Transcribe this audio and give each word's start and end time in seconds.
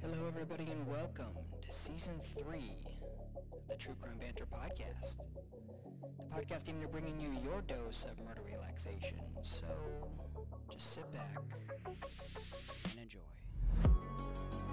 Hello, 0.00 0.26
everybody, 0.28 0.70
and 0.70 0.86
welcome 0.86 1.32
to 1.60 1.72
season 1.74 2.20
three 2.38 2.76
of 3.56 3.68
the 3.68 3.74
True 3.74 3.96
Crime 4.00 4.18
Banter 4.18 4.46
podcast. 4.46 5.16
The 6.18 6.24
podcast 6.34 6.68
aimed 6.68 6.84
at 6.84 6.92
bringing 6.92 7.18
you 7.18 7.30
your 7.42 7.62
dose 7.62 8.06
of 8.08 8.24
murder 8.24 8.42
relaxation. 8.48 9.20
So 9.42 9.66
just 10.70 10.94
sit 10.94 11.12
back 11.12 11.42
and 12.84 13.00
enjoy. 13.02 14.65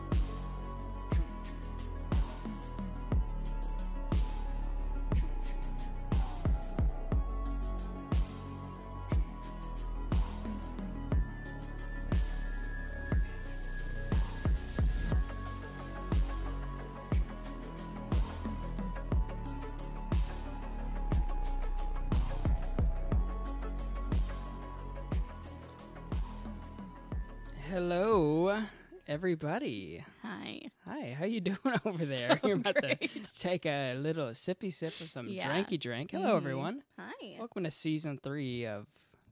Everybody. 29.27 30.03
Hi. 30.21 30.59
Hi, 30.83 31.15
how 31.17 31.23
you 31.23 31.39
doing 31.49 31.57
over 31.85 32.03
there? 32.03 32.37
So 32.41 32.47
You're 32.49 32.57
about 32.57 32.75
great. 32.75 32.99
to 33.23 33.39
take 33.39 33.65
a 33.65 33.95
little 33.95 34.31
sippy 34.31 34.69
sip 34.71 34.99
of 34.99 35.09
some 35.09 35.29
Yeah. 35.29 35.47
dranky 35.49 35.79
drink. 35.79 36.11
Hello, 36.11 36.33
Mhm. 36.33 36.37
everyone. 36.37 36.83
Hi. 36.99 37.37
Welcome 37.39 37.63
to 37.63 37.71
season 37.71 38.17
three 38.21 38.65
of 38.65 38.85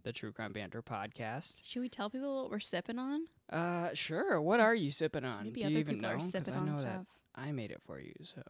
the 0.04 0.14
True 0.14 0.32
Crime 0.32 0.54
Banter 0.54 0.82
podcast. 0.82 1.60
Should 1.66 1.82
we 1.82 1.90
tell 1.90 2.10
people 2.10 2.42
what 2.44 2.52
we're 2.52 2.62
sipping 2.62 3.00
on? 3.00 3.26
Uh, 3.50 3.94
sure. 3.94 4.40
What 4.42 4.62
are 4.62 4.74
you 4.74 4.92
sipping 4.92 5.26
on? 5.26 5.44
Maybe 5.44 5.60
Do 5.60 5.66
other 5.68 5.74
you 5.74 5.80
even 5.80 5.96
people 5.96 6.10
know? 6.10 6.16
are 6.16 6.20
sipping 6.22 6.54
on 6.54 6.74
stuff. 6.78 7.06
I 7.36 7.52
made 7.52 7.72
it 7.72 7.82
for 7.82 8.00
you. 8.00 8.14
So 8.24 8.42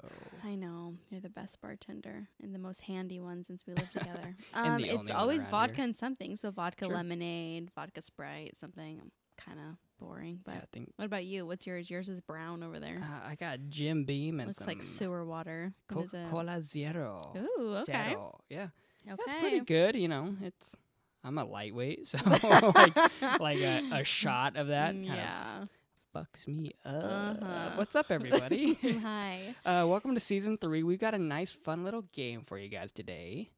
I 0.43 0.53
know 0.53 0.95
you're 1.09 1.21
the 1.21 1.29
best 1.29 1.59
bartender 1.59 2.27
and 2.39 2.53
the 2.53 2.59
most 2.59 2.81
handy 2.81 3.19
one 3.19 3.43
since 3.43 3.65
we 3.65 3.73
lived 3.73 3.93
together. 3.93 4.35
Um, 4.53 4.83
it's 4.83 5.09
always 5.09 5.47
vodka 5.47 5.77
here. 5.77 5.85
and 5.85 5.97
something. 5.97 6.35
So 6.35 6.51
vodka 6.51 6.85
Sure. 6.85 6.93
lemonade, 6.93 7.71
vodka 7.73 8.03
sprite, 8.03 8.59
something. 8.59 9.09
Kind 9.37 9.59
of 9.59 9.75
boring, 9.99 10.39
but 10.43 10.53
yeah, 10.55 10.61
I 10.61 10.65
think 10.71 10.91
what 10.97 11.05
about 11.05 11.25
you? 11.25 11.45
What's 11.45 11.65
yours? 11.65 11.89
Yours 11.89 12.07
is 12.09 12.21
brown 12.21 12.61
over 12.63 12.79
there. 12.79 12.99
uh, 13.01 13.27
I 13.29 13.35
got 13.35 13.59
Jim 13.69 14.03
Beam 14.03 14.39
and 14.39 14.47
Looks 14.49 14.67
like 14.67 14.83
sewer 14.83 15.25
water. 15.25 15.73
Coca? 15.87 16.27
Cola 16.29 16.61
Zero. 16.61 17.21
Ooh, 17.37 17.75
okay. 17.81 18.09
Zero. 18.09 18.39
Yeah, 18.49 18.67
Okay. 19.07 19.23
that's 19.25 19.39
pretty 19.41 19.59
good. 19.61 19.95
You 19.95 20.07
know, 20.09 20.35
it's 20.43 20.75
I'm 21.23 21.37
a 21.37 21.43
lightweight, 21.45 22.05
so 22.07 22.17
like 22.75 22.95
like 23.39 23.57
a, 23.59 23.89
a 23.93 24.03
shot 24.03 24.57
of 24.57 24.67
that 24.67 24.93
kind 24.93 25.09
of 25.11 25.67
fucks 26.15 26.47
me 26.47 26.73
up. 26.85 27.41
Uh-huh. 27.41 27.69
What's 27.75 27.95
up, 27.95 28.11
everybody? 28.11 28.73
Hi. 29.01 29.55
uh, 29.65 29.85
welcome 29.87 30.13
to 30.13 30.19
season 30.19 30.57
three. 30.57 30.83
We've 30.83 30.99
got 30.99 31.13
a 31.15 31.17
nice, 31.19 31.51
fun 31.51 31.83
little 31.83 32.03
game 32.13 32.43
for 32.45 32.57
you 32.59 32.67
guys 32.69 32.91
today. 32.91 33.49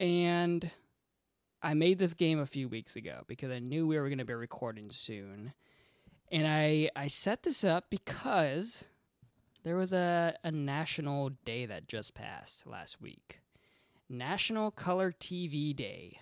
And 0.00 0.70
I 1.62 1.74
made 1.74 1.98
this 1.98 2.14
game 2.14 2.38
a 2.40 2.46
few 2.46 2.68
weeks 2.68 2.96
ago 2.96 3.22
because 3.26 3.50
I 3.50 3.58
knew 3.60 3.86
we 3.86 3.98
were 3.98 4.08
going 4.08 4.18
to 4.18 4.24
be 4.24 4.34
recording 4.34 4.90
soon. 4.90 5.52
And 6.30 6.46
I, 6.46 6.90
I 6.96 7.08
set 7.08 7.42
this 7.42 7.62
up 7.62 7.86
because 7.90 8.88
there 9.64 9.76
was 9.76 9.92
a, 9.92 10.34
a 10.42 10.50
national 10.50 11.30
day 11.44 11.66
that 11.66 11.86
just 11.86 12.14
passed 12.14 12.66
last 12.66 13.00
week 13.00 13.40
National 14.08 14.70
Color 14.70 15.12
TV 15.12 15.74
Day. 15.74 16.18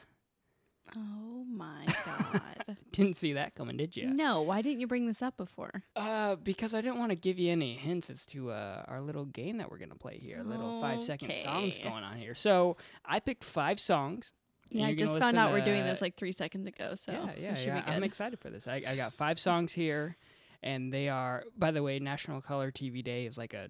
Oh 0.96 1.44
my 1.48 1.86
god. 2.04 2.76
Didn't 2.92 3.14
see 3.14 3.34
that 3.34 3.54
coming, 3.54 3.76
did 3.76 3.96
you? 3.96 4.08
No, 4.08 4.42
why 4.42 4.60
didn't 4.60 4.80
you 4.80 4.88
bring 4.88 5.06
this 5.06 5.22
up 5.22 5.36
before? 5.36 5.84
Uh, 5.94 6.34
because 6.36 6.74
I 6.74 6.80
didn't 6.80 6.98
want 6.98 7.10
to 7.10 7.16
give 7.16 7.38
you 7.38 7.52
any 7.52 7.74
hints 7.74 8.10
as 8.10 8.26
to 8.26 8.50
uh, 8.50 8.84
our 8.88 9.00
little 9.00 9.24
game 9.24 9.58
that 9.58 9.70
we're 9.70 9.78
gonna 9.78 9.94
play 9.94 10.18
here. 10.18 10.42
Little 10.42 10.80
five 10.80 11.02
second 11.02 11.34
songs 11.34 11.78
going 11.78 12.02
on 12.02 12.16
here. 12.16 12.34
So 12.34 12.76
I 13.04 13.20
picked 13.20 13.44
five 13.44 13.78
songs. 13.78 14.32
Yeah, 14.70 14.86
I 14.86 14.94
just 14.94 15.18
found 15.18 15.36
out 15.36 15.52
we're 15.52 15.64
doing 15.64 15.84
this 15.84 16.00
like 16.00 16.16
three 16.16 16.32
seconds 16.32 16.66
ago, 16.66 16.94
so 16.94 17.12
yeah, 17.12 17.54
yeah, 17.54 17.58
yeah. 17.58 17.82
I'm 17.86 18.04
excited 18.04 18.38
for 18.38 18.50
this. 18.50 18.66
I, 18.68 18.82
I 18.86 18.96
got 18.96 19.12
five 19.12 19.38
songs 19.38 19.72
here, 19.72 20.16
and 20.62 20.92
they 20.92 21.08
are. 21.08 21.44
By 21.56 21.70
the 21.70 21.82
way, 21.82 21.98
National 21.98 22.40
Color 22.40 22.70
TV 22.70 23.02
Day 23.02 23.26
is 23.26 23.36
like 23.36 23.52
a, 23.54 23.68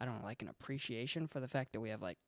I 0.00 0.04
don't 0.04 0.18
know, 0.20 0.24
like 0.26 0.42
an 0.42 0.48
appreciation 0.48 1.26
for 1.26 1.40
the 1.40 1.48
fact 1.48 1.72
that 1.72 1.80
we 1.80 1.90
have 1.90 2.02
like 2.02 2.18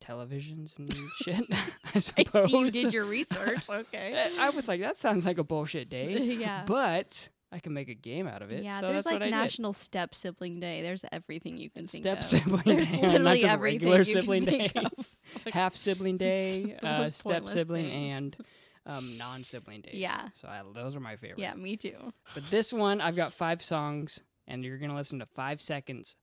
televisions 0.00 0.78
and 0.78 0.92
shit. 1.22 1.44
I 1.52 1.72
I 1.94 1.98
suppose. 1.98 2.50
see 2.50 2.58
you 2.58 2.70
did 2.70 2.92
your 2.94 3.04
research. 3.04 3.68
okay. 3.70 4.30
I 4.38 4.50
was 4.50 4.68
like, 4.68 4.80
that 4.80 4.96
sounds 4.96 5.26
like 5.26 5.38
a 5.38 5.44
bullshit 5.44 5.88
day. 5.88 6.12
yeah. 6.18 6.64
But 6.66 7.28
I 7.50 7.60
can 7.60 7.72
make 7.72 7.88
a 7.88 7.94
game 7.94 8.26
out 8.26 8.42
of 8.42 8.52
it. 8.52 8.62
yeah, 8.62 8.78
so 8.80 8.88
there's 8.88 9.04
that's 9.04 9.06
like 9.06 9.14
what 9.14 9.22
I 9.22 9.26
did. 9.26 9.30
National 9.30 9.72
Step 9.72 10.14
Sibling 10.14 10.60
Day. 10.60 10.82
There's 10.82 11.04
everything 11.10 11.56
you 11.56 11.70
can 11.70 11.86
think 11.86 12.04
Step 12.04 12.18
of. 12.18 12.24
sibling 12.24 12.62
There's 12.64 12.88
day, 12.88 13.00
not 13.00 13.12
literally 13.12 13.40
just 13.40 13.52
everything 13.54 13.88
regular 13.88 13.98
you 13.98 14.04
sibling 14.04 14.44
can 14.44 14.58
day, 14.58 14.70
of. 14.74 15.14
half 15.54 15.74
sibling 15.74 16.18
day, 16.18 16.76
uh, 16.82 17.08
step 17.10 17.48
sibling, 17.48 17.86
things. 17.86 18.12
and 18.12 18.36
um, 18.84 19.16
non 19.16 19.44
sibling 19.44 19.80
days. 19.80 19.94
Yeah. 19.94 20.28
So 20.34 20.46
I, 20.48 20.62
those 20.74 20.94
are 20.94 21.00
my 21.00 21.16
favorite. 21.16 21.38
Yeah, 21.38 21.54
me 21.54 21.76
too. 21.76 22.12
But 22.34 22.50
this 22.50 22.72
one, 22.72 23.00
I've 23.00 23.16
got 23.16 23.32
five 23.32 23.62
songs, 23.62 24.20
and 24.46 24.62
you're 24.62 24.78
gonna 24.78 24.96
listen 24.96 25.18
to 25.20 25.26
five 25.26 25.60
seconds 25.60 26.16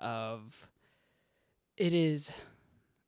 of. 0.00 0.68
It 1.76 1.92
is, 1.92 2.32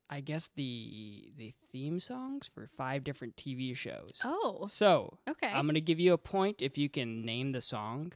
I 0.08 0.20
guess 0.20 0.50
the 0.54 1.32
the 1.36 1.52
theme 1.72 1.98
songs 2.00 2.48
for 2.52 2.66
five 2.66 3.02
different 3.04 3.36
TV 3.36 3.74
shows. 3.76 4.20
Oh, 4.24 4.66
So 4.70 5.18
okay. 5.28 5.48
I'm 5.52 5.66
gonna 5.66 5.80
give 5.80 5.98
you 6.00 6.12
a 6.12 6.18
point 6.18 6.62
if 6.62 6.78
you 6.78 6.88
can 6.88 7.24
name 7.24 7.50
the 7.50 7.60
song, 7.60 8.12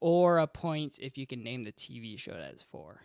or 0.00 0.38
a 0.38 0.46
point 0.46 0.98
if 1.00 1.16
you 1.16 1.26
can 1.26 1.42
name 1.42 1.62
the 1.62 1.72
TV 1.72 2.18
show 2.18 2.32
that 2.32 2.52
it's 2.52 2.62
for. 2.62 3.00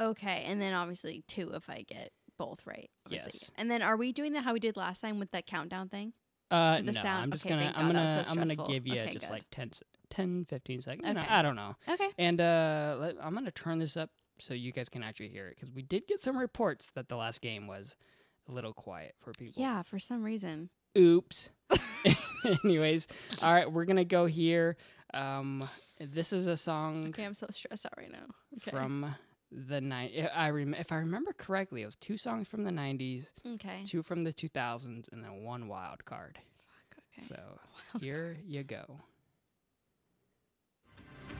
okay, 0.00 0.44
and 0.46 0.60
then 0.60 0.72
obviously 0.74 1.22
two 1.26 1.50
if 1.54 1.68
I 1.70 1.82
get 1.82 2.12
both 2.38 2.66
right. 2.66 2.90
obviously. 3.06 3.30
Yes. 3.34 3.50
And 3.56 3.70
then 3.70 3.82
are 3.82 3.96
we 3.96 4.12
doing 4.12 4.32
that 4.32 4.44
how 4.44 4.52
we 4.54 4.60
did 4.60 4.76
last 4.76 5.00
time 5.00 5.18
with 5.18 5.30
that 5.32 5.46
countdown 5.46 5.88
thing? 5.88 6.12
Uh, 6.50 6.78
the 6.78 6.92
no, 6.92 6.92
sound- 6.92 7.24
I'm 7.24 7.30
just 7.30 7.44
okay, 7.46 7.54
gonna, 7.54 7.72
I'm 7.76 7.86
God, 7.88 7.94
gonna, 7.94 8.24
so 8.24 8.30
I'm 8.30 8.36
gonna 8.36 8.56
give 8.68 8.86
you 8.86 8.94
Okay, 9.00 9.12
just 9.12 9.26
good. 9.26 9.30
like 9.30 9.44
10, 9.50 9.70
10 10.08 10.46
15 10.48 10.80
seconds. 10.82 11.08
Okay. 11.08 11.26
I 11.28 11.42
don't 11.42 11.54
know. 11.54 11.76
Okay. 11.88 12.08
And 12.18 12.40
uh, 12.40 12.96
let, 12.98 13.16
I'm 13.22 13.34
gonna 13.34 13.50
turn 13.52 13.78
this 13.78 13.96
up 13.96 14.10
so 14.40 14.54
you 14.54 14.72
guys 14.72 14.88
can 14.88 15.02
actually 15.02 15.28
hear 15.28 15.46
it 15.48 15.56
because 15.56 15.70
we 15.70 15.82
did 15.82 16.06
get 16.06 16.20
some 16.20 16.36
reports 16.36 16.90
that 16.94 17.08
the 17.08 17.16
last 17.16 17.40
game 17.40 17.66
was 17.66 17.96
a 18.48 18.52
little 18.52 18.72
quiet 18.72 19.14
for 19.20 19.32
people. 19.32 19.62
Yeah, 19.62 19.82
for 19.82 19.98
some 19.98 20.22
reason. 20.22 20.70
Oops. 20.98 21.50
Anyways, 22.64 23.06
all 23.42 23.52
right, 23.52 23.70
we're 23.70 23.84
gonna 23.84 24.04
go 24.04 24.26
here. 24.26 24.76
Um, 25.14 25.68
this 26.00 26.32
is 26.32 26.46
a 26.46 26.56
song 26.56 27.06
Okay, 27.08 27.24
I'm 27.24 27.34
so 27.34 27.46
stressed 27.50 27.84
out 27.86 27.92
right 27.98 28.10
now. 28.10 28.26
Okay. 28.56 28.70
from 28.70 29.14
the 29.52 29.80
nine. 29.80 30.10
I 30.34 30.48
rem- 30.50 30.74
if 30.74 30.90
I 30.92 30.96
remember 30.96 31.32
correctly, 31.34 31.82
it 31.82 31.86
was 31.86 31.96
two 31.96 32.16
songs 32.16 32.48
from 32.48 32.64
the 32.64 32.70
'90s, 32.70 33.32
Okay. 33.46 33.82
two 33.84 34.02
from 34.02 34.24
the 34.24 34.32
2000s, 34.32 35.12
and 35.12 35.22
then 35.22 35.42
one 35.44 35.68
wild 35.68 36.04
card. 36.04 36.38
Fuck, 36.58 37.02
okay. 37.18 37.26
So 37.26 37.36
Wild 37.92 38.02
here 38.02 38.38
you 38.46 38.62
go. 38.62 39.00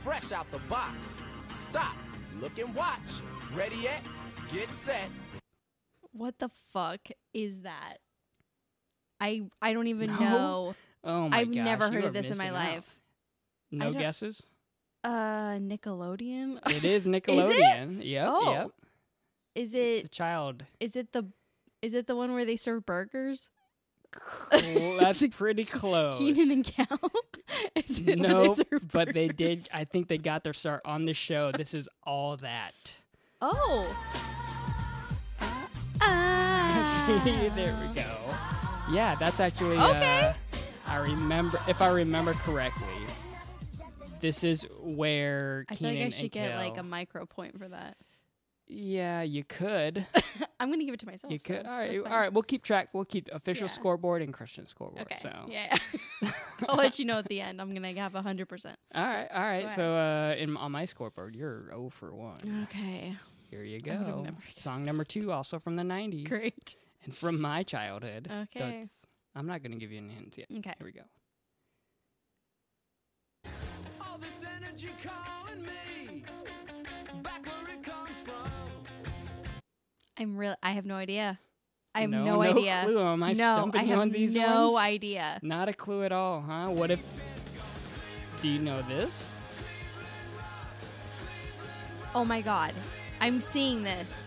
fresh 0.03 0.31
out 0.31 0.49
the 0.51 0.59
box. 0.69 1.21
Stop, 1.49 1.95
look 2.39 2.57
and 2.59 2.73
watch. 2.75 3.21
Ready 3.53 3.75
yet? 3.77 4.01
Get 4.53 4.71
set. 4.73 5.09
What 6.13 6.39
the 6.39 6.49
fuck 6.71 6.99
is 7.33 7.61
that? 7.61 7.97
I 9.19 9.43
I 9.61 9.73
don't 9.73 9.87
even 9.87 10.07
No? 10.07 10.19
know. 10.19 10.75
Oh 11.03 11.23
my 11.23 11.29
god. 11.29 11.35
I've 11.39 11.47
gosh, 11.55 11.65
never 11.65 11.91
heard 11.91 12.03
of 12.05 12.13
this 12.13 12.29
in 12.29 12.37
my 12.37 12.47
out. 12.47 12.53
life. 12.53 12.95
No 13.71 13.91
guesses. 13.93 14.43
Uh, 15.03 15.57
Nickelodeon. 15.57 16.59
It 16.75 16.83
is 16.83 17.05
Nickelodeon. 17.07 18.01
Yep. 18.03 18.27
Oh. 18.29 18.51
Yep. 18.53 18.71
Is 19.55 19.73
It's 19.73 20.05
a 20.05 20.09
child. 20.09 20.63
is 20.79 20.95
it 20.95 21.11
the 21.13 21.25
is 21.81 21.93
it 21.93 22.07
the 22.07 22.15
one 22.15 22.33
where 22.33 22.45
they 22.45 22.55
serve 22.57 22.85
burgers? 22.85 23.49
Well, 24.51 24.97
that's 24.99 25.25
pretty 25.27 25.63
close. 25.63 26.17
Kenan 26.17 26.51
and 26.51 26.63
Kel. 26.65 26.99
is 27.75 27.99
it 28.01 28.19
no, 28.19 28.55
but 28.91 29.13
they 29.13 29.27
did. 29.27 29.67
I 29.73 29.83
think 29.85 30.07
they 30.07 30.17
got 30.17 30.43
their 30.43 30.53
start 30.53 30.81
on 30.85 31.05
the 31.05 31.13
show. 31.13 31.51
This 31.51 31.73
is 31.73 31.87
all 32.03 32.37
that. 32.37 32.93
Oh. 33.41 33.95
See, 35.41 35.97
Ah. 36.03 37.51
there 37.55 37.75
we 37.79 37.93
go. 37.95 38.93
Yeah, 38.93 39.15
that's 39.15 39.39
actually. 39.39 39.77
Okay. 39.77 40.19
Uh, 40.27 40.33
I 40.87 40.97
remember, 40.97 41.59
if 41.67 41.81
I 41.81 41.89
remember 41.89 42.33
correctly, 42.33 42.85
this 44.19 44.43
is 44.43 44.67
where 44.81 45.65
I 45.69 45.75
feel 45.75 45.89
Kenan 45.89 46.03
like 46.03 46.13
I 46.13 46.17
should 46.17 46.31
get 46.31 46.55
like 46.57 46.77
a 46.77 46.83
micro 46.83 47.25
point 47.25 47.57
for 47.57 47.67
that. 47.69 47.95
Yeah, 48.73 49.21
you 49.21 49.43
could. 49.43 50.05
I'm 50.59 50.71
gonna 50.71 50.85
give 50.85 50.93
it 50.93 50.99
to 51.01 51.05
myself. 51.05 51.33
You 51.33 51.39
so 51.39 51.55
could. 51.55 51.65
All 51.65 51.77
right. 51.77 51.87
that's 51.91 51.99
All 52.03 52.05
fine. 52.05 52.13
right. 52.13 52.33
We'll 52.33 52.43
keep 52.43 52.63
track. 52.63 52.89
We'll 52.93 53.03
keep 53.03 53.27
official 53.33 53.65
Yeah. 53.65 53.73
scoreboard 53.73 54.21
and 54.21 54.33
Christian 54.33 54.65
scoreboard. 54.65 55.01
Okay. 55.01 55.17
So. 55.21 55.31
Yeah. 55.49 55.75
I'll 56.69 56.77
let 56.77 56.97
you 56.97 57.03
know 57.03 57.17
at 57.19 57.27
the 57.27 57.41
end. 57.41 57.59
I'm 57.59 57.73
gonna 57.73 57.93
have 57.99 58.15
a 58.15 58.21
hundred 58.21 58.47
percent. 58.47 58.77
All 58.95 59.03
right. 59.03 59.27
All 59.33 59.41
right. 59.41 59.67
Go 59.67 59.73
So 59.75 59.93
uh, 59.95 60.35
in 60.37 60.55
on 60.55 60.71
my 60.71 60.85
scoreboard, 60.85 61.35
you're 61.35 61.65
0 61.67 61.89
for 61.89 62.15
one. 62.15 62.65
Okay. 62.69 63.13
Here 63.49 63.63
you 63.63 63.81
go. 63.81 64.25
Song 64.55 64.85
number 64.85 65.03
two, 65.03 65.33
also 65.33 65.59
from 65.59 65.75
the 65.75 65.83
90s. 65.83 66.29
Great. 66.29 66.75
And 67.03 67.13
from 67.13 67.41
my 67.41 67.63
childhood. 67.63 68.29
Okay. 68.31 68.59
That's- 68.59 69.05
I'm 69.35 69.47
not 69.47 69.61
going 69.61 69.71
to 69.71 69.77
give 69.77 69.91
you 69.91 69.97
any 69.97 70.13
hints 70.13 70.37
yet. 70.37 70.47
Okay. 70.57 70.73
Here 70.77 70.85
we 70.85 70.91
go. 70.91 71.01
energy 74.71 74.89
calling 75.03 75.61
me 75.63 76.23
back 77.21 77.45
where 77.45 77.75
it 77.75 77.83
comes 77.83 78.11
from. 78.23 78.50
I'm 80.17 80.37
real. 80.37 80.55
I 80.61 80.71
have 80.71 80.85
no 80.85 80.95
idea. 80.95 81.39
I 81.93 82.01
have 82.01 82.09
No- 82.09 82.23
no, 82.23 82.35
no 82.35 82.41
idea. 82.41 82.81
clue. 82.85 82.99
Am 83.01 83.21
I 83.23 83.29
no, 83.33 83.55
stumping 83.55 83.81
I 83.81 83.83
have 83.85 83.99
on 83.99 84.09
these 84.11 84.35
no 84.35 84.71
ones? 84.71 84.85
idea. 84.85 85.39
Not 85.41 85.67
a 85.69 85.73
clue 85.73 86.03
at 86.03 86.11
all, 86.11 86.41
huh? 86.41 86.67
What 86.69 86.91
if? 86.91 86.99
Do 88.41 88.47
you 88.47 88.59
know 88.59 88.81
this? 88.83 89.31
Oh 92.13 92.25
my 92.25 92.41
god, 92.41 92.73
I'm 93.19 93.39
seeing 93.39 93.83
this. 93.83 94.25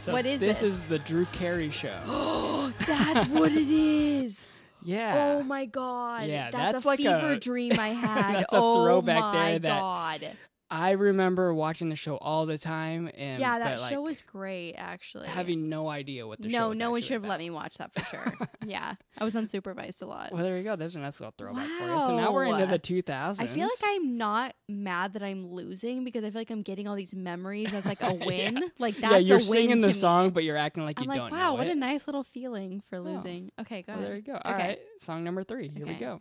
So 0.00 0.12
What 0.12 0.26
is 0.26 0.40
this? 0.40 0.60
this? 0.60 0.70
is 0.72 0.82
the 0.84 0.98
Drew 0.98 1.24
Carey 1.26 1.70
show. 1.70 2.72
That's 2.86 3.26
what 3.28 3.52
it 3.52 3.68
is. 3.70 4.46
yeah. 4.82 5.14
Oh 5.38 5.42
my 5.42 5.64
god. 5.64 6.28
Yeah, 6.28 6.50
that's, 6.50 6.72
that's 6.74 6.84
a 6.84 6.88
like 6.88 6.98
fever 6.98 7.32
a- 7.32 7.40
dream 7.40 7.72
I 7.78 7.88
had. 7.94 8.34
that's 8.36 8.52
a 8.52 8.56
oh 8.58 8.84
throwback 8.84 9.18
my 9.20 9.32
there 9.50 9.58
that- 9.60 9.68
god. 9.80 10.30
I 10.70 10.92
remember 10.92 11.52
watching 11.54 11.88
the 11.88 11.96
show 11.96 12.16
all 12.16 12.46
the 12.46 12.58
time, 12.58 13.10
and 13.16 13.38
yeah, 13.38 13.58
that 13.58 13.76
but, 13.76 13.80
like, 13.82 13.92
show 13.92 14.00
was 14.00 14.22
great 14.22 14.74
actually. 14.76 15.28
having 15.28 15.68
no 15.68 15.88
idea 15.88 16.26
what 16.26 16.40
the 16.40 16.48
show. 16.50 16.58
no, 16.58 16.68
was 16.70 16.78
no 16.78 16.90
one 16.90 17.00
should 17.02 17.12
have 17.12 17.22
about. 17.24 17.30
let 17.30 17.38
me 17.40 17.50
watch 17.50 17.76
that 17.78 17.92
for 17.92 18.04
sure. 18.10 18.34
yeah, 18.66 18.94
I 19.18 19.24
was 19.24 19.34
unsupervised 19.34 20.02
a 20.02 20.06
lot. 20.06 20.32
Well, 20.32 20.42
there 20.42 20.56
you 20.56 20.64
go. 20.64 20.74
There's 20.74 20.96
a 20.96 20.98
nice 21.00 21.20
little 21.20 21.34
throwback 21.36 21.68
for 21.68 21.84
you. 21.84 22.00
So 22.00 22.16
now 22.16 22.32
we're 22.32 22.46
into 22.46 22.66
the 22.66 22.78
2000s. 22.78 23.40
I 23.40 23.46
feel 23.46 23.64
like 23.64 23.82
I'm 23.84 24.16
not 24.16 24.54
mad 24.68 25.12
that 25.12 25.22
I'm 25.22 25.52
losing 25.52 26.02
because 26.02 26.24
I 26.24 26.30
feel 26.30 26.40
like 26.40 26.50
I'm 26.50 26.62
getting 26.62 26.88
all 26.88 26.96
these 26.96 27.14
memories 27.14 27.72
as 27.72 27.84
like 27.86 28.02
a 28.02 28.14
win. 28.26 28.70
Like 28.78 28.96
that's 28.96 29.12
yeah, 29.12 29.18
you're 29.18 29.40
singing 29.40 29.78
the 29.78 29.88
me. 29.88 29.92
song, 29.92 30.30
but 30.30 30.44
you're 30.44 30.56
acting 30.56 30.84
like 30.84 30.98
I'm 30.98 31.04
you 31.04 31.08
like, 31.08 31.18
don't 31.18 31.32
wow, 31.32 31.56
what 31.56 31.66
it. 31.66 31.72
a 31.72 31.74
nice 31.74 32.06
little 32.08 32.24
feeling 32.24 32.80
for 32.88 32.96
oh. 32.96 33.02
losing. 33.02 33.50
Okay, 33.60 33.82
go 33.82 33.92
well, 33.92 34.02
there 34.02 34.12
ahead. 34.12 34.26
you 34.26 34.32
go. 34.32 34.40
All 34.44 34.54
Okay. 34.54 34.68
right, 34.68 34.78
song 34.98 35.24
number 35.24 35.44
three. 35.44 35.68
Here 35.68 35.86
we 35.86 35.94
go. 35.94 36.20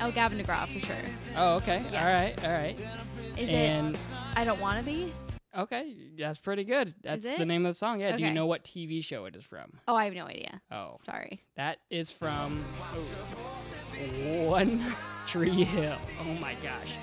Oh, 0.00 0.10
Gavin 0.12 0.38
DeGraw 0.38 0.66
for 0.66 0.78
sure. 0.78 0.96
Oh, 1.36 1.56
okay. 1.56 1.82
Yeah. 1.92 2.06
All 2.06 2.12
right, 2.12 2.44
all 2.44 2.52
right. 2.52 2.78
Is 3.36 3.50
and 3.50 3.94
it? 3.94 4.00
I 4.36 4.44
don't 4.44 4.60
want 4.60 4.78
to 4.78 4.84
be. 4.84 5.12
okay, 5.56 5.94
that's 6.16 6.38
pretty 6.38 6.64
good. 6.64 6.94
That's 7.02 7.24
the 7.24 7.44
name 7.44 7.66
of 7.66 7.70
the 7.70 7.78
song. 7.78 8.00
Yeah. 8.00 8.08
Okay. 8.08 8.18
Do 8.18 8.24
you 8.24 8.32
know 8.32 8.46
what 8.46 8.64
TV 8.64 9.02
show 9.02 9.24
it 9.24 9.34
is 9.34 9.44
from? 9.44 9.72
Oh, 9.88 9.96
I 9.96 10.04
have 10.04 10.14
no 10.14 10.26
idea. 10.26 10.60
Oh, 10.70 10.96
Sorry. 11.00 11.42
that 11.56 11.78
is 11.90 12.12
from 12.12 12.62
oh, 12.94 14.44
One 14.44 14.94
Tree 15.26 15.64
Hill. 15.64 15.98
Oh 16.22 16.34
my 16.34 16.54
gosh. 16.62 16.94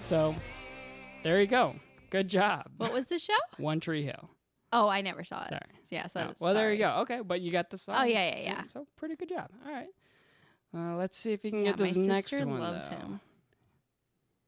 So, 0.00 0.34
there 1.22 1.40
you 1.40 1.46
go. 1.46 1.74
Good 2.08 2.28
job. 2.28 2.66
What 2.78 2.92
was 2.92 3.06
the 3.06 3.18
show? 3.18 3.34
One 3.58 3.78
Tree 3.80 4.04
Hill. 4.04 4.30
Oh, 4.72 4.88
I 4.88 5.00
never 5.02 5.22
saw 5.24 5.42
it. 5.44 5.50
Sorry. 5.50 5.60
Yeah, 5.90 6.06
so 6.06 6.20
Oh, 6.20 6.22
that's- 6.22 6.40
well, 6.40 6.54
there 6.54 6.72
you 6.72 6.78
go. 6.78 6.90
Okay, 7.00 7.20
but 7.20 7.40
you 7.40 7.52
got 7.52 7.68
the 7.70 7.76
song. 7.78 7.96
Oh 7.98 8.04
yeah, 8.04 8.28
yeah, 8.36 8.40
yeah. 8.40 8.62
So 8.68 8.86
pretty 8.96 9.16
good 9.16 9.28
job. 9.28 9.48
All 9.66 9.72
right. 9.72 9.88
Uh, 10.74 10.96
let's 10.96 11.16
see 11.18 11.32
if 11.32 11.44
you 11.44 11.50
can 11.50 11.64
Yeah, 11.64 11.72
get 11.72 11.80
my 11.80 11.86
this 11.92 11.96
next 12.06 12.30
sister 12.30 12.46
one. 12.46 12.60
loves 12.60 12.88
though. 12.88 12.96
him. 12.96 13.20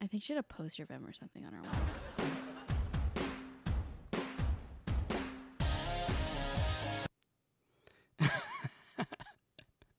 I 0.00 0.06
think 0.06 0.22
she 0.22 0.32
had 0.32 0.40
a 0.40 0.42
poster 0.44 0.82
of 0.84 0.88
him 0.88 1.04
or 1.06 1.12
something 1.12 1.44
on 1.44 1.52
her 1.52 1.62
wall. 1.62 1.72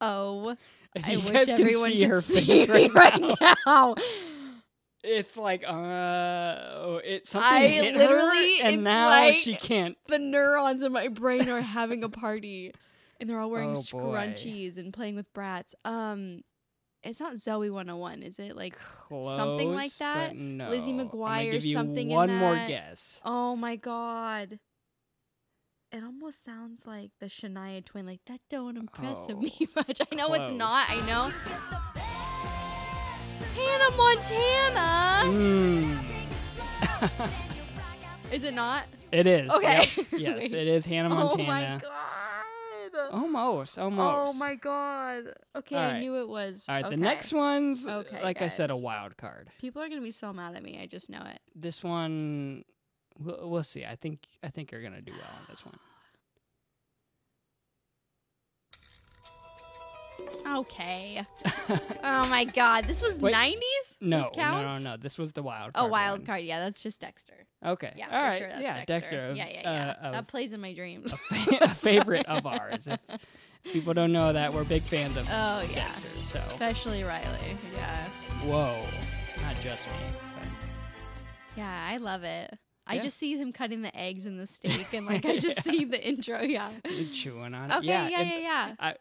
Oh, 0.02 0.56
If 0.96 1.08
I 1.08 1.12
you 1.14 1.20
wish 1.22 1.48
everyone 1.48 1.92
see 1.92 2.00
could 2.02 2.10
her 2.10 2.22
see 2.22 2.68
me 2.68 2.90
right 2.90 3.20
now. 3.22 3.36
now. 3.66 3.96
It's 5.04 5.36
like 5.38 5.64
uh, 5.68 7.00
it 7.04 7.28
something 7.28 7.52
I 7.52 7.68
hit 7.68 7.96
literally- 7.96 8.58
her, 8.60 8.66
and 8.68 8.76
it's 8.76 8.84
now 8.84 9.08
like- 9.08 9.36
she 9.36 9.56
can't. 9.56 9.98
the 10.08 10.20
neurons 10.20 10.84
in 10.84 10.92
my 10.92 11.08
brain 11.10 11.50
are 11.50 11.62
having 11.62 12.04
a 12.04 12.10
party, 12.10 12.74
and 13.20 13.30
they're 13.30 13.40
all 13.40 13.50
wearing 13.50 13.70
Oh, 13.72 13.74
boy. 13.76 13.82
scrunchies 13.82 14.78
and 14.78 14.94
playing 14.94 15.16
with 15.16 15.32
brats. 15.34 15.76
Um, 15.86 16.42
it's 17.04 17.20
not 17.20 17.36
Zoey 17.36 17.70
101, 17.72 18.24
is 18.24 18.40
it? 18.40 18.56
Like, 18.56 18.78
Close, 18.78 19.36
Something 19.36 19.74
like 19.74 19.94
that? 19.98 20.36
No. 20.36 20.70
Lizzie 20.70 20.94
McGuire, 20.94 21.52
give 21.52 21.66
you 21.66 21.74
something 21.76 22.10
in 22.10 22.16
One 22.16 22.34
more 22.38 22.56
guess. 22.68 23.20
oh 23.26 23.56
my 23.56 23.76
god. 23.76 24.60
It 25.92 26.04
almost 26.04 26.44
sounds 26.44 26.88
like 26.88 27.12
the 27.20 27.28
Shania 27.28 27.86
Twain, 27.86 28.06
like 28.08 28.22
that 28.26 28.40
don't 28.50 28.78
impress 28.78 29.28
Oh, 29.30 29.36
me 29.38 29.54
much. 29.76 30.02
I 30.12 30.16
know 30.16 30.34
it's 30.34 30.52
not. 30.52 30.88
I 30.90 30.96
know. 31.06 31.32
Hannah 33.56 33.96
Montana. 33.96 35.32
Mm. 35.32 37.30
Is 38.32 38.44
it 38.44 38.54
not? 38.56 38.86
it 39.12 39.28
is. 39.28 39.52
Okay. 39.52 39.88
Yep. 39.98 40.08
Yes, 40.20 40.52
it 40.54 40.68
is 40.68 40.86
Hannah 40.88 41.10
Montana. 41.10 41.44
Oh 41.44 41.46
my 41.46 41.78
god. 41.80 41.92
Almost. 43.12 43.80
Almost. 43.80 44.36
Oh 44.36 44.38
my 44.38 44.56
god. 44.56 45.34
Okay, 45.56 45.76
All 45.76 45.82
I 45.82 45.92
right. 45.94 46.00
knew 46.00 46.20
it 46.20 46.28
was. 46.28 46.66
All 46.68 46.76
right, 46.76 46.86
okay. 46.86 46.96
the 46.96 47.02
next 47.02 47.34
one's 47.34 47.86
Okay, 47.86 48.22
like 48.24 48.42
I 48.42 48.48
said, 48.48 48.72
a 48.72 48.78
wild 48.78 49.18
card. 49.18 49.50
People 49.60 49.82
are 49.82 49.90
gonna 49.90 50.02
be 50.02 50.12
so 50.12 50.32
mad 50.34 50.56
at 50.56 50.64
me. 50.64 50.80
I 50.82 50.86
just 50.88 51.10
know 51.10 51.22
it. 51.26 51.40
This 51.56 51.84
one, 51.84 52.64
we'll, 53.20 53.50
we'll 53.50 53.64
see. 53.64 53.86
I 53.86 53.96
think 53.96 54.20
I 54.44 54.50
think 54.50 54.72
you're 54.72 54.84
gonna 54.84 55.02
do 55.02 55.12
well 55.14 55.32
on 55.40 55.46
this 55.50 55.66
one. 55.66 55.78
Okay. 60.46 61.26
oh 62.04 62.28
my 62.30 62.44
god, 62.46 62.86
this 62.86 63.02
was 63.02 63.20
Wait. 63.20 63.34
90s. 63.34 63.56
No, 64.02 64.18
this 64.24 64.26
no, 64.38 64.44
counts? 64.44 64.84
no, 64.84 64.92
no. 64.92 64.98
This 64.98 65.18
was 65.18 65.34
the 65.34 65.42
wild. 65.44 65.74
Card 65.74 65.86
Oh, 65.88 65.90
wild 65.90 66.20
one. 66.20 66.26
card. 66.26 66.44
Yeah, 66.44 66.60
that's 66.60 66.82
just 66.84 67.00
Dexter. 67.02 67.34
Okay. 67.66 67.94
Yeah, 67.96 68.06
All 68.06 68.12
for 68.12 68.16
right. 68.30 68.38
sure. 68.40 68.50
That's 68.50 68.62
yeah, 68.62 68.86
Dexter. 68.86 69.34
Yeah, 69.36 69.48
yeah, 69.48 69.62
yeah. 69.62 69.96
uh, 70.02 70.12
that 70.12 70.20
of- 70.22 70.28
plays 70.28 70.52
in 70.52 70.62
my 70.62 70.74
dreams. 70.74 71.14
a, 71.14 71.18
fa- 71.18 71.58
a 71.62 71.68
favorite 71.76 72.26
of 72.28 72.46
ours. 72.46 72.88
If 72.88 73.00
people 73.72 73.94
don't 73.94 74.12
know 74.12 74.34
that, 74.34 74.54
we're 74.54 74.64
big 74.66 74.82
fans 74.84 75.16
of 75.18 75.28
Oh 75.32 75.62
yeah, 75.72 75.76
Dexter. 75.86 76.10
So, 76.24 76.40
especially 76.40 77.04
Riley. 77.04 77.58
Yeah, 77.76 78.06
whoa, 78.46 78.78
not 79.42 79.56
just 79.62 79.86
me. 79.88 80.50
yeah, 81.58 81.88
I 81.90 81.98
love 81.98 82.24
it. 82.24 82.58
I 82.86 82.96
Yeah. 82.96 83.02
just 83.04 83.18
see 83.18 83.38
him 83.38 83.54
cutting 83.54 83.82
the 83.82 83.98
eggs 83.98 84.26
in 84.26 84.38
the 84.38 84.46
steak, 84.48 84.92
and 84.94 85.06
like 85.06 85.26
I 85.26 85.38
just 85.40 85.58
Yeah. 85.66 85.72
see 85.72 85.86
the 85.86 86.06
intro. 86.06 86.42
Yeah. 86.42 86.72
You're 86.90 87.12
chewing 87.14 87.54
on 87.54 87.72
it. 87.72 87.78
Okay. 87.78 87.88
yeah, 87.88 88.08
Yeah. 88.10 88.20
and 88.20 88.30
Yeah. 88.30 88.38
Yeah. 88.40 88.76
I 88.80 88.96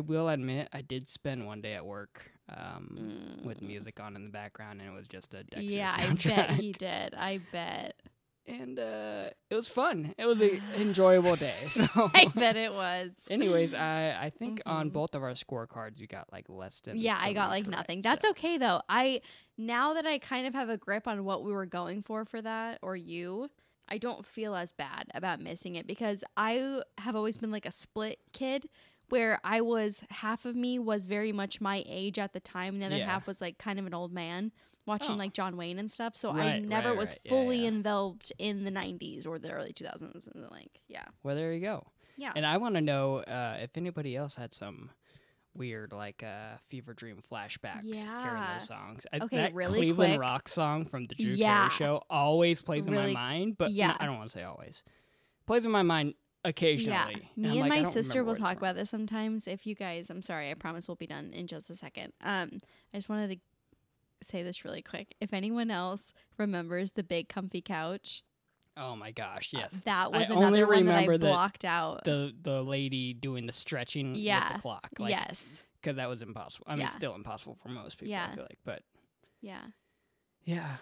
will 0.00 0.28
admit, 0.28 0.68
I 0.72 0.80
did 0.82 1.06
spend 1.08 1.46
one 1.46 1.60
day 1.60 1.74
at 1.74 1.84
work 1.86 2.30
um, 2.48 3.38
with 3.44 3.60
Mm. 3.60 3.66
music 3.68 4.00
on 4.00 4.16
in 4.16 4.24
the 4.24 4.30
background, 4.30 4.80
and 4.80 4.90
it 4.90 4.92
was 4.92 5.06
just 5.08 5.32
a 5.34 5.44
Dexter 5.44 5.62
yeah, 5.62 5.94
I 5.96 6.12
bet 6.14 6.50
he 6.52 6.72
did. 6.78 7.14
I 7.14 7.40
bet. 7.52 7.94
and 8.46 8.78
uh, 8.78 9.30
it 9.48 9.54
was 9.54 9.68
fun. 9.68 10.14
It 10.18 10.26
was 10.26 10.38
an 10.42 10.60
enjoyable 10.76 11.36
day. 11.36 11.54
So, 11.70 11.86
I 11.96 12.26
bet 12.34 12.56
it 12.56 12.72
was. 12.74 13.12
anyways, 13.30 13.72
I 13.72 14.10
I 14.20 14.30
think 14.30 14.60
on 14.66 14.90
Mhm. 14.90 14.92
both 14.92 15.14
of 15.14 15.22
our 15.22 15.30
scorecards, 15.32 15.98
you 16.00 16.06
got 16.06 16.30
like 16.32 16.48
less 16.50 16.80
than. 16.80 16.98
Yeah, 16.98 17.18
I 17.18 17.32
got 17.32 17.48
like 17.48 17.64
correct, 17.64 17.76
nothing. 17.78 18.00
That's 18.02 18.24
so- 18.24 18.30
okay 18.32 18.58
though. 18.58 18.82
I 18.88 19.22
now 19.56 19.94
that 19.94 20.04
I 20.04 20.18
kind 20.18 20.46
of 20.46 20.52
have 20.54 20.68
a 20.68 20.76
grip 20.76 21.08
on 21.08 21.24
what 21.24 21.42
we 21.44 21.52
were 21.52 21.64
going 21.66 22.02
for 22.02 22.24
for 22.26 22.42
that 22.42 22.78
or 22.82 22.94
you, 22.96 23.48
I 23.88 23.96
don't 23.96 24.26
feel 24.26 24.54
as 24.54 24.72
bad 24.72 25.04
about 25.14 25.40
missing 25.40 25.76
it 25.76 25.86
because 25.86 26.22
I 26.36 26.82
have 26.98 27.16
always 27.16 27.38
been 27.38 27.50
like 27.50 27.64
a 27.66 27.70
split 27.72 28.18
kid 28.34 28.68
where 29.14 29.38
I 29.44 29.60
was 29.60 30.02
half 30.10 30.44
of 30.44 30.56
me 30.56 30.78
was 30.80 31.06
very 31.06 31.30
much 31.30 31.60
my 31.60 31.84
age 31.86 32.18
at 32.18 32.32
the 32.32 32.40
time 32.40 32.74
and 32.74 32.82
the 32.82 32.86
other 32.86 32.96
Yeah. 32.96 33.06
half 33.12 33.28
was 33.28 33.40
like 33.40 33.58
kind 33.58 33.78
of 33.78 33.86
an 33.86 33.94
old 33.94 34.12
man 34.12 34.50
watching 34.86 35.12
Oh. 35.12 35.18
like 35.18 35.32
John 35.32 35.56
Wayne 35.56 35.78
and 35.78 35.88
stuff. 35.88 36.16
So 36.16 36.30
I 36.30 36.58
never 36.58 36.88
right, 36.88 36.98
was 36.98 37.10
right. 37.10 37.28
Fully 37.28 37.60
yeah. 37.62 37.68
involved 37.68 38.32
in 38.38 38.64
the 38.64 38.72
90s 38.72 39.24
or 39.24 39.38
the 39.38 39.52
early 39.52 39.72
2000s 39.72 40.26
and 40.34 40.50
like 40.50 40.80
yeah. 40.88 41.04
Well, 41.22 41.36
there 41.36 41.52
you 41.52 41.60
go. 41.60 41.86
Yeah. 42.16 42.32
And 42.34 42.44
I 42.44 42.56
want 42.56 42.74
to 42.74 42.80
know 42.80 43.18
uh, 43.18 43.58
if 43.62 43.70
anybody 43.76 44.16
else 44.16 44.34
had 44.34 44.52
some 44.52 44.90
weird 45.54 45.92
like 45.92 46.24
uh, 46.24 46.56
fever 46.66 46.92
dream 46.92 47.18
flashbacks 47.30 47.82
hearing 47.84 48.06
Yeah. 48.08 48.54
those 48.58 48.66
songs. 48.66 49.06
I, 49.12 49.18
Okay, 49.24 49.36
that 49.36 49.54
really 49.54 49.78
Cleveland 49.78 50.14
quick. 50.14 50.20
rock 50.20 50.48
song 50.48 50.86
from 50.86 51.06
the 51.06 51.14
Drew 51.14 51.32
Yeah. 51.32 51.68
Carey 51.68 51.70
show 51.70 52.02
always 52.10 52.60
plays 52.62 52.88
in 52.88 52.94
my 52.94 53.12
mind, 53.12 53.56
but 53.58 53.70
yeah. 53.70 53.90
no, 53.92 53.96
I 54.00 54.06
don't 54.06 54.16
want 54.18 54.30
to 54.30 54.36
say 54.38 54.42
always. 54.42 54.82
Plays 55.46 55.64
in 55.64 55.70
my 55.70 55.82
mind 55.82 56.14
occasionally. 56.44 57.28
Yeah, 57.36 57.42
me 57.42 57.48
I'm 57.50 57.50
and 57.50 57.60
like, 57.60 57.68
my 57.70 57.82
sister 57.84 58.22
will 58.24 58.36
talk 58.36 58.54
from. 58.54 58.58
about 58.58 58.76
this 58.76 58.90
sometimes. 58.90 59.46
If 59.48 59.66
you 59.66 59.74
guys, 59.74 60.10
I'm 60.10 60.22
sorry, 60.22 60.50
I 60.50 60.54
promise 60.54 60.88
we'll 60.88 60.96
be 60.96 61.06
done 61.06 61.30
in 61.32 61.46
just 61.46 61.70
a 61.70 61.74
second. 61.74 62.12
Um, 62.22 62.50
I 62.92 62.96
just 62.98 63.08
wanted 63.08 63.30
to 63.30 64.26
say 64.26 64.42
this 64.42 64.64
really 64.64 64.82
quick. 64.82 65.14
If 65.20 65.32
anyone 65.32 65.70
else 65.70 66.12
remembers 66.38 66.92
the 66.92 67.02
big 67.02 67.28
comfy 67.28 67.60
couch, 67.60 68.22
Oh 68.76 68.96
my 68.96 69.12
gosh, 69.12 69.52
uh, 69.54 69.58
yes. 69.60 69.82
that 69.84 70.08
I 70.12 70.18
was 70.18 70.30
only 70.32 70.46
another 70.60 70.66
one 70.66 70.86
that 70.86 70.92
I 70.92 70.94
remember 71.02 71.18
that 71.18 71.26
blocked 71.28 71.64
out. 71.64 72.02
the 72.04 72.34
the 72.42 72.60
lady 72.60 73.14
doing 73.14 73.46
the 73.46 73.52
stretching 73.52 74.16
yeah. 74.16 74.16
with 74.16 74.24
Yeah. 74.24 74.52
the 74.56 74.58
clock. 74.62 74.88
Like, 74.98 75.10
yes, 75.10 75.62
Because 75.80 75.94
that 75.96 76.08
was 76.08 76.22
impossible. 76.22 76.66
I 76.68 76.72
mean, 76.74 76.80
Yeah. 76.80 76.88
still 76.88 77.14
impossible 77.14 77.54
for 77.62 77.68
most 77.68 77.98
people, 77.98 78.16
I 78.16 78.34
feel 78.34 78.42
like. 78.42 78.58
But 78.64 78.82
yeah, 79.40 79.60
yeah. 80.44 80.76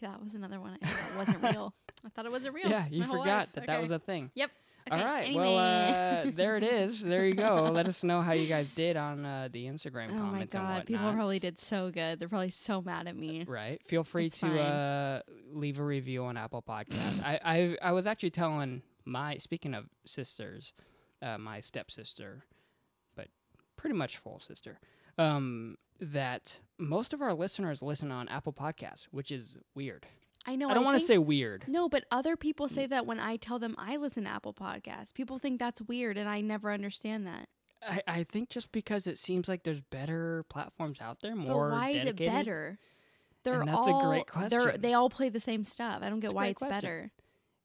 yeah, 0.00 0.10
that 0.12 0.22
was 0.22 0.34
another 0.34 0.60
one 0.60 0.78
I 0.82 0.86
thought 0.86 1.10
it 1.10 1.16
wasn't 1.16 1.42
real. 1.54 1.74
I 2.04 2.08
thought 2.10 2.26
it 2.26 2.30
wasn't 2.32 2.54
real. 2.54 2.68
Yeah, 2.68 2.86
you 2.88 3.02
forgot 3.02 3.26
life. 3.26 3.52
that 3.54 3.66
that 3.66 3.80
was 3.80 3.90
a 3.90 3.98
thing. 3.98 4.30
Yep. 4.34 4.50
All 4.90 4.98
Okay, 4.98 5.06
right. 5.06 5.26
anyway. 5.26 5.44
Well, 5.44 5.58
uh, 5.58 6.30
there 6.34 6.56
it 6.56 6.62
is. 6.62 7.00
There 7.00 7.24
you 7.26 7.34
go. 7.34 7.70
Let 7.72 7.86
us 7.86 8.02
know 8.02 8.20
how 8.20 8.32
you 8.32 8.46
guys 8.46 8.68
did 8.70 8.96
on 8.96 9.24
uh, 9.24 9.48
the 9.52 9.66
Instagram 9.66 10.06
oh 10.14 10.18
comments 10.18 10.54
my 10.54 10.60
and 10.60 10.68
god, 10.68 10.86
people 10.86 11.12
probably 11.12 11.38
did 11.38 11.58
so 11.58 11.90
good. 11.90 12.18
They're 12.18 12.28
probably 12.28 12.50
so 12.50 12.82
mad 12.82 13.06
at 13.06 13.16
me. 13.16 13.44
Right. 13.46 13.80
Feel 13.86 14.04
free 14.04 14.26
It's 14.26 14.40
to 14.40 14.60
uh, 14.60 15.20
leave 15.52 15.78
a 15.78 15.84
review 15.84 16.24
on 16.24 16.36
Apple 16.36 16.62
Podcasts. 16.62 17.22
I, 17.24 17.38
I 17.44 17.76
I 17.90 17.92
was 17.92 18.06
actually 18.06 18.30
telling 18.30 18.82
my 19.04 19.36
speaking 19.38 19.74
of 19.74 19.86
sisters, 20.04 20.72
uh, 21.22 21.38
my 21.38 21.60
stepsister, 21.60 22.44
but 23.16 23.28
pretty 23.76 23.94
much 23.96 24.16
full 24.16 24.40
sister. 24.40 24.78
um, 25.18 25.76
that 26.00 26.58
most 26.78 27.12
of 27.12 27.22
our 27.22 27.32
listeners 27.34 27.80
listen 27.82 28.10
on 28.10 28.26
Apple 28.28 28.52
Podcasts, 28.52 29.06
which 29.12 29.30
is 29.30 29.56
weird. 29.74 30.06
I 30.46 30.56
know. 30.56 30.68
I 30.70 30.74
don't 30.74 30.84
want 30.84 30.98
to 30.98 31.04
say 31.04 31.18
weird. 31.18 31.64
No, 31.68 31.88
but 31.88 32.04
other 32.10 32.36
people 32.36 32.68
say 32.68 32.86
that 32.86 33.06
when 33.06 33.20
I 33.20 33.36
tell 33.36 33.58
them 33.58 33.74
I 33.78 33.96
listen 33.96 34.24
to 34.24 34.30
Apple 34.30 34.52
Podcasts. 34.52 35.14
People 35.14 35.38
think 35.38 35.58
that's 35.60 35.80
weird, 35.82 36.16
and 36.18 36.28
I 36.28 36.40
never 36.40 36.72
understand 36.72 37.26
that. 37.26 37.48
I, 37.86 38.02
I 38.06 38.22
think 38.24 38.48
just 38.48 38.70
because 38.72 39.06
it 39.06 39.18
seems 39.18 39.48
like 39.48 39.64
there's 39.64 39.80
better 39.80 40.44
platforms 40.48 40.98
out 41.00 41.20
there, 41.20 41.34
more. 41.36 41.70
but 41.70 41.76
why 41.76 41.90
is 41.90 42.04
it 42.04 42.16
better? 42.16 42.78
They're 43.44 43.64
that's 43.64 43.86
a 43.88 43.90
all, 43.90 44.08
great 44.08 44.24
They're, 44.50 44.60
question. 44.62 44.80
they 44.82 44.94
all 44.94 45.10
play 45.10 45.28
the 45.28 45.40
same 45.40 45.64
stuff. 45.64 45.98
I 46.02 46.08
don't 46.08 46.20
get 46.20 46.28
It's 46.28 46.34
why 46.34 46.46
it's 46.48 46.58
question. 46.58 46.76
better. 46.80 47.10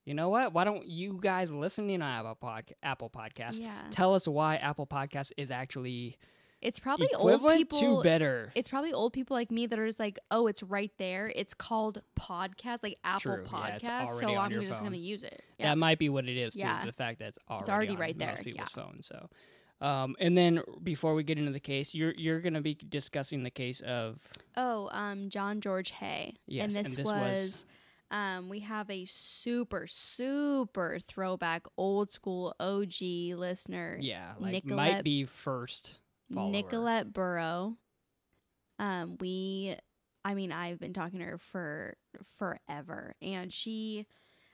You 0.06 0.14
know 0.14 0.30
what? 0.30 0.54
Why 0.54 0.64
don't 0.64 0.88
you 0.88 1.20
guys 1.22 1.52
listening 1.52 2.02
on 2.02 2.10
Apple, 2.20 2.36
Pod- 2.36 2.74
Apple 2.82 3.10
Podcasts 3.10 3.60
Yeah, 3.62 3.74
tell 3.92 4.16
us 4.16 4.28
why 4.28 4.56
Apple 4.56 4.88
Podcast 4.88 5.32
is 5.38 5.52
actually 5.52 6.18
it's 6.62 6.80
probably 6.80 7.10
old 7.16 7.42
people. 7.70 8.02
better? 8.02 8.52
It's 8.56 8.68
probably 8.68 8.92
old 8.92 9.14
people 9.14 9.36
like 9.36 9.52
me 9.52 9.68
that 9.68 9.78
are 9.78 9.86
just 9.86 10.00
like, 10.00 10.18
oh, 10.32 10.48
it's 10.48 10.64
right 10.64 10.92
there. 10.98 11.32
It's 11.36 11.54
called 11.54 12.02
podcast, 12.20 12.80
like 12.82 12.98
Apple 13.04 13.20
True. 13.36 13.46
Yeah, 13.46 13.78
Podcast. 13.78 14.20
so 14.20 14.36
I'm 14.36 14.52
just 14.52 14.74
phone. 14.74 14.84
gonna 14.84 14.98
use 14.98 15.24
it. 15.24 15.44
Yeah. 15.60 15.70
That 15.70 15.78
might 15.78 16.00
be 16.00 16.10
what 16.10 16.28
it 16.28 16.38
is 16.38 16.54
too. 16.54 16.60
Yeah. 16.60 16.80
Is 16.80 16.86
the 16.86 16.92
fact 16.94 17.20
that 17.20 17.30
it's 17.30 17.40
already, 17.50 17.72
already 17.72 17.94
on 17.94 18.00
right 18.00 18.18
there, 18.18 18.40
people's 18.44 18.70
yeah. 18.76 18.84
phones. 18.84 19.08
So, 19.08 19.30
um, 19.86 20.16
and 20.20 20.36
then 20.36 20.62
before 20.84 21.14
we 21.14 21.24
get 21.24 21.38
into 21.38 21.52
the 21.52 21.60
case, 21.60 21.94
you're 21.94 22.14
you're 22.14 22.42
going 22.42 22.56
to 22.56 22.62
be 22.62 22.74
discussing 22.74 23.44
the 23.44 23.52
case 23.52 23.82
of 23.82 24.20
Oh, 24.56 24.90
um, 24.92 25.30
John 25.30 25.62
George 25.62 25.92
Haigh. 25.92 26.36
Yes, 26.48 26.70
and 26.76 26.78
and 26.78 26.86
this, 26.86 26.96
this 26.96 27.06
was, 27.06 27.14
was- 27.14 27.66
um, 28.10 28.50
we 28.50 28.62
have 28.62 28.90
a 28.90 29.06
super, 29.06 29.86
super 29.86 30.98
throwback 31.06 31.68
old 31.78 32.12
school 32.12 32.56
OG 32.60 33.02
listener, 33.36 33.98
yeah, 34.00 34.34
like 34.40 34.66
might 34.66 35.04
be 35.04 35.26
first 35.26 35.96
follower. 36.34 36.52
Nicolette 36.52 37.14
Burrow. 37.14 37.78
Um, 38.80 39.18
we, 39.20 39.76
I 40.24 40.34
mean, 40.36 40.52
I've 40.52 40.80
been 40.80 40.94
talking 40.94 41.20
to 41.20 41.26
her 41.26 41.38
for 41.38 41.96
forever, 42.38 43.16
and 43.22 43.52
she, 43.52 44.06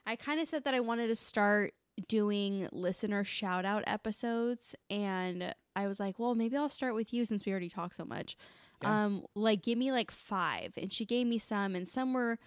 I 0.06 0.16
kind 0.16 0.40
of 0.40 0.48
said 0.48 0.64
that 0.64 0.74
I 0.74 0.80
wanted 0.80 1.08
to 1.08 1.14
start 1.16 1.74
doing 2.08 2.68
listener 2.72 3.22
shout 3.22 3.64
out 3.64 3.84
episodes, 3.86 4.74
and 4.88 5.54
I 5.76 5.86
was 5.86 6.00
like, 6.00 6.18
well, 6.18 6.34
maybe 6.34 6.56
I'll 6.56 6.68
start 6.70 6.94
with 6.94 7.12
you 7.12 7.24
since 7.24 7.44
we 7.44 7.52
already 7.52 7.68
talk 7.68 7.94
so 7.94 8.04
much. 8.04 8.36
Yeah. 8.82 9.04
Um, 9.04 9.24
like 9.34 9.62
give 9.62 9.78
me 9.78 9.92
like 9.92 10.10
five, 10.10 10.72
and 10.76 10.92
she 10.92 11.04
gave 11.04 11.26
me 11.26 11.38
some, 11.38 11.74
and 11.74 11.86
some 11.86 12.12
were 12.14 12.38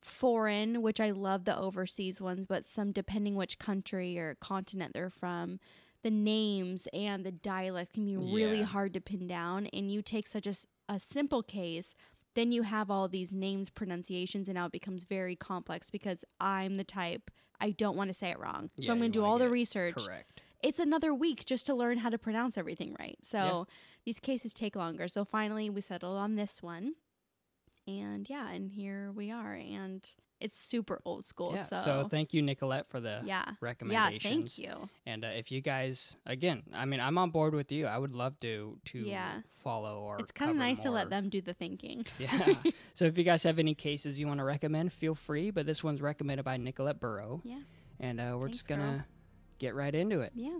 foreign, 0.00 0.82
which 0.82 1.00
I 1.00 1.12
love 1.12 1.44
the 1.44 1.56
overseas 1.56 2.20
ones, 2.20 2.46
but 2.46 2.64
some 2.64 2.90
depending 2.90 3.36
which 3.36 3.58
country 3.58 4.18
or 4.18 4.36
continent 4.40 4.94
they're 4.94 5.10
from, 5.10 5.60
the 6.02 6.10
names 6.10 6.88
and 6.92 7.24
the 7.24 7.32
dialect 7.32 7.94
can 7.94 8.04
be 8.04 8.16
really 8.16 8.62
hard 8.62 8.92
to 8.94 9.00
pin 9.00 9.26
down. 9.26 9.66
And 9.72 9.90
you 9.90 10.02
take 10.02 10.26
such 10.26 10.46
a, 10.46 10.54
a 10.88 10.98
simple 10.98 11.42
case, 11.42 11.94
then 12.34 12.50
you 12.52 12.62
have 12.62 12.90
all 12.90 13.08
these 13.08 13.34
names, 13.34 13.70
pronunciations, 13.70 14.48
and 14.48 14.56
now 14.56 14.66
it 14.66 14.72
becomes 14.72 15.04
very 15.04 15.36
complex 15.36 15.90
because 15.90 16.24
I'm 16.40 16.76
the 16.76 16.84
type 16.84 17.30
I 17.60 17.70
don't 17.70 17.96
want 17.96 18.08
to 18.08 18.14
say 18.14 18.30
it 18.30 18.40
wrong. 18.40 18.70
So 18.80 18.90
I'm 18.92 18.98
going 18.98 19.12
to 19.12 19.18
do 19.20 19.24
all 19.24 19.38
the 19.38 19.48
research. 19.48 19.94
Correct. 19.94 20.40
It's 20.64 20.80
another 20.80 21.14
week 21.14 21.44
just 21.44 21.64
to 21.66 21.74
learn 21.74 21.98
how 21.98 22.10
to 22.10 22.18
pronounce 22.18 22.58
everything 22.58 22.96
right. 22.98 23.16
So 23.22 23.38
Yeah. 23.38 23.64
these 24.04 24.18
cases 24.18 24.52
take 24.52 24.74
longer. 24.74 25.06
So 25.06 25.24
finally, 25.24 25.70
we 25.70 25.80
settled 25.80 26.16
on 26.16 26.34
this 26.34 26.60
one. 26.60 26.94
And 27.86 28.28
yeah, 28.30 28.50
and 28.50 28.70
here 28.70 29.10
we 29.12 29.30
are. 29.32 29.54
And 29.54 30.08
it's 30.40 30.56
super 30.56 31.00
old 31.04 31.24
school. 31.24 31.52
Yeah. 31.54 31.62
So, 31.62 32.08
thank 32.10 32.34
you, 32.34 32.42
Nicolette, 32.42 32.86
for 32.88 33.00
the 33.00 33.20
yeah. 33.24 33.44
recommendations. 33.60 34.58
Yeah, 34.58 34.70
thank 34.72 34.82
you. 34.82 34.88
And 35.06 35.24
uh, 35.24 35.28
if 35.28 35.50
you 35.52 35.60
guys, 35.60 36.16
again, 36.26 36.62
I 36.74 36.84
mean, 36.84 37.00
I'm 37.00 37.16
on 37.18 37.30
board 37.30 37.54
with 37.54 37.70
you. 37.72 37.86
I 37.86 37.96
would 37.98 38.12
love 38.12 38.38
to 38.40 38.78
to 38.86 38.98
Yeah. 38.98 39.40
follow 39.48 40.00
or. 40.00 40.18
It's 40.18 40.32
kind 40.32 40.50
of 40.50 40.56
nice 40.56 40.80
to 40.80 40.90
let 40.90 41.10
them 41.10 41.28
do 41.28 41.40
the 41.40 41.54
thinking. 41.54 42.04
Yeah. 42.18 42.54
so 42.94 43.04
if 43.06 43.16
you 43.18 43.24
guys 43.24 43.42
have 43.44 43.58
any 43.58 43.74
cases 43.74 44.18
you 44.18 44.26
want 44.26 44.38
to 44.38 44.44
recommend, 44.44 44.92
feel 44.92 45.14
free. 45.14 45.50
But 45.50 45.66
this 45.66 45.82
one's 45.82 46.00
recommended 46.00 46.44
by 46.44 46.56
Nicolette 46.56 47.00
Burrow, 47.00 47.40
Yeah. 47.44 47.60
and 48.00 48.20
uh, 48.20 48.32
we're 48.34 48.42
Thanks, 48.42 48.58
just 48.58 48.68
gonna 48.68 48.82
girl. 48.82 49.04
get 49.58 49.74
right 49.74 49.94
into 49.94 50.20
it. 50.20 50.32
Yeah. 50.34 50.58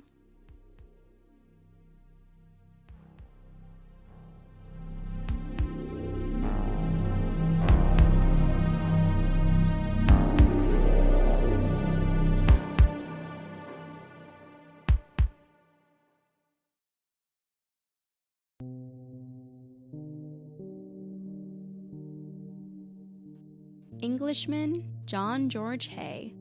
Englishman 24.22 24.84
John 25.04 25.48
George 25.48 25.88
Haigh 25.88 26.32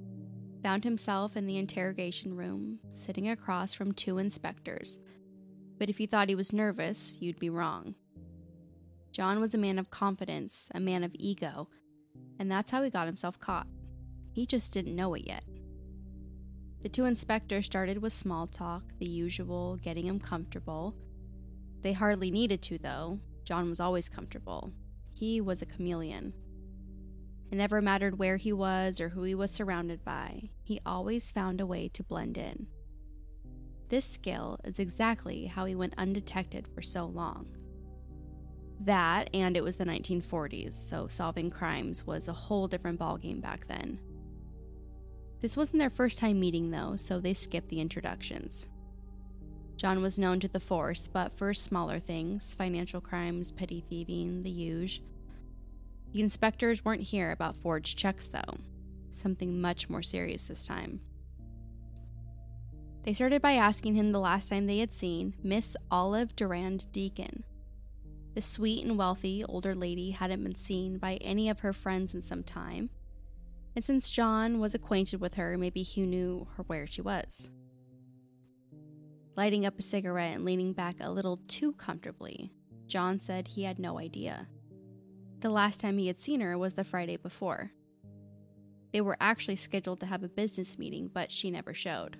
found 0.61 0.83
himself 0.83 1.35
in 1.35 1.47
the 1.47 1.57
interrogation 1.57 2.37
room, 2.37 2.77
sitting 2.91 3.29
across 3.29 3.73
from 3.73 3.91
two 3.91 4.19
inspectors. 4.19 4.99
But 5.79 5.89
if 5.89 5.99
you 5.99 6.05
thought 6.05 6.29
he 6.29 6.35
was 6.35 6.53
nervous, 6.53 7.17
you'd 7.19 7.39
be 7.39 7.49
wrong. 7.49 7.95
John 9.11 9.39
was 9.39 9.55
a 9.55 9.57
man 9.57 9.79
of 9.79 9.89
confidence, 9.89 10.69
a 10.75 10.79
man 10.79 11.03
of 11.03 11.15
ego, 11.15 11.69
and 12.37 12.51
that's 12.51 12.69
how 12.69 12.83
he 12.83 12.91
got 12.91 13.07
himself 13.07 13.39
caught. 13.39 13.65
He 14.31 14.45
just 14.45 14.71
didn't 14.71 14.95
know 14.95 15.15
it 15.15 15.25
yet. 15.25 15.43
The 16.83 16.89
two 16.89 17.05
inspectors 17.05 17.65
started 17.65 17.97
with 17.97 18.13
small 18.13 18.45
talk, 18.45 18.83
the 18.99 19.07
usual, 19.07 19.77
getting 19.77 20.05
him 20.05 20.19
comfortable. 20.19 20.95
They 21.81 21.93
hardly 21.93 22.29
needed 22.29 22.61
to, 22.61 22.77
though. 22.77 23.19
John 23.43 23.67
was 23.69 23.79
always 23.79 24.07
comfortable. 24.07 24.71
He 25.13 25.41
was 25.41 25.63
a 25.63 25.65
chameleon. 25.65 26.33
It 27.51 27.57
never 27.57 27.81
mattered 27.81 28.17
where 28.17 28.37
he 28.37 28.53
was 28.53 29.01
or 29.01 29.09
who 29.09 29.23
he 29.23 29.35
was 29.35 29.51
surrounded 29.51 30.05
by, 30.05 30.51
he 30.63 30.79
always 30.85 31.31
found 31.31 31.59
a 31.59 31.65
way 31.65 31.89
to 31.89 32.03
blend 32.03 32.37
in. 32.37 32.67
This 33.89 34.05
skill 34.05 34.57
is 34.63 34.79
exactly 34.79 35.47
how 35.47 35.65
he 35.65 35.75
went 35.75 35.95
undetected 35.97 36.65
for 36.69 36.81
so 36.81 37.05
long. 37.05 37.45
That, 38.79 39.29
and 39.33 39.57
it 39.57 39.63
was 39.65 39.75
the 39.75 39.85
1940s, 39.85 40.73
so 40.73 41.09
solving 41.09 41.49
crimes 41.49 42.07
was 42.07 42.29
a 42.29 42.33
whole 42.33 42.69
different 42.69 42.99
ballgame 42.99 43.41
back 43.41 43.67
then. 43.67 43.99
This 45.41 45.57
wasn't 45.57 45.79
their 45.79 45.89
first 45.89 46.19
time 46.19 46.39
meeting, 46.39 46.71
though, 46.71 46.95
so 46.95 47.19
they 47.19 47.33
skipped 47.33 47.67
the 47.67 47.81
introductions. 47.81 48.69
John 49.75 50.01
was 50.01 50.17
known 50.17 50.39
to 50.39 50.47
the 50.47 50.59
force, 50.59 51.09
but 51.09 51.37
for 51.37 51.53
smaller 51.53 51.99
things 51.99 52.53
financial 52.53 53.01
crimes, 53.01 53.51
petty 53.51 53.83
thieving, 53.89 54.43
the 54.43 54.51
huge. 54.51 55.03
The 56.13 56.21
inspectors 56.21 56.83
weren't 56.83 57.01
here 57.01 57.31
about 57.31 57.55
forged 57.55 57.97
checks, 57.97 58.27
though. 58.27 58.57
Something 59.11 59.61
much 59.61 59.89
more 59.89 60.01
serious 60.01 60.47
this 60.47 60.65
time. 60.65 61.01
They 63.03 63.13
started 63.13 63.41
by 63.41 63.53
asking 63.53 63.95
him 63.95 64.11
the 64.11 64.19
last 64.19 64.49
time 64.49 64.67
they 64.67 64.79
had 64.79 64.93
seen 64.93 65.33
Miss 65.41 65.75
Olive 65.89 66.35
Durand 66.35 66.91
Deacon. 66.91 67.43
The 68.35 68.41
sweet 68.41 68.85
and 68.85 68.97
wealthy 68.97 69.43
older 69.43 69.73
lady 69.73 70.11
hadn't 70.11 70.43
been 70.43 70.55
seen 70.55 70.97
by 70.97 71.15
any 71.15 71.49
of 71.49 71.59
her 71.59 71.73
friends 71.73 72.13
in 72.13 72.21
some 72.21 72.43
time, 72.43 72.89
and 73.75 73.83
since 73.83 74.09
John 74.09 74.59
was 74.59 74.73
acquainted 74.73 75.19
with 75.19 75.35
her, 75.35 75.57
maybe 75.57 75.81
he 75.81 76.05
knew 76.05 76.47
her 76.55 76.63
where 76.63 76.85
she 76.85 77.01
was. 77.01 77.49
Lighting 79.35 79.65
up 79.65 79.79
a 79.79 79.81
cigarette 79.81 80.35
and 80.35 80.45
leaning 80.45 80.73
back 80.73 80.97
a 80.99 81.09
little 81.09 81.39
too 81.47 81.73
comfortably, 81.73 82.51
John 82.87 83.19
said 83.19 83.47
he 83.47 83.63
had 83.63 83.79
no 83.79 83.97
idea. 83.97 84.47
The 85.41 85.49
last 85.49 85.79
time 85.79 85.97
he 85.97 86.05
had 86.05 86.19
seen 86.19 86.39
her 86.39 86.55
was 86.55 86.75
the 86.75 86.83
Friday 86.83 87.17
before. 87.17 87.71
They 88.93 89.01
were 89.01 89.17
actually 89.19 89.55
scheduled 89.55 89.99
to 90.01 90.05
have 90.05 90.21
a 90.21 90.29
business 90.29 90.77
meeting, 90.77 91.09
but 91.11 91.31
she 91.31 91.49
never 91.49 91.73
showed. 91.73 92.17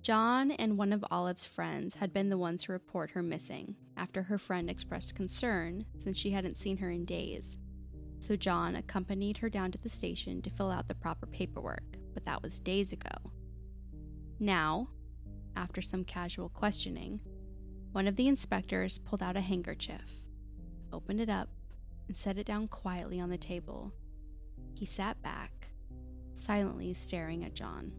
John 0.00 0.52
and 0.52 0.78
one 0.78 0.92
of 0.92 1.04
Olive's 1.10 1.44
friends 1.44 1.94
had 1.94 2.12
been 2.12 2.28
the 2.28 2.38
ones 2.38 2.64
to 2.64 2.72
report 2.72 3.10
her 3.12 3.22
missing 3.22 3.74
after 3.96 4.22
her 4.22 4.38
friend 4.38 4.70
expressed 4.70 5.16
concern 5.16 5.84
since 5.96 6.18
she 6.18 6.30
hadn't 6.30 6.58
seen 6.58 6.76
her 6.76 6.90
in 6.90 7.04
days. 7.04 7.56
So 8.20 8.36
John 8.36 8.76
accompanied 8.76 9.38
her 9.38 9.48
down 9.48 9.72
to 9.72 9.78
the 9.78 9.88
station 9.88 10.40
to 10.42 10.50
fill 10.50 10.70
out 10.70 10.86
the 10.86 10.94
proper 10.94 11.26
paperwork, 11.26 11.96
but 12.12 12.24
that 12.26 12.42
was 12.42 12.60
days 12.60 12.92
ago. 12.92 13.10
Now, 14.38 14.88
after 15.56 15.82
some 15.82 16.04
casual 16.04 16.48
questioning, 16.48 17.20
one 17.92 18.06
of 18.06 18.14
the 18.14 18.28
inspectors 18.28 18.98
pulled 18.98 19.22
out 19.22 19.36
a 19.36 19.40
handkerchief, 19.40 20.23
opened 20.94 21.20
it 21.20 21.28
up, 21.28 21.48
and 22.08 22.16
set 22.16 22.38
it 22.38 22.46
down 22.46 22.68
quietly 22.68 23.20
on 23.20 23.30
the 23.30 23.36
table. 23.36 23.92
He 24.74 24.86
sat 24.86 25.20
back, 25.22 25.68
silently 26.34 26.94
staring 26.94 27.44
at 27.44 27.54
John. 27.54 27.92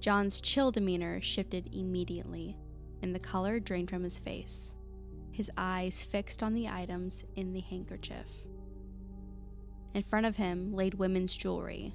John's 0.00 0.40
chill 0.40 0.70
demeanor 0.70 1.20
shifted 1.20 1.74
immediately, 1.74 2.56
and 3.02 3.14
the 3.14 3.20
color 3.20 3.58
drained 3.58 3.90
from 3.90 4.02
his 4.02 4.18
face, 4.18 4.74
his 5.30 5.50
eyes 5.56 6.02
fixed 6.02 6.42
on 6.42 6.54
the 6.54 6.68
items 6.68 7.24
in 7.36 7.52
the 7.52 7.60
handkerchief. 7.60 8.26
In 9.94 10.02
front 10.02 10.26
of 10.26 10.36
him 10.36 10.74
laid 10.74 10.94
women's 10.94 11.36
jewelry. 11.36 11.94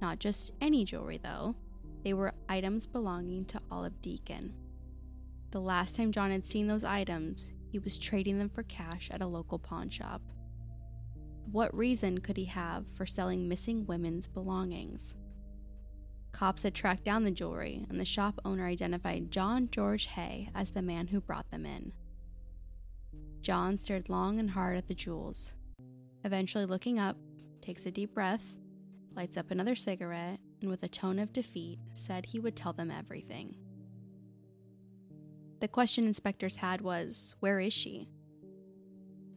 Not 0.00 0.18
just 0.18 0.52
any 0.60 0.84
jewelry, 0.84 1.18
though, 1.22 1.54
they 2.02 2.14
were 2.14 2.34
items 2.48 2.86
belonging 2.86 3.44
to 3.46 3.60
Olive 3.70 4.00
Deacon. 4.02 4.54
The 5.50 5.60
last 5.60 5.96
time 5.96 6.12
John 6.12 6.30
had 6.30 6.44
seen 6.44 6.66
those 6.66 6.84
items, 6.84 7.52
he 7.74 7.80
was 7.80 7.98
trading 7.98 8.38
them 8.38 8.48
for 8.48 8.62
cash 8.62 9.10
at 9.10 9.20
a 9.20 9.26
local 9.26 9.58
pawn 9.58 9.90
shop. 9.90 10.22
What 11.50 11.76
reason 11.76 12.18
could 12.18 12.36
he 12.36 12.44
have 12.44 12.86
for 12.86 13.04
selling 13.04 13.48
missing 13.48 13.84
women's 13.84 14.28
belongings? 14.28 15.16
Cops 16.30 16.62
had 16.62 16.72
tracked 16.72 17.02
down 17.02 17.24
the 17.24 17.32
jewelry, 17.32 17.84
and 17.88 17.98
the 17.98 18.04
shop 18.04 18.38
owner 18.44 18.64
identified 18.64 19.32
John 19.32 19.68
George 19.72 20.06
Haigh 20.06 20.50
as 20.54 20.70
the 20.70 20.82
man 20.82 21.08
who 21.08 21.20
brought 21.20 21.50
them 21.50 21.66
in. 21.66 21.90
John 23.42 23.76
stared 23.76 24.08
long 24.08 24.38
and 24.38 24.50
hard 24.50 24.76
at 24.76 24.86
the 24.86 24.94
jewels. 24.94 25.54
Eventually, 26.22 26.66
looking 26.66 27.00
up, 27.00 27.16
takes 27.60 27.86
a 27.86 27.90
deep 27.90 28.14
breath, 28.14 28.44
lights 29.16 29.36
up 29.36 29.50
another 29.50 29.74
cigarette, 29.74 30.38
and 30.60 30.70
with 30.70 30.84
a 30.84 30.88
tone 30.88 31.18
of 31.18 31.32
defeat, 31.32 31.80
said 31.92 32.26
he 32.26 32.38
would 32.38 32.54
tell 32.54 32.72
them 32.72 32.92
everything. 32.92 33.56
The 35.64 35.68
question 35.68 36.04
inspectors 36.04 36.56
had 36.56 36.82
was, 36.82 37.36
Where 37.40 37.58
is 37.58 37.72
she? 37.72 38.06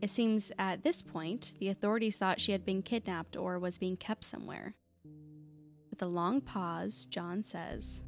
It 0.02 0.10
seems 0.10 0.52
at 0.60 0.84
this 0.84 1.02
point, 1.02 1.54
the 1.58 1.70
authorities 1.70 2.18
thought 2.18 2.42
she 2.42 2.52
had 2.52 2.66
been 2.66 2.82
kidnapped 2.82 3.38
or 3.38 3.60
was 3.60 3.78
being 3.78 3.96
kept 3.96 4.26
somewhere. 4.26 4.76
With 5.90 6.02
a 6.02 6.06
long 6.06 6.42
pause, 6.42 7.06
John 7.06 7.44
says, 7.44 8.04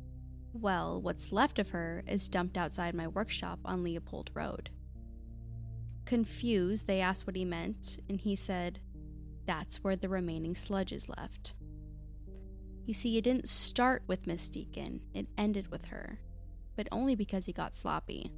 Well, 0.52 1.02
what's 1.02 1.32
left 1.32 1.60
of 1.60 1.70
her 1.70 2.04
is 2.08 2.28
dumped 2.28 2.58
outside 2.58 2.94
my 2.94 3.08
workshop 3.08 3.60
on 3.64 3.86
Leopold 3.86 4.32
Road. 4.34 4.70
Confused, 6.04 6.88
they 6.88 7.00
asked 7.00 7.26
what 7.26 7.38
he 7.38 7.46
meant, 7.46 8.00
and 8.10 8.20
he 8.20 8.36
said, 8.36 8.82
That's 9.46 9.82
where 9.82 9.96
the 9.96 10.10
remaining 10.10 10.56
sludge 10.56 10.92
is 10.92 11.08
left. 11.08 11.56
You 12.86 12.94
see, 12.94 13.18
it 13.18 13.24
didn't 13.24 13.48
start 13.48 14.04
with 14.08 14.28
Miss 14.28 14.50
Deacon, 14.50 15.00
it 15.14 15.28
ended 15.38 15.72
with 15.72 15.86
her, 15.86 16.20
but 16.80 16.88
only 16.94 17.14
because 17.14 17.46
he 17.46 17.52
got 17.52 17.76
sloppy. 17.76 18.32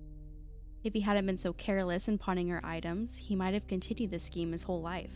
If 0.84 0.94
he 0.94 1.02
hadn't 1.02 1.28
been 1.28 1.38
so 1.38 1.54
careless 1.54 2.08
in 2.08 2.18
pawning 2.18 2.50
her 2.50 2.60
items, 2.66 3.16
he 3.16 3.36
might 3.36 3.54
have 3.54 3.68
continued 3.68 4.10
the 4.10 4.18
scheme 4.18 4.52
his 4.52 4.64
whole 4.64 4.82
life. 4.82 5.14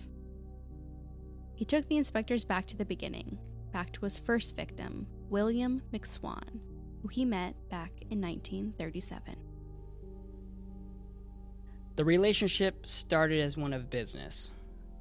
He 1.55 1.65
took 1.65 1.88
the 1.88 1.98
inspectors 1.98 2.46
back 2.46 2.67
to 2.67 2.77
the 2.77 2.86
beginning, 2.86 3.39
back 3.74 3.91
to 3.94 4.01
his 4.01 4.20
first 4.20 4.55
victim, 4.55 5.08
William 5.27 5.82
McSwan, 5.91 6.60
who 7.01 7.08
he 7.08 7.25
met 7.25 7.55
back 7.72 7.94
in 8.12 8.22
1937. 8.22 9.36
The 11.96 12.05
relationship 12.05 12.86
started 12.86 13.41
as 13.41 13.58
one 13.58 13.74
of 13.74 13.89
business. 13.89 14.51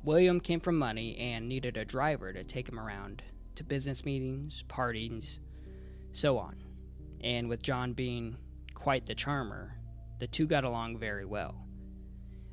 William 0.03 0.41
came 0.41 0.61
from 0.61 0.79
money 0.79 1.15
and 1.19 1.47
needed 1.47 1.77
a 1.77 1.85
driver 1.85 2.33
to 2.33 2.43
take 2.43 2.71
him 2.71 2.81
around 2.81 3.23
to 3.57 3.65
business 3.65 4.07
meetings, 4.07 4.63
parties, 4.67 5.41
so 6.13 6.39
on. 6.39 6.57
And 7.25 7.49
with 7.49 7.63
John 7.63 7.95
being 7.95 8.37
quite 8.75 9.07
the 9.07 9.15
charmer, 9.15 9.79
the 10.19 10.27
two 10.27 10.47
got 10.47 10.63
along 10.63 10.99
very 10.99 11.25
well. 11.25 11.67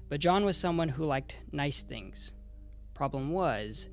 But 0.07 0.21
John 0.21 0.45
was 0.45 0.55
someone 0.55 0.87
who 0.87 1.03
liked 1.03 1.37
nice 1.51 1.83
things. 1.83 2.31
Problem 2.93 3.31
was, 3.31 3.89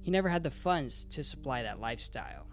he 0.00 0.12
never 0.12 0.28
had 0.28 0.44
the 0.44 0.50
funds 0.50 1.04
to 1.06 1.24
supply 1.24 1.64
that 1.64 1.80
lifestyle. 1.80 2.46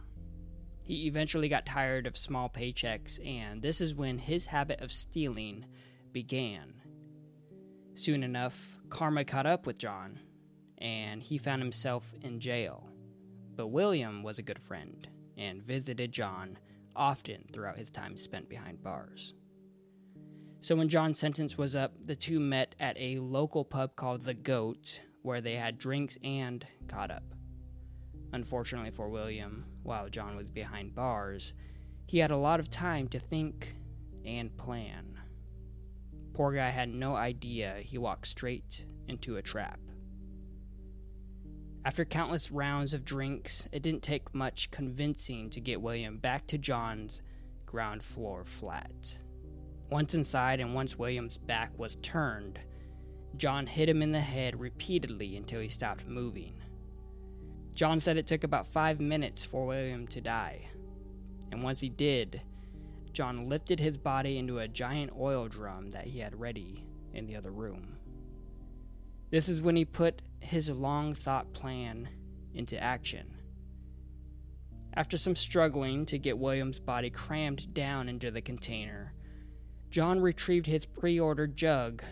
He 0.84 1.06
eventually 1.06 1.50
got 1.50 1.68
tired 1.68 2.08
of 2.08 2.18
small 2.18 2.50
paychecks, 2.50 3.24
and 3.26 3.62
this 3.62 3.80
is 3.80 3.94
when 3.94 4.18
his 4.18 4.48
habit 4.48 4.82
of 4.82 4.92
stealing 4.92 5.66
began. 6.12 6.82
Soon 7.94 8.24
enough, 8.24 8.80
karma 8.90 9.24
caught 9.24 9.46
up 9.46 9.68
with 9.68 9.78
John, 9.78 10.20
and 10.80 11.22
he 11.22 11.38
found 11.38 11.62
himself 11.62 12.16
in 12.24 12.40
jail. 12.40 12.90
But 13.56 13.68
William 13.68 14.24
was 14.24 14.40
a 14.40 14.44
good 14.44 14.60
friend 14.60 15.08
and 15.38 15.62
visited 15.62 16.12
John 16.12 16.58
often 16.98 17.46
throughout 17.54 17.78
his 17.78 17.92
time 17.92 18.18
spent 18.18 18.50
behind 18.50 18.84
bars. 18.84 19.34
So 20.60 20.76
when 20.76 20.90
John's 20.90 21.20
sentence 21.20 21.58
was 21.58 21.76
up, 21.76 21.94
the 22.04 22.16
two 22.16 22.40
met 22.40 22.76
at 22.80 22.98
a 23.00 23.20
local 23.20 23.64
pub 23.64 23.96
called 23.96 24.24
The 24.24 24.34
Goat, 24.34 25.02
where 25.22 25.40
they 25.40 25.56
had 25.56 25.78
drinks 25.78 26.18
and 26.24 26.66
caught 26.88 27.12
up. 27.12 27.24
Unfortunately 28.34 28.92
for 28.92 29.10
William, 29.10 29.66
while 29.84 30.10
John 30.10 30.36
was 30.36 30.50
behind 30.50 30.96
bars, 30.96 31.54
he 32.08 32.18
had 32.18 32.32
a 32.32 32.38
lot 32.38 32.60
of 32.60 32.70
time 32.70 33.08
to 33.10 33.20
think 33.20 33.76
and 34.26 34.56
plan. 34.58 35.18
Poor 36.34 36.54
guy 36.54 36.70
had 36.70 36.90
no 36.90 37.16
idea 37.16 37.76
he 37.80 37.98
walked 37.98 38.28
straight 38.28 38.86
into 39.08 39.38
a 39.38 39.42
trap. 39.42 39.80
After 41.86 42.04
countless 42.04 42.52
rounds 42.52 42.94
of 42.94 43.06
drinks, 43.06 43.68
it 43.72 43.82
didn't 43.82 44.04
take 44.04 44.34
much 44.34 44.72
convincing 44.72 45.50
to 45.52 45.62
get 45.62 45.82
William 45.82 46.18
back 46.18 46.46
to 46.48 46.58
John's 46.58 47.22
ground 47.66 48.04
floor 48.04 48.44
flat. 48.44 49.22
Once 49.90 50.14
inside 50.14 50.60
and 50.60 50.74
once 50.74 50.98
William's 50.98 51.38
back 51.38 51.72
was 51.78 51.96
turned, 51.98 52.60
John 53.38 53.68
hit 53.68 53.88
him 53.88 54.02
in 54.02 54.12
the 54.12 54.20
head 54.20 54.60
repeatedly 54.60 55.38
until 55.38 55.62
he 55.62 55.70
stopped 55.70 56.08
moving. 56.08 56.56
John 57.76 58.00
said 58.00 58.18
it 58.18 58.28
took 58.28 58.44
about 58.44 58.68
five 58.68 59.00
minutes 59.00 59.46
for 59.46 59.66
William 59.68 60.08
to 60.08 60.20
die, 60.20 60.68
and 61.52 61.64
once 61.64 61.80
he 61.80 61.90
did, 61.90 62.42
John 63.14 63.48
lifted 63.48 63.80
his 63.80 63.98
body 63.98 64.38
into 64.38 64.60
a 64.60 64.68
giant 64.68 65.12
oil 65.18 65.48
drum 65.48 65.92
that 65.92 66.06
he 66.06 66.20
had 66.20 66.40
ready 66.40 66.86
in 67.14 67.28
the 67.28 67.36
other 67.36 67.52
room. 67.52 67.97
This 69.30 69.50
is 69.50 69.62
when 69.62 69.76
he 69.76 69.86
put 69.86 70.22
his 70.40 70.70
long 70.70 71.14
thought 71.14 71.54
plan 71.54 72.08
into 72.54 72.82
action. 72.82 73.34
After 74.94 75.18
some 75.18 75.36
struggling 75.36 76.06
to 76.08 76.18
get 76.18 76.38
William's 76.38 76.80
body 76.80 77.10
crammed 77.10 77.74
down 77.74 78.10
into 78.10 78.32
the 78.32 78.42
container, 78.42 79.14
John 79.90 80.20
retrieved 80.20 80.66
his 80.66 80.86
pre 80.86 81.20
ordered 81.20 81.56
jug 81.56 82.04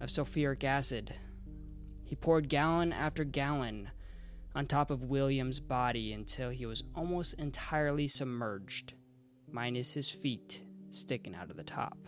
of 0.00 0.08
sulfuric 0.08 0.64
acid. 0.64 1.14
He 2.04 2.16
poured 2.16 2.48
gallon 2.48 2.92
after 2.92 3.24
gallon 3.24 3.90
on 4.54 4.66
top 4.66 4.90
of 4.90 5.04
William's 5.04 5.60
body 5.60 6.12
until 6.12 6.50
he 6.50 6.66
was 6.66 6.82
almost 6.94 7.34
entirely 7.34 8.08
submerged 8.08 8.94
minus 9.50 9.94
his 9.94 10.08
feet 10.08 10.62
sticking 10.90 11.34
out 11.34 11.50
of 11.50 11.56
the 11.56 11.62
top. 11.62 11.98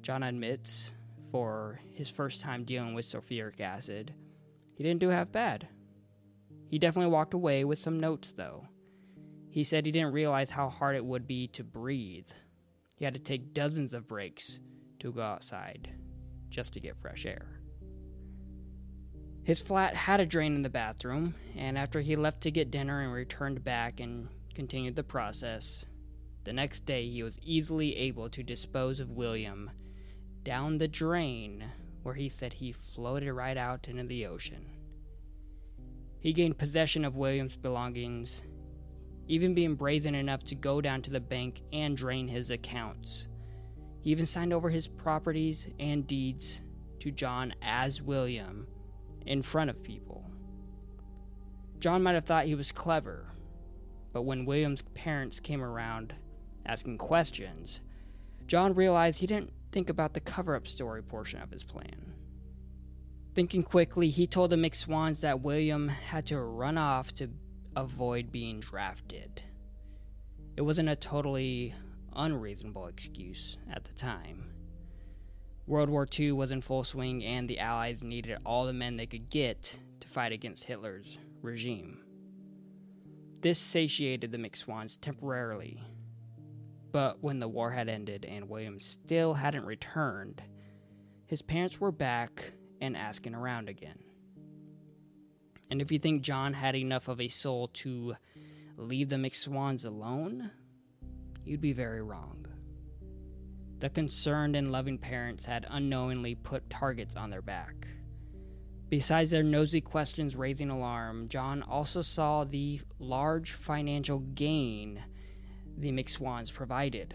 John 0.00 0.22
admits, 0.22 0.92
for 1.30 1.80
his 1.94 2.10
first 2.10 2.40
time 2.40 2.64
dealing 2.64 2.94
with 2.94 3.04
sulfuric 3.04 3.60
acid, 3.60 4.14
he 4.74 4.82
didn't 4.82 5.00
do 5.00 5.08
half 5.08 5.32
bad. 5.32 5.68
He 6.68 6.78
definitely 6.78 7.10
walked 7.10 7.34
away 7.34 7.64
with 7.64 7.78
some 7.78 7.98
notes, 7.98 8.32
though. 8.32 8.66
He 9.50 9.64
said 9.64 9.86
he 9.86 9.92
didn't 9.92 10.12
realize 10.12 10.50
how 10.50 10.68
hard 10.68 10.96
it 10.96 11.04
would 11.04 11.26
be 11.26 11.48
to 11.48 11.64
breathe. 11.64 12.28
He 12.96 13.04
had 13.04 13.14
to 13.14 13.20
take 13.20 13.54
dozens 13.54 13.94
of 13.94 14.06
breaks 14.06 14.60
to 15.00 15.12
go 15.12 15.22
outside 15.22 15.90
just 16.48 16.72
to 16.74 16.80
get 16.80 16.96
fresh 16.96 17.26
air. 17.26 17.60
His 19.44 19.60
flat 19.60 19.94
had 19.94 20.20
a 20.20 20.26
drain 20.26 20.54
in 20.54 20.62
the 20.62 20.68
bathroom, 20.68 21.34
and 21.56 21.78
after 21.78 22.00
he 22.00 22.16
left 22.16 22.42
to 22.42 22.50
get 22.50 22.70
dinner 22.70 23.00
and 23.00 23.12
returned 23.12 23.64
back 23.64 23.98
and 23.98 24.28
continued 24.54 24.94
the 24.94 25.02
process, 25.02 25.86
the 26.44 26.52
next 26.52 26.80
day 26.84 27.06
he 27.06 27.22
was 27.22 27.38
easily 27.40 27.96
able 27.96 28.28
to 28.28 28.42
dispose 28.42 29.00
of 29.00 29.10
William 29.10 29.70
down 30.42 30.78
the 30.78 30.88
drain 30.88 31.64
where 32.02 32.14
he 32.14 32.28
said 32.28 32.54
he 32.54 32.72
floated 32.72 33.32
right 33.32 33.56
out 33.56 33.88
into 33.88 34.04
the 34.04 34.26
ocean. 34.26 34.64
He 36.20 36.32
gained 36.32 36.58
possession 36.58 37.04
of 37.04 37.16
William's 37.16 37.56
belongings, 37.56 38.42
even 39.26 39.54
being 39.54 39.74
brazen 39.74 40.14
enough 40.14 40.42
to 40.44 40.54
go 40.54 40.80
down 40.80 41.02
to 41.02 41.10
the 41.10 41.20
bank 41.20 41.62
and 41.72 41.96
drain 41.96 42.28
his 42.28 42.50
accounts. 42.50 43.28
He 44.00 44.10
even 44.10 44.26
signed 44.26 44.52
over 44.52 44.70
his 44.70 44.88
properties 44.88 45.68
and 45.78 46.06
deeds 46.06 46.60
to 47.00 47.10
John 47.10 47.54
as 47.62 48.02
William 48.02 48.66
in 49.26 49.42
front 49.42 49.70
of 49.70 49.82
people. 49.82 50.24
John 51.78 52.02
might 52.02 52.14
have 52.14 52.24
thought 52.24 52.46
he 52.46 52.54
was 52.54 52.72
clever, 52.72 53.26
but 54.12 54.22
when 54.22 54.44
William's 54.44 54.82
parents 54.82 55.38
came 55.38 55.62
around 55.62 56.14
asking 56.66 56.98
questions, 56.98 57.80
John 58.46 58.74
realized 58.74 59.20
he 59.20 59.26
didn't 59.26 59.52
think 59.72 59.88
about 59.88 60.14
the 60.14 60.20
cover 60.20 60.54
up 60.54 60.66
story 60.66 61.02
portion 61.02 61.40
of 61.40 61.50
his 61.50 61.64
plan. 61.64 62.14
Thinking 63.34 63.62
quickly, 63.62 64.10
he 64.10 64.26
told 64.26 64.50
the 64.50 64.56
McSwans 64.56 65.20
that 65.20 65.40
William 65.40 65.88
had 65.88 66.26
to 66.26 66.40
run 66.40 66.76
off 66.76 67.14
to 67.16 67.30
avoid 67.76 68.32
being 68.32 68.60
drafted. 68.60 69.42
It 70.56 70.62
wasn't 70.62 70.88
a 70.88 70.96
totally 70.96 71.74
unreasonable 72.16 72.86
excuse 72.86 73.58
at 73.72 73.84
the 73.84 73.94
time. 73.94 74.50
World 75.66 75.90
War 75.90 76.08
II 76.18 76.32
was 76.32 76.50
in 76.50 76.62
full 76.62 76.82
swing, 76.82 77.22
and 77.22 77.48
the 77.48 77.60
Allies 77.60 78.02
needed 78.02 78.38
all 78.44 78.64
the 78.64 78.72
men 78.72 78.96
they 78.96 79.06
could 79.06 79.28
get 79.28 79.78
to 80.00 80.08
fight 80.08 80.32
against 80.32 80.64
Hitler's 80.64 81.18
regime. 81.42 82.02
This 83.40 83.60
satiated 83.60 84.32
the 84.32 84.38
McSwans 84.38 84.98
temporarily, 85.00 85.80
but 86.90 87.22
when 87.22 87.38
the 87.38 87.48
war 87.48 87.70
had 87.70 87.88
ended 87.88 88.24
and 88.24 88.48
William 88.48 88.80
still 88.80 89.34
hadn't 89.34 89.66
returned, 89.66 90.42
his 91.26 91.42
parents 91.42 91.80
were 91.80 91.92
back 91.92 92.52
and 92.80 92.96
asking 92.96 93.34
around 93.34 93.68
again. 93.68 93.98
And 95.70 95.82
if 95.82 95.92
you 95.92 95.98
think 95.98 96.22
John 96.22 96.54
had 96.54 96.74
enough 96.74 97.08
of 97.08 97.20
a 97.20 97.28
soul 97.28 97.68
to 97.68 98.16
leave 98.76 99.10
the 99.10 99.16
McSwans 99.16 99.84
alone, 99.84 100.50
you'd 101.44 101.60
be 101.60 101.72
very 101.72 102.02
wrong. 102.02 102.46
The 103.78 103.90
concerned 103.90 104.56
and 104.56 104.72
loving 104.72 104.98
parents 104.98 105.44
had 105.44 105.66
unknowingly 105.68 106.34
put 106.34 106.70
targets 106.70 107.14
on 107.16 107.30
their 107.30 107.42
back. 107.42 107.86
Besides 108.88 109.30
their 109.30 109.42
nosy 109.42 109.82
questions 109.82 110.34
raising 110.34 110.70
alarm, 110.70 111.28
John 111.28 111.62
also 111.62 112.00
saw 112.00 112.44
the 112.44 112.80
large 112.98 113.52
financial 113.52 114.20
gain 114.20 115.04
the 115.78 115.92
McSwans 115.92 116.52
provided. 116.52 117.14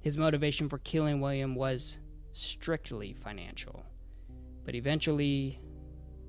His 0.00 0.16
motivation 0.16 0.68
for 0.68 0.78
killing 0.78 1.20
William 1.20 1.54
was 1.54 1.98
strictly 2.32 3.12
financial, 3.12 3.84
but 4.64 4.74
eventually, 4.74 5.60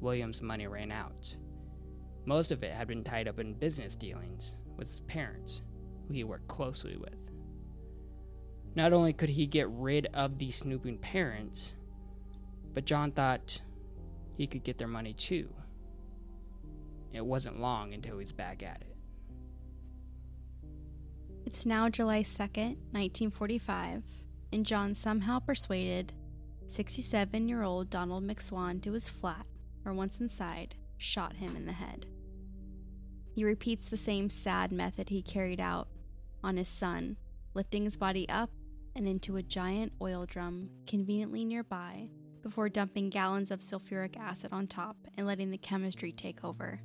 William's 0.01 0.41
money 0.41 0.67
ran 0.67 0.91
out. 0.91 1.36
Most 2.25 2.51
of 2.51 2.63
it 2.63 2.73
had 2.73 2.88
been 2.88 3.03
tied 3.03 3.29
up 3.29 3.39
in 3.39 3.53
business 3.53 3.95
dealings 3.95 4.57
with 4.75 4.89
his 4.89 4.99
parents, 5.01 5.62
who 6.07 6.13
he 6.13 6.25
worked 6.25 6.47
closely 6.47 6.97
with. 6.97 7.15
Not 8.75 8.91
only 8.91 9.13
could 9.13 9.29
he 9.29 9.47
get 9.47 9.69
rid 9.69 10.07
of 10.13 10.38
the 10.38 10.51
snooping 10.51 10.97
parents, 10.97 11.73
but 12.73 12.86
John 12.86 13.12
thought 13.12 13.62
he 14.36 14.47
could 14.47 14.63
get 14.63 14.77
their 14.77 14.88
money 14.88 15.13
too. 15.13 15.53
It 17.13 17.25
wasn't 17.25 17.62
long 17.62 17.93
until 17.93 18.15
he 18.15 18.23
was 18.23 18.33
back 18.33 18.62
at 18.62 18.81
it. 18.81 18.96
It's 21.47 21.65
now 21.65 21.88
July 21.88 22.23
2nd, 22.23 22.75
1945, 22.91 24.03
and 24.51 24.65
John 24.65 24.93
somehow 24.93 25.39
persuaded 25.39 26.12
67 26.65 27.47
year 27.47 27.63
old 27.63 27.89
Donald 27.89 28.27
McSwan 28.27 28.81
to 28.83 28.91
his 28.91 29.07
flat, 29.07 29.45
where 29.81 29.93
once 29.93 30.19
inside, 30.19 30.75
shot 30.97 31.38
him 31.38 31.55
in 31.55 31.65
the 31.65 31.71
head. 31.71 32.05
He 33.33 33.45
repeats 33.45 33.88
the 33.88 33.95
same 33.95 34.29
sad 34.29 34.73
method 34.73 35.07
he 35.07 35.21
carried 35.21 35.62
out 35.62 35.88
on 36.43 36.57
his 36.57 36.67
son, 36.67 37.15
lifting 37.53 37.86
his 37.86 37.95
body 37.95 38.27
up 38.27 38.49
and 38.93 39.07
into 39.07 39.38
a 39.38 39.41
giant 39.41 39.93
oil 40.01 40.25
drum 40.25 40.69
conveniently 40.86 41.45
nearby 41.45 42.10
before 42.43 42.67
dumping 42.67 43.10
gallons 43.10 43.51
of 43.51 43.62
sulfuric 43.62 44.17
acid 44.17 44.51
on 44.51 44.67
top 44.67 44.97
and 45.17 45.25
letting 45.25 45.51
the 45.51 45.57
chemistry 45.57 46.12
take 46.12 46.43
over. 46.43 46.81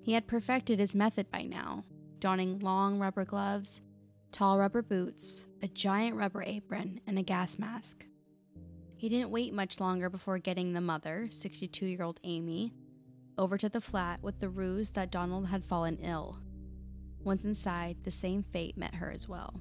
He 0.00 0.14
had 0.14 0.26
perfected 0.26 0.78
his 0.78 0.94
method 0.94 1.30
by 1.30 1.42
now, 1.42 1.84
donning 2.24 2.58
long 2.60 2.98
rubber 2.98 3.26
gloves, 3.26 3.82
tall 4.32 4.56
rubber 4.56 4.80
boots, 4.80 5.46
a 5.60 5.68
giant 5.68 6.16
rubber 6.16 6.42
apron, 6.42 6.98
and 7.06 7.18
a 7.18 7.22
gas 7.22 7.58
mask. 7.58 8.06
He 8.96 9.10
didn't 9.10 9.28
wait 9.28 9.52
much 9.52 9.78
longer 9.78 10.08
before 10.08 10.38
getting 10.38 10.72
the 10.72 10.80
mother, 10.80 11.28
62 11.30 11.84
year 11.84 12.02
old 12.02 12.20
Amy, 12.24 12.72
over 13.36 13.58
to 13.58 13.68
the 13.68 13.78
flat 13.78 14.22
with 14.22 14.40
the 14.40 14.48
ruse 14.48 14.90
that 14.92 15.10
Donald 15.10 15.48
had 15.48 15.66
fallen 15.66 15.98
ill. 15.98 16.38
Once 17.24 17.44
inside, 17.44 17.98
the 18.04 18.10
same 18.10 18.42
fate 18.42 18.78
met 18.78 18.94
her 18.94 19.10
as 19.10 19.28
well. 19.28 19.60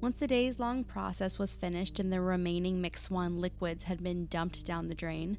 Once 0.00 0.20
the 0.20 0.26
day's 0.26 0.58
long 0.58 0.84
process 0.84 1.38
was 1.38 1.54
finished 1.54 2.00
and 2.00 2.10
the 2.10 2.22
remaining 2.22 2.82
McSwan 2.82 3.38
liquids 3.38 3.84
had 3.84 4.02
been 4.02 4.24
dumped 4.28 4.64
down 4.64 4.88
the 4.88 4.94
drain, 4.94 5.36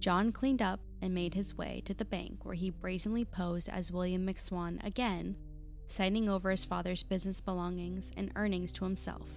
John 0.00 0.32
cleaned 0.32 0.62
up 0.62 0.80
and 1.02 1.14
made 1.14 1.34
his 1.34 1.56
way 1.56 1.82
to 1.84 1.94
the 1.94 2.04
bank 2.04 2.44
where 2.44 2.54
he 2.54 2.70
brazenly 2.70 3.24
posed 3.24 3.68
as 3.68 3.92
William 3.92 4.26
McSwan 4.26 4.84
again, 4.84 5.36
signing 5.88 6.28
over 6.28 6.50
his 6.50 6.64
father's 6.64 7.02
business 7.02 7.40
belongings 7.40 8.10
and 8.16 8.32
earnings 8.36 8.72
to 8.74 8.84
himself, 8.84 9.28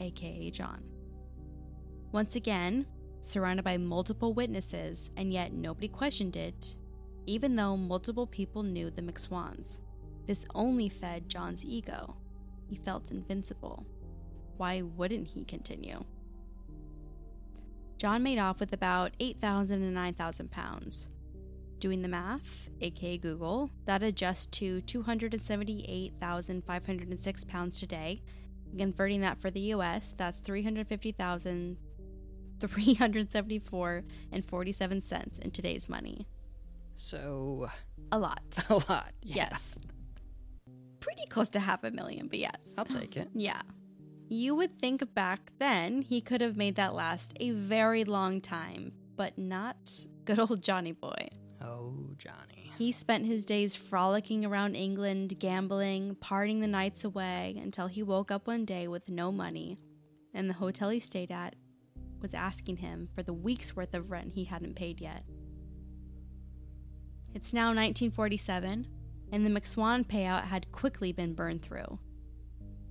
aka 0.00 0.50
John. 0.50 0.82
Once 2.12 2.36
again, 2.36 2.86
surrounded 3.20 3.62
by 3.62 3.78
multiple 3.78 4.34
witnesses, 4.34 5.10
and 5.16 5.32
yet 5.32 5.52
nobody 5.52 5.88
questioned 5.88 6.36
it, 6.36 6.76
even 7.26 7.56
though 7.56 7.76
multiple 7.76 8.26
people 8.26 8.62
knew 8.62 8.90
the 8.90 9.02
McSwans. 9.02 9.78
This 10.26 10.44
only 10.54 10.88
fed 10.88 11.28
John's 11.28 11.64
ego. 11.64 12.16
He 12.66 12.76
felt 12.76 13.10
invincible. 13.10 13.86
Why 14.56 14.82
wouldn't 14.82 15.28
he 15.28 15.44
continue? 15.44 16.04
John 17.98 18.22
made 18.22 18.38
off 18.38 18.58
with 18.58 18.72
about 18.72 19.12
8,000 19.20 19.80
and 19.80 19.94
9,000 19.94 20.50
pounds. 20.50 21.08
Doing 21.82 22.00
the 22.00 22.06
math, 22.06 22.70
aka 22.80 23.18
Google, 23.18 23.68
that 23.86 24.04
adjusts 24.04 24.46
to 24.58 24.80
278,506 24.82 27.44
pounds 27.44 27.80
today. 27.80 28.22
Converting 28.78 29.22
that 29.22 29.40
for 29.40 29.50
the 29.50 29.58
US, 29.74 30.14
that's 30.16 30.38
350,000 30.38 31.76
374 32.60 34.04
and 34.30 34.46
47 34.46 35.02
cents 35.02 35.38
in 35.38 35.50
today's 35.50 35.88
money. 35.88 36.28
So, 36.94 37.66
A 38.12 38.18
lot. 38.20 38.64
a 38.70 38.74
lot. 38.74 39.10
Yeah. 39.20 39.48
Yes. 39.50 39.76
Pretty 41.00 41.26
close 41.30 41.48
to 41.48 41.58
half 41.58 41.82
a 41.82 41.90
million, 41.90 42.28
but 42.28 42.38
yes. 42.38 42.76
I'll 42.78 42.84
take 42.84 43.16
it. 43.16 43.28
Yeah. 43.34 43.62
You 44.28 44.54
would 44.54 44.70
think 44.70 45.12
back 45.14 45.50
then 45.58 46.02
he 46.02 46.20
could 46.20 46.42
have 46.42 46.56
made 46.56 46.76
that 46.76 46.94
last 46.94 47.36
a 47.40 47.50
very 47.50 48.04
long 48.04 48.40
time, 48.40 48.92
but 49.16 49.36
not 49.36 49.90
good 50.24 50.38
old 50.38 50.62
Johnny 50.62 50.92
Boy. 50.92 51.28
Oh, 51.62 51.94
Johnny. 52.18 52.72
He 52.76 52.92
spent 52.92 53.26
his 53.26 53.44
days 53.44 53.76
frolicking 53.76 54.44
around 54.44 54.74
England, 54.74 55.38
gambling, 55.38 56.16
partying 56.16 56.60
the 56.60 56.66
nights 56.66 57.04
away 57.04 57.56
until 57.62 57.86
he 57.86 58.02
woke 58.02 58.30
up 58.30 58.46
one 58.46 58.64
day 58.64 58.88
with 58.88 59.08
no 59.08 59.30
money, 59.30 59.78
and 60.34 60.48
the 60.48 60.54
hotel 60.54 60.90
he 60.90 61.00
stayed 61.00 61.30
at 61.30 61.54
was 62.20 62.34
asking 62.34 62.78
him 62.78 63.08
for 63.14 63.22
the 63.22 63.32
week's 63.32 63.76
worth 63.76 63.94
of 63.94 64.10
rent 64.10 64.32
he 64.32 64.44
hadn't 64.44 64.76
paid 64.76 65.00
yet. 65.00 65.24
It's 67.34 67.52
now 67.52 67.68
1947, 67.68 68.86
and 69.32 69.46
the 69.46 69.50
McSwan 69.50 70.06
payout 70.06 70.44
had 70.44 70.70
quickly 70.72 71.12
been 71.12 71.34
burned 71.34 71.62
through. 71.62 71.98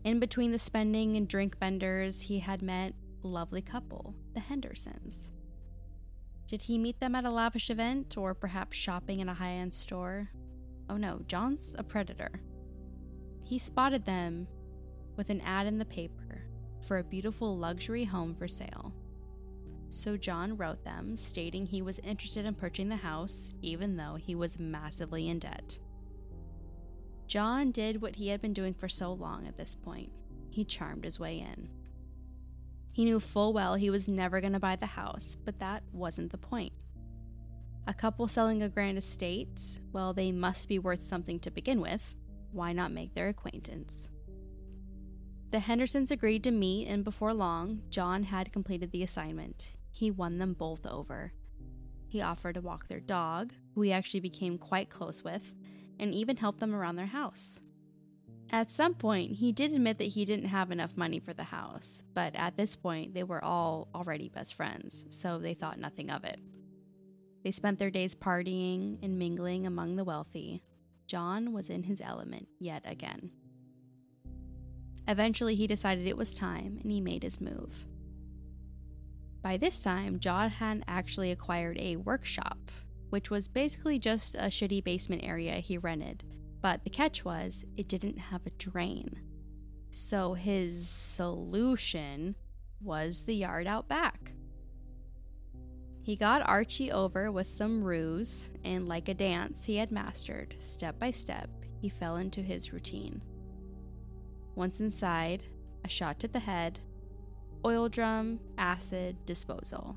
In 0.03 0.19
between 0.19 0.51
the 0.51 0.57
spending 0.57 1.15
and 1.15 1.27
drink 1.27 1.59
benders, 1.59 2.21
he 2.21 2.39
had 2.39 2.61
met 2.61 2.93
a 3.23 3.27
lovely 3.27 3.61
couple, 3.61 4.15
the 4.33 4.39
Hendersons. 4.39 5.31
Did 6.47 6.63
he 6.63 6.77
meet 6.77 6.99
them 6.99 7.15
at 7.15 7.25
a 7.25 7.31
lavish 7.31 7.69
event 7.69 8.17
or 8.17 8.33
perhaps 8.33 8.77
shopping 8.77 9.19
in 9.19 9.29
a 9.29 9.33
high 9.33 9.53
end 9.53 9.73
store? 9.73 10.29
Oh 10.89 10.97
no, 10.97 11.21
John's 11.27 11.75
a 11.77 11.83
predator. 11.83 12.41
He 13.43 13.57
spotted 13.57 14.05
them 14.05 14.47
with 15.15 15.29
an 15.29 15.41
ad 15.41 15.67
in 15.67 15.77
the 15.77 15.85
paper 15.85 16.43
for 16.85 16.97
a 16.97 17.03
beautiful 17.03 17.57
luxury 17.57 18.03
home 18.03 18.33
for 18.35 18.47
sale. 18.47 18.93
So 19.89 20.15
John 20.17 20.55
wrote 20.55 20.83
them 20.83 21.17
stating 21.17 21.65
he 21.65 21.81
was 21.81 21.99
interested 21.99 22.45
in 22.45 22.55
purchasing 22.55 22.89
the 22.89 22.95
house, 22.95 23.51
even 23.61 23.97
though 23.97 24.15
he 24.15 24.35
was 24.35 24.59
massively 24.59 25.29
in 25.29 25.39
debt. 25.39 25.79
John 27.27 27.71
did 27.71 28.01
what 28.01 28.15
he 28.15 28.29
had 28.29 28.41
been 28.41 28.53
doing 28.53 28.73
for 28.73 28.89
so 28.89 29.13
long 29.13 29.47
at 29.47 29.57
this 29.57 29.75
point 29.75 30.11
he 30.51 30.65
charmed 30.65 31.05
his 31.05 31.19
way 31.19 31.39
in. 31.39 31.69
He 32.93 33.05
knew 33.05 33.19
full 33.19 33.53
well 33.53 33.75
he 33.75 33.89
was 33.89 34.07
never 34.07 34.41
going 34.41 34.53
to 34.53 34.59
buy 34.59 34.75
the 34.75 34.85
house, 34.85 35.37
but 35.45 35.59
that 35.59 35.83
wasn't 35.93 36.31
the 36.31 36.37
point. 36.37 36.73
A 37.87 37.93
couple 37.93 38.27
selling 38.27 38.61
a 38.61 38.69
grand 38.69 38.97
estate, 38.97 39.79
well, 39.91 40.13
they 40.13 40.31
must 40.31 40.67
be 40.67 40.79
worth 40.79 41.03
something 41.03 41.39
to 41.39 41.51
begin 41.51 41.81
with. 41.81 42.15
Why 42.51 42.73
not 42.73 42.91
make 42.91 43.13
their 43.13 43.29
acquaintance? 43.29 44.09
The 45.51 45.59
Hendersons 45.59 46.11
agreed 46.11 46.43
to 46.45 46.51
meet, 46.51 46.87
and 46.87 47.03
before 47.03 47.33
long, 47.33 47.81
John 47.89 48.23
had 48.23 48.53
completed 48.53 48.91
the 48.91 49.03
assignment. 49.03 49.75
He 49.91 50.11
won 50.11 50.37
them 50.37 50.53
both 50.53 50.85
over. 50.85 51.33
He 52.07 52.21
offered 52.21 52.55
to 52.55 52.61
walk 52.61 52.87
their 52.87 52.99
dog, 52.99 53.53
who 53.73 53.81
he 53.81 53.91
actually 53.91 54.19
became 54.19 54.57
quite 54.57 54.89
close 54.89 55.23
with, 55.23 55.55
and 55.99 56.13
even 56.13 56.37
helped 56.37 56.59
them 56.59 56.75
around 56.75 56.97
their 56.97 57.05
house. 57.05 57.59
At 58.53 58.69
some 58.69 58.95
point, 58.95 59.37
he 59.37 59.53
did 59.53 59.71
admit 59.71 59.97
that 59.99 60.09
he 60.09 60.25
didn't 60.25 60.49
have 60.49 60.71
enough 60.71 60.97
money 60.97 61.19
for 61.19 61.33
the 61.33 61.43
house, 61.43 62.03
but 62.13 62.35
at 62.35 62.57
this 62.57 62.75
point, 62.75 63.13
they 63.13 63.23
were 63.23 63.43
all 63.43 63.87
already 63.95 64.27
best 64.27 64.55
friends, 64.55 65.05
so 65.09 65.39
they 65.39 65.53
thought 65.53 65.79
nothing 65.79 66.11
of 66.11 66.25
it. 66.25 66.37
They 67.45 67.51
spent 67.51 67.79
their 67.79 67.89
days 67.89 68.13
partying 68.13 68.97
and 69.01 69.17
mingling 69.17 69.65
among 69.65 69.95
the 69.95 70.03
wealthy. 70.03 70.61
John 71.07 71.53
was 71.53 71.69
in 71.69 71.83
his 71.83 72.01
element 72.01 72.47
yet 72.59 72.83
again. 72.85 73.31
Eventually, 75.07 75.55
he 75.55 75.65
decided 75.65 76.05
it 76.05 76.17
was 76.17 76.33
time 76.33 76.77
and 76.81 76.91
he 76.91 76.99
made 76.99 77.23
his 77.23 77.39
move. 77.39 77.85
By 79.41 79.57
this 79.57 79.79
time, 79.79 80.19
John 80.19 80.49
had 80.49 80.83
actually 80.87 81.31
acquired 81.31 81.77
a 81.79 81.95
workshop, 81.95 82.59
which 83.09 83.31
was 83.31 83.47
basically 83.47 83.97
just 83.97 84.35
a 84.35 84.49
shitty 84.49 84.83
basement 84.83 85.23
area 85.23 85.55
he 85.55 85.77
rented. 85.77 86.23
But 86.61 86.83
the 86.83 86.89
catch 86.89 87.25
was, 87.25 87.65
it 87.75 87.87
didn't 87.87 88.17
have 88.17 88.45
a 88.45 88.51
drain. 88.51 89.19
So 89.89 90.33
his 90.33 90.87
solution 90.87 92.35
was 92.81 93.23
the 93.23 93.35
yard 93.35 93.67
out 93.67 93.87
back. 93.87 94.31
He 96.03 96.15
got 96.15 96.47
Archie 96.47 96.91
over 96.91 97.31
with 97.31 97.47
some 97.47 97.83
ruse, 97.83 98.49
and 98.63 98.87
like 98.87 99.07
a 99.09 99.13
dance 99.13 99.65
he 99.65 99.75
had 99.75 99.91
mastered, 99.91 100.55
step 100.59 100.97
by 100.97 101.11
step, 101.11 101.49
he 101.79 101.89
fell 101.89 102.17
into 102.17 102.41
his 102.41 102.73
routine. 102.73 103.21
Once 104.55 104.79
inside, 104.79 105.43
a 105.83 105.87
shot 105.87 106.19
to 106.19 106.27
the 106.27 106.39
head, 106.39 106.79
oil 107.65 107.87
drum, 107.87 108.39
acid, 108.57 109.15
disposal. 109.25 109.95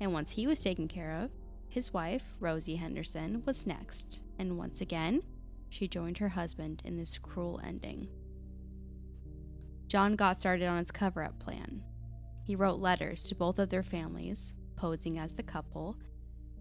And 0.00 0.12
once 0.12 0.30
he 0.30 0.46
was 0.46 0.60
taken 0.60 0.88
care 0.88 1.16
of, 1.22 1.30
his 1.68 1.92
wife, 1.92 2.34
Rosie 2.40 2.76
Henderson, 2.76 3.42
was 3.44 3.66
next, 3.66 4.20
and 4.38 4.58
once 4.58 4.80
again, 4.80 5.22
she 5.70 5.88
joined 5.88 6.18
her 6.18 6.28
husband 6.28 6.82
in 6.84 6.96
this 6.96 7.18
cruel 7.18 7.60
ending. 7.64 8.08
John 9.86 10.14
got 10.16 10.38
started 10.38 10.66
on 10.66 10.78
his 10.78 10.90
cover 10.90 11.24
up 11.24 11.38
plan. 11.38 11.82
He 12.44 12.54
wrote 12.54 12.78
letters 12.78 13.24
to 13.24 13.34
both 13.34 13.58
of 13.58 13.70
their 13.70 13.82
families, 13.82 14.54
posing 14.76 15.18
as 15.18 15.32
the 15.32 15.42
couple, 15.42 15.96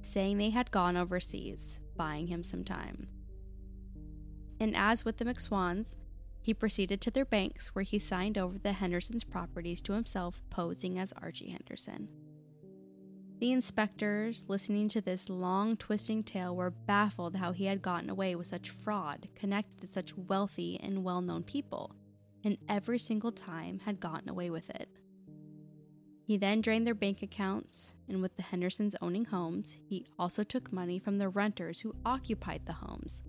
saying 0.02 0.38
they 0.38 0.52
had 0.52 0.72
gone 0.72 0.96
overseas, 0.96 1.80
buying 1.98 2.28
him 2.28 2.44
some 2.44 2.64
time. 2.64 3.08
And 4.60 4.76
as 4.76 5.06
with 5.06 5.18
the 5.18 5.26
McSwans, 5.26 5.96
he 6.42 6.54
proceeded 6.54 7.02
to 7.02 7.12
their 7.12 7.26
banks 7.26 7.76
where 7.76 7.84
he 7.84 8.00
signed 8.00 8.38
over 8.38 8.58
the 8.58 8.74
Hendersons' 8.74 9.24
properties 9.24 9.82
to 9.82 9.94
himself, 9.94 10.42
posing 10.50 10.98
as 10.98 11.14
Archie 11.14 11.52
Henderson. 11.52 12.08
The 13.40 13.54
inspectors, 13.54 14.44
listening 14.50 14.90
to 14.90 15.00
this 15.00 15.30
long, 15.30 15.78
twisting 15.78 16.24
tale, 16.24 16.54
were 16.58 16.72
baffled 16.72 17.38
how 17.38 17.54
he 17.54 17.66
had 17.66 17.82
gotten 17.82 18.10
away 18.10 18.36
with 18.36 18.48
such 18.48 18.70
fraud 18.70 19.30
connected 19.34 19.80
to 19.80 19.88
such 19.88 20.16
wealthy 20.18 20.78
and 20.84 21.06
well 21.06 21.22
known 21.22 21.44
people, 21.44 21.96
and 22.44 22.58
every 22.68 23.00
single 23.00 23.32
time 23.32 23.80
had 23.80 24.02
gotten 24.02 24.28
away 24.28 24.50
with 24.50 24.70
it. 24.70 24.90
He 26.26 26.36
then 26.36 26.60
drained 26.60 26.86
their 26.86 26.94
bank 26.94 27.22
accounts, 27.24 27.96
and 28.10 28.22
with 28.22 28.36
the 28.36 28.44
Hendersons 28.44 28.96
owning 29.02 29.24
homes, 29.24 29.78
he 29.88 30.06
also 30.20 30.44
took 30.44 30.74
money 30.74 31.00
from 31.00 31.18
the 31.18 31.30
renters 31.30 31.80
who 31.80 31.96
occupied 32.06 32.66
the 32.66 32.74
homes. 32.74 33.24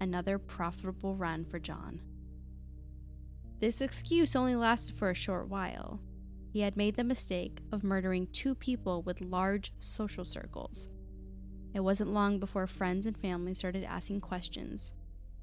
Another 0.00 0.38
profitable 0.38 1.16
run 1.16 1.44
for 1.44 1.58
John. 1.58 2.00
This 3.58 3.80
excuse 3.80 4.36
only 4.36 4.54
lasted 4.54 4.96
for 4.96 5.10
a 5.10 5.14
short 5.14 5.48
while, 5.48 6.00
he 6.58 6.64
had 6.64 6.76
made 6.76 6.96
the 6.96 7.04
mistake 7.04 7.60
of 7.70 7.84
murdering 7.84 8.26
two 8.32 8.52
people 8.52 9.00
with 9.02 9.20
large 9.20 9.72
social 9.78 10.24
circles. 10.24 10.88
It 11.72 11.78
wasn't 11.78 12.12
long 12.12 12.40
before 12.40 12.66
friends 12.66 13.06
and 13.06 13.16
family 13.16 13.54
started 13.54 13.84
asking 13.84 14.22
questions, 14.22 14.92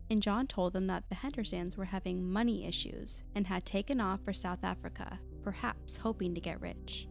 and 0.09 0.21
John 0.21 0.45
told 0.45 0.73
them 0.73 0.87
that 0.87 1.07
the 1.07 1.15
Hendersons 1.15 1.77
were 1.77 1.85
having 1.85 2.29
money 2.29 2.67
issues 2.67 3.23
and 3.33 3.47
had 3.47 3.65
taken 3.65 4.01
off 4.01 4.25
for 4.25 4.33
South 4.33 4.61
Africa, 4.61 5.17
perhaps 5.41 5.95
hoping 5.95 6.35
to 6.35 6.41
get 6.41 6.59
rich. 6.59 7.07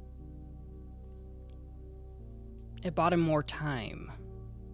It 2.83 2.95
bought 2.95 3.15
him 3.15 3.21
more 3.21 3.43
time, 3.43 4.13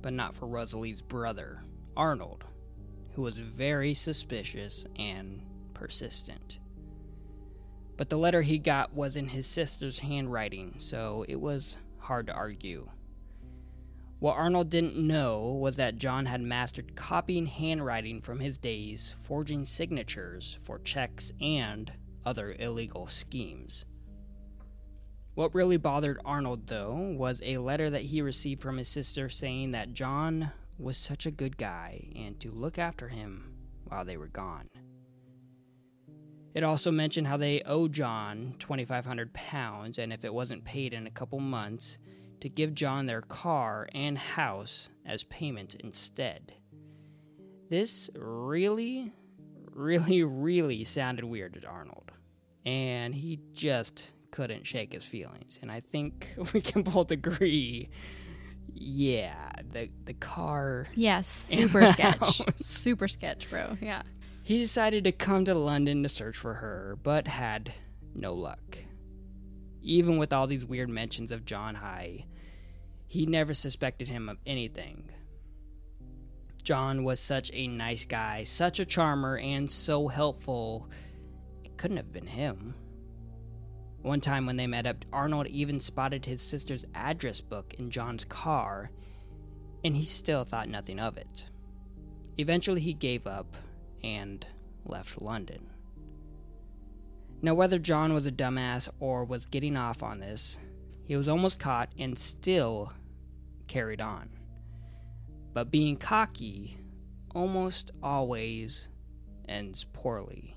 but 0.03 0.13
not 0.13 0.35
for 0.35 0.49
Rosalie's 0.49 1.03
brother, 1.03 1.63
Arnold, 1.97 2.47
who 3.13 3.23
was 3.23 3.39
very 3.39 3.95
suspicious 3.95 4.87
and 4.99 5.41
persistent. 5.73 6.59
But 8.01 8.09
the 8.09 8.17
letter 8.17 8.41
he 8.41 8.57
got 8.57 8.95
was 8.95 9.15
in 9.15 9.29
his 9.29 9.47
sister's 9.47 9.99
handwriting, 9.99 10.77
so 10.79 11.27
it 11.29 11.39
was 11.39 11.77
hard 11.99 12.29
to 12.29 12.33
argue. 12.33 12.89
What 14.21 14.39
Arnold 14.39 14.71
didn't 14.71 14.97
know 14.97 15.59
was 15.61 15.77
that 15.77 15.99
John 15.99 16.25
had 16.25 16.41
mastered 16.41 16.97
copying 16.97 17.45
handwriting 17.45 18.23
from 18.23 18.41
his 18.41 18.57
days, 18.57 19.15
forging 19.21 19.67
signatures 19.67 20.57
for 20.63 20.79
checks 20.79 21.31
and 21.43 21.93
other 22.25 22.57
illegal 22.59 23.07
schemes. 23.07 23.85
What 25.35 25.55
really 25.55 25.77
bothered 25.77 26.21
Arnold, 26.25 26.69
though, 26.69 27.15
was 27.19 27.43
a 27.45 27.59
letter 27.59 27.91
that 27.91 28.05
he 28.05 28.23
received 28.23 28.63
from 28.63 28.79
his 28.79 28.89
sister 28.89 29.29
saying 29.29 29.73
that 29.73 29.93
John 29.93 30.53
was 30.79 30.97
such 30.97 31.27
a 31.27 31.31
good 31.31 31.59
guy 31.59 32.09
and 32.17 32.41
to 32.41 32.51
look 32.51 32.79
after 32.79 33.09
him 33.09 33.53
while 33.85 34.07
they 34.07 34.17
were 34.17 34.29
gone. 34.29 34.71
It 36.55 36.65
also 36.65 36.91
mentioned 36.91 37.27
how 37.27 37.37
they 37.37 37.63
owe 37.65 37.87
John 37.89 38.57
2,500 38.59 39.33
pounds, 39.33 39.99
and 39.99 40.13
if 40.13 40.25
it 40.25 40.35
wasn't 40.35 40.65
paid 40.65 40.93
in 40.93 41.07
a 41.07 41.11
couple 41.11 41.39
months, 41.39 41.99
to 42.41 42.49
give 42.49 42.75
John 42.75 43.07
their 43.07 43.21
car 43.23 43.89
and 43.95 44.17
house 44.19 44.89
as 45.07 45.25
payment 45.25 45.75
instead. 45.77 46.55
This 47.69 48.11
really, 48.17 49.13
really, 49.73 50.25
really 50.25 50.85
sounded 50.85 51.25
weird 51.25 51.55
to 51.55 51.69
Arnold, 51.69 52.11
and 52.67 53.15
he 53.15 53.41
just 53.53 54.11
couldn't 54.33 54.67
shake 54.67 54.93
his 54.93 55.05
feelings. 55.05 55.59
And 55.63 55.71
I 55.71 55.81
think 55.81 56.35
we 56.53 56.61
can 56.61 56.83
both 56.83 57.11
agree. 57.11 57.91
Yeah, 58.73 59.51
the 59.71 59.91
the 60.05 60.15
car. 60.15 60.87
Yes, 60.95 61.29
super 61.29 61.87
sketch. 61.87 62.43
Super 62.57 63.07
sketch, 63.07 63.49
bro. 63.51 63.77
Yeah. 63.81 64.03
He 64.51 64.59
decided 64.59 65.05
to 65.05 65.13
come 65.13 65.45
to 65.45 65.55
London 65.55 66.03
to 66.03 66.09
search 66.09 66.37
for 66.37 66.55
her, 66.55 66.99
but 67.05 67.29
had 67.29 67.73
no 68.17 68.35
luck. 68.35 68.79
Even 69.81 70.17
with 70.17 70.33
all 70.33 70.49
these 70.49 70.65
weird 70.65 70.89
mentions 70.89 71.31
of 71.31 71.45
John 71.45 71.77
High, 71.77 72.27
he 73.07 73.27
never 73.27 73.55
suspected 73.55 74.09
him 74.09 74.29
of 74.29 74.39
anything. 74.45 75.09
John 76.65 77.05
was 77.05 77.21
such 77.21 77.53
a 77.55 77.69
nice 77.69 78.05
guy, 78.05 78.43
such 78.43 78.81
a 78.81 78.85
charmer, 78.85 79.39
and 79.39 79.71
so 79.71 80.09
helpful, 80.09 80.91
it 81.63 81.77
couldn't 81.77 81.99
have 81.99 82.13
been 82.13 82.27
him. 82.27 82.75
One 84.03 84.21
time 84.21 84.47
when 84.47 84.57
they 84.57 84.67
met 84.67 84.85
up, 84.85 85.05
Arnold 85.13 85.47
even 85.47 85.79
spotted 85.79 86.27
his 86.27 86.43
sister's 86.43 86.85
address 86.93 87.41
book 87.41 87.75
in 87.75 87.89
John's 87.89 88.25
car, 88.25 88.91
and 89.85 89.95
he 89.95 90.03
still 90.03 90.43
thought 90.43 90.69
nothing 90.69 90.99
of 90.99 91.17
it. 91.17 91.49
Eventually, 92.37 92.81
he 92.81 92.95
gave 92.95 93.29
up 93.29 93.57
and 94.03 94.47
left 94.85 95.21
London. 95.21 95.71
Now, 97.43 97.55
whether 97.55 97.79
John 97.79 98.13
was 98.13 98.27
a 98.27 98.33
dumbass 98.33 98.89
or 99.01 99.25
was 99.25 99.47
getting 99.47 99.77
off 99.77 100.03
on 100.03 100.21
this, 100.21 100.59
he 101.05 101.17
was 101.17 101.29
almost 101.29 101.59
caught 101.59 101.91
and 101.99 102.19
still 102.19 102.93
carried 103.67 104.01
on. 104.01 104.29
But 105.53 105.71
being 105.71 105.97
cocky 105.97 106.77
almost 107.35 107.91
always 108.03 108.89
ends 109.49 109.85
poorly. 109.93 110.57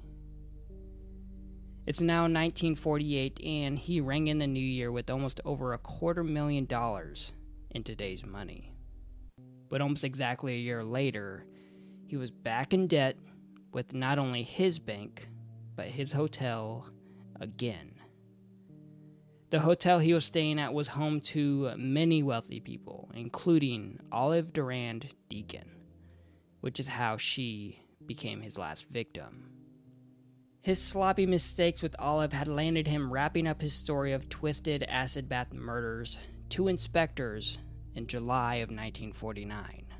It's 1.86 2.02
now 2.02 2.22
1948, 2.24 3.42
and 3.44 3.78
he 3.78 4.00
rang 4.00 4.28
in 4.28 4.38
the 4.38 4.48
new 4.48 4.60
year 4.60 4.92
with 4.92 5.10
almost 5.10 5.42
over 5.44 5.74
a 5.74 5.78
quarter 5.78 6.24
million 6.24 6.66
dollars 6.66 7.34
in 7.72 7.84
today's 7.84 8.26
money. 8.26 8.74
But 9.70 9.82
almost 9.82 10.04
exactly 10.04 10.54
a 10.54 10.60
year 10.60 10.84
later, 10.84 11.46
he 12.08 12.16
was 12.16 12.32
back 12.32 12.74
in 12.74 12.88
debt 12.88 13.18
with 13.74 13.94
not 13.94 14.20
only 14.20 14.44
his 14.44 14.80
bank, 14.80 15.28
but 15.76 15.88
his 15.88 16.14
hotel 16.14 16.90
again. 17.40 17.94
The 19.50 19.60
hotel 19.60 20.00
he 20.00 20.14
was 20.14 20.26
staying 20.26 20.60
at 20.60 20.74
was 20.74 20.88
home 20.88 21.22
to 21.22 21.76
many 21.78 22.24
wealthy 22.24 22.60
people, 22.60 23.12
including 23.14 24.00
Olive 24.12 24.54
Durand 24.54 25.10
Deacon, 25.30 25.70
which 26.62 26.80
is 26.80 26.88
how 26.88 27.18
she 27.18 27.80
became 28.06 28.42
his 28.42 28.58
last 28.58 28.90
victim. 28.90 29.50
His 30.62 30.82
sloppy 30.82 31.26
mistakes 31.26 31.84
with 31.84 31.96
Olive 32.00 32.34
had 32.34 32.48
landed 32.48 32.88
him 32.88 33.12
wrapping 33.12 33.46
up 33.46 33.62
his 33.62 33.74
story 33.74 34.14
of 34.14 34.30
twisted 34.30 34.84
acid 34.84 35.28
bath 35.28 35.54
murders 35.54 36.20
to 36.50 36.68
inspectors 36.68 37.58
in 37.96 38.08
July 38.08 38.56
of 38.56 38.70
1949. 38.70 39.93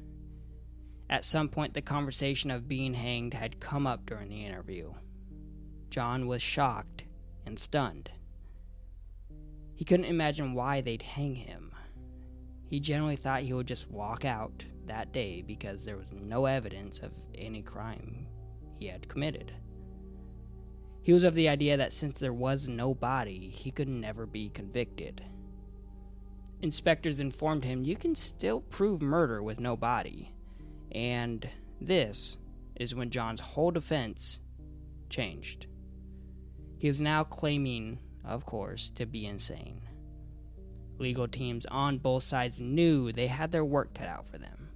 At 1.10 1.26
some 1.26 1.50
point, 1.50 1.74
the 1.74 1.82
conversation 1.82 2.50
of 2.50 2.68
being 2.68 2.94
hanged 2.94 3.34
had 3.34 3.60
come 3.60 3.86
up 3.86 4.06
during 4.06 4.30
the 4.30 4.46
interview. 4.46 4.94
John 5.90 6.28
was 6.28 6.42
shocked 6.42 7.04
and 7.46 7.60
stunned. 7.60 8.10
He 9.76 9.86
couldn't 9.86 10.06
imagine 10.06 10.54
why 10.54 10.82
they'd 10.82 11.02
hang 11.02 11.36
him. 11.36 11.72
He 12.70 12.80
generally 12.80 13.16
thought 13.16 13.42
he 13.42 13.54
would 13.54 13.68
just 13.68 13.90
walk 13.90 14.26
out 14.26 14.66
that 14.88 15.12
day 15.12 15.42
because 15.42 15.86
there 15.86 15.98
was 15.98 16.12
no 16.12 16.46
evidence 16.46 17.00
of 17.00 17.14
any 17.36 17.62
crime 17.62 18.28
he 18.80 18.88
had 18.88 19.08
committed. 19.08 19.54
He 21.04 21.14
was 21.14 21.24
of 21.24 21.36
the 21.36 21.50
idea 21.50 21.78
that 21.78 21.94
since 21.94 22.20
there 22.20 22.34
was 22.34 22.68
no 22.68 22.94
body, 22.94 23.50
he 23.50 23.72
could 23.72 23.90
never 23.90 24.26
be 24.26 24.50
convicted. 24.50 25.22
Inspectors 26.62 27.20
informed 27.20 27.66
him 27.66 27.84
you 27.84 27.98
can 27.98 28.16
still 28.16 28.62
prove 28.62 29.02
murder 29.02 29.44
with 29.44 29.60
no 29.60 29.76
body. 29.76 30.33
And 30.94 31.48
this 31.82 32.38
is 32.76 32.96
when 32.96 33.10
John's 33.10 33.40
whole 33.40 33.72
defense 33.72 34.40
changed. 35.10 35.68
He 36.78 36.88
was 36.88 37.02
now 37.02 37.24
claiming, 37.24 38.00
of 38.26 38.46
course, 38.46 38.92
to 38.96 39.06
be 39.06 39.26
insane. 39.26 39.82
Legal 40.98 41.28
teams 41.28 41.66
on 41.68 41.98
both 41.98 42.24
sides 42.24 42.60
knew 42.60 43.12
they 43.12 43.28
had 43.28 43.52
their 43.52 43.66
work 43.66 43.94
cut 43.94 44.08
out 44.08 44.28
for 44.28 44.38
them. 44.38 44.70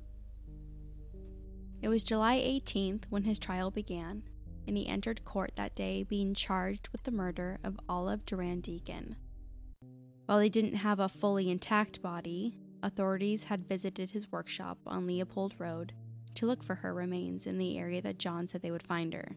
It 1.81 1.89
was 1.89 2.03
July 2.03 2.37
18th 2.39 3.03
when 3.09 3.23
his 3.23 3.39
trial 3.39 3.69
began, 3.69 4.23
and 4.67 4.75
he 4.75 4.87
entered 4.87 5.23
court 5.25 5.51
that 5.55 5.75
day 5.75 6.03
being 6.03 6.33
charged 6.33 6.89
with 6.89 7.03
the 7.03 7.11
murder 7.11 7.59
of 7.63 7.79
Olive 7.87 8.25
Durand 8.25 8.63
Deacon. 8.63 9.15
While 10.25 10.39
he 10.39 10.49
didn't 10.49 10.75
have 10.75 10.99
a 10.99 11.07
fully 11.07 11.49
intact 11.49 12.01
body, 12.01 12.57
authorities 12.83 13.45
had 13.45 13.67
visited 13.67 14.09
his 14.09 14.31
workshop 14.31 14.77
on 14.85 15.05
Leopold 15.05 15.53
Road 15.59 15.93
to 16.37 16.45
look 16.45 16.63
for 16.63 16.75
her 16.75 16.93
remains 16.93 17.45
in 17.45 17.57
the 17.57 17.77
area 17.77 18.01
that 18.01 18.19
John 18.19 18.47
said 18.47 18.61
they 18.61 18.71
would 18.71 18.83
find 18.83 19.13
her. 19.13 19.35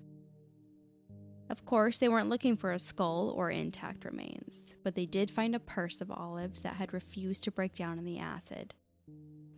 Of 1.50 1.64
course, 1.64 1.98
they 1.98 2.08
weren't 2.08 2.28
looking 2.28 2.56
for 2.56 2.72
a 2.72 2.78
skull 2.78 3.34
or 3.36 3.50
intact 3.50 4.04
remains, 4.04 4.76
but 4.84 4.94
they 4.94 5.06
did 5.06 5.30
find 5.30 5.54
a 5.54 5.60
purse 5.60 6.00
of 6.00 6.10
Olive's 6.10 6.60
that 6.60 6.76
had 6.76 6.92
refused 6.92 7.42
to 7.44 7.50
break 7.50 7.74
down 7.74 7.98
in 7.98 8.04
the 8.04 8.20
acid. 8.20 8.72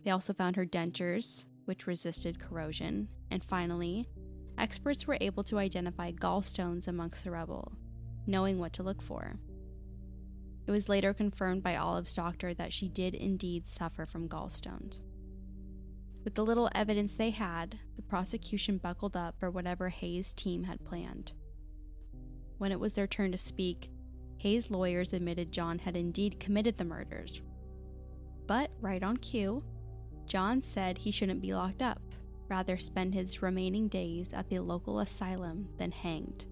They 0.03 0.09
also 0.09 0.33
found 0.33 0.55
her 0.55 0.65
dentures, 0.65 1.45
which 1.65 1.85
resisted 1.85 2.39
corrosion, 2.39 3.09
and 3.29 3.43
finally, 3.43 4.07
experts 4.57 5.05
were 5.05 5.17
able 5.21 5.43
to 5.43 5.59
identify 5.59 6.11
gallstones 6.11 6.87
amongst 6.87 7.23
the 7.23 7.31
rubble, 7.31 7.71
knowing 8.25 8.57
what 8.57 8.73
to 8.73 8.83
look 8.83 9.01
for. 9.01 9.35
It 10.65 10.71
was 10.71 10.89
later 10.89 11.13
confirmed 11.13 11.61
by 11.61 11.75
Olive's 11.75 12.13
doctor 12.13 12.53
that 12.55 12.73
she 12.73 12.89
did 12.89 13.13
indeed 13.13 13.67
suffer 13.67 14.05
from 14.05 14.29
gallstones. 14.29 15.01
With 16.23 16.35
the 16.35 16.45
little 16.45 16.69
evidence 16.73 17.15
they 17.15 17.31
had, 17.31 17.79
the 17.95 18.01
prosecution 18.01 18.77
buckled 18.77 19.17
up 19.17 19.35
for 19.39 19.51
whatever 19.51 19.89
Haigh's 19.89 20.33
team 20.33 20.63
had 20.63 20.85
planned. 20.85 21.33
When 22.57 22.71
it 22.71 22.79
was 22.79 22.93
their 22.93 23.07
turn 23.07 23.31
to 23.33 23.37
speak, 23.37 23.89
Haigh's 24.37 24.71
lawyers 24.71 25.11
admitted 25.11 25.51
John 25.51 25.79
had 25.79 25.97
indeed 25.97 26.39
committed 26.39 26.77
the 26.77 26.85
murders. 26.85 27.41
But, 28.47 28.71
right 28.79 29.03
on 29.03 29.17
cue, 29.17 29.63
John 30.25 30.61
said 30.61 30.97
he 30.97 31.11
shouldn't 31.11 31.41
be 31.41 31.53
locked 31.53 31.81
up, 31.81 32.01
rather 32.47 32.77
spend 32.77 33.13
his 33.13 33.41
remaining 33.41 33.87
days 33.89 34.31
at 34.33 34.49
the 34.49 34.59
local 34.59 34.99
asylum 34.99 35.67
than 35.77 35.91
hanged. 35.91 36.45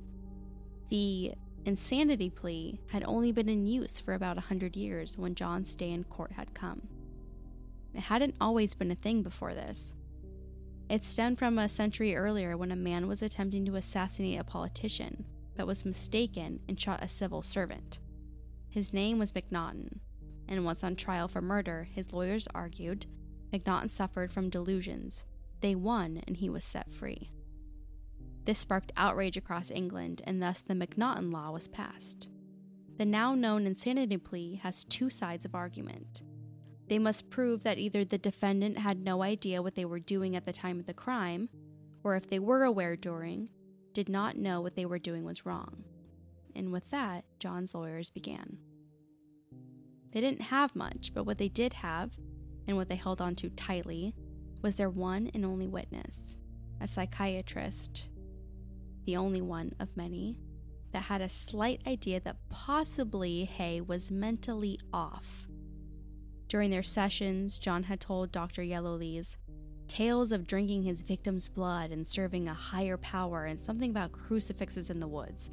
The 0.89 1.33
insanity 1.65 2.29
plea 2.29 2.81
had 2.87 3.03
only 3.05 3.31
been 3.31 3.47
in 3.47 3.67
use 3.67 3.99
for 3.99 4.13
about 4.13 4.37
a 4.37 4.41
hundred 4.41 4.75
years 4.75 5.17
when 5.17 5.35
John's 5.35 5.75
day 5.75 5.91
in 5.91 6.03
court 6.05 6.33
had 6.33 6.53
come. 6.53 6.81
It 7.93 8.01
hadn't 8.01 8.35
always 8.39 8.73
been 8.73 8.91
a 8.91 8.95
thing 8.95 9.23
before 9.23 9.53
this. 9.53 9.93
It 10.89 11.05
stemmed 11.05 11.39
from 11.39 11.57
a 11.57 11.69
century 11.69 12.15
earlier 12.15 12.57
when 12.57 12.71
a 12.71 12.75
man 12.75 13.07
was 13.07 13.21
attempting 13.21 13.65
to 13.65 13.75
assassinate 13.75 14.39
a 14.39 14.43
politician, 14.43 15.25
but 15.55 15.67
was 15.67 15.85
mistaken 15.85 16.59
and 16.67 16.79
shot 16.79 17.03
a 17.03 17.07
civil 17.07 17.41
servant. 17.41 17.99
His 18.69 18.93
name 18.93 19.19
was 19.19 19.31
McNaughton, 19.31 19.99
and 20.47 20.65
once 20.65 20.83
on 20.83 20.95
trial 20.95 21.27
for 21.27 21.41
murder, 21.41 21.87
his 21.93 22.13
lawyers 22.13 22.47
argued 22.53 23.05
McNaughton 23.53 23.89
suffered 23.89 24.31
from 24.31 24.49
delusions. 24.49 25.25
They 25.61 25.75
won, 25.75 26.21
and 26.27 26.37
he 26.37 26.49
was 26.49 26.63
set 26.63 26.91
free. 26.91 27.31
This 28.45 28.59
sparked 28.59 28.91
outrage 28.97 29.37
across 29.37 29.71
England, 29.71 30.21
and 30.25 30.41
thus 30.41 30.61
the 30.61 30.73
McNaughton 30.73 31.31
Law 31.31 31.51
was 31.51 31.67
passed. 31.67 32.29
The 32.97 33.05
now 33.05 33.35
known 33.35 33.65
insanity 33.65 34.17
plea 34.17 34.59
has 34.63 34.83
two 34.83 35.09
sides 35.09 35.45
of 35.45 35.55
argument. 35.55 36.23
They 36.91 36.99
must 36.99 37.29
prove 37.29 37.63
that 37.63 37.77
either 37.77 38.03
the 38.03 38.17
defendant 38.17 38.77
had 38.77 38.99
no 38.99 39.23
idea 39.23 39.61
what 39.61 39.75
they 39.75 39.85
were 39.85 39.97
doing 39.97 40.35
at 40.35 40.43
the 40.43 40.51
time 40.51 40.77
of 40.77 40.87
the 40.87 40.93
crime, 40.93 41.47
or 42.03 42.17
if 42.17 42.29
they 42.29 42.37
were 42.37 42.65
aware 42.65 42.97
during, 42.97 43.49
did 43.93 44.09
not 44.09 44.35
know 44.35 44.59
what 44.59 44.75
they 44.75 44.85
were 44.85 44.99
doing 44.99 45.23
was 45.23 45.45
wrong. 45.45 45.85
And 46.53 46.73
with 46.73 46.89
that, 46.89 47.23
John's 47.39 47.73
lawyers 47.73 48.09
began. 48.09 48.57
They 50.11 50.19
didn't 50.19 50.41
have 50.41 50.75
much, 50.75 51.13
but 51.13 51.23
what 51.23 51.37
they 51.37 51.47
did 51.47 51.71
have, 51.75 52.11
and 52.67 52.75
what 52.75 52.89
they 52.89 52.97
held 52.97 53.21
on 53.21 53.35
to 53.35 53.49
tightly, 53.51 54.13
was 54.61 54.75
their 54.75 54.89
one 54.89 55.31
and 55.33 55.45
only 55.45 55.69
witness, 55.69 56.37
a 56.81 56.89
psychiatrist, 56.89 58.09
the 59.05 59.15
only 59.15 59.41
one 59.41 59.71
of 59.79 59.95
many, 59.95 60.35
that 60.91 61.03
had 61.03 61.21
a 61.21 61.29
slight 61.29 61.79
idea 61.87 62.19
that 62.19 62.49
possibly 62.49 63.45
Haigh 63.45 63.79
was 63.79 64.11
mentally 64.11 64.77
off. 64.91 65.47
During 66.51 66.69
their 66.69 66.83
sessions, 66.83 67.57
John 67.57 67.83
had 67.83 68.01
told 68.01 68.33
Dr. 68.33 68.61
Yellowlees 68.61 69.37
tales 69.87 70.33
of 70.33 70.45
drinking 70.45 70.83
his 70.83 71.01
victim's 71.01 71.47
blood 71.47 71.91
and 71.91 72.05
serving 72.05 72.49
a 72.49 72.53
higher 72.53 72.97
power 72.97 73.45
and 73.45 73.57
something 73.57 73.89
about 73.89 74.11
crucifixes 74.11 74.89
in 74.89 74.99
the 74.99 75.07
woods. 75.07 75.49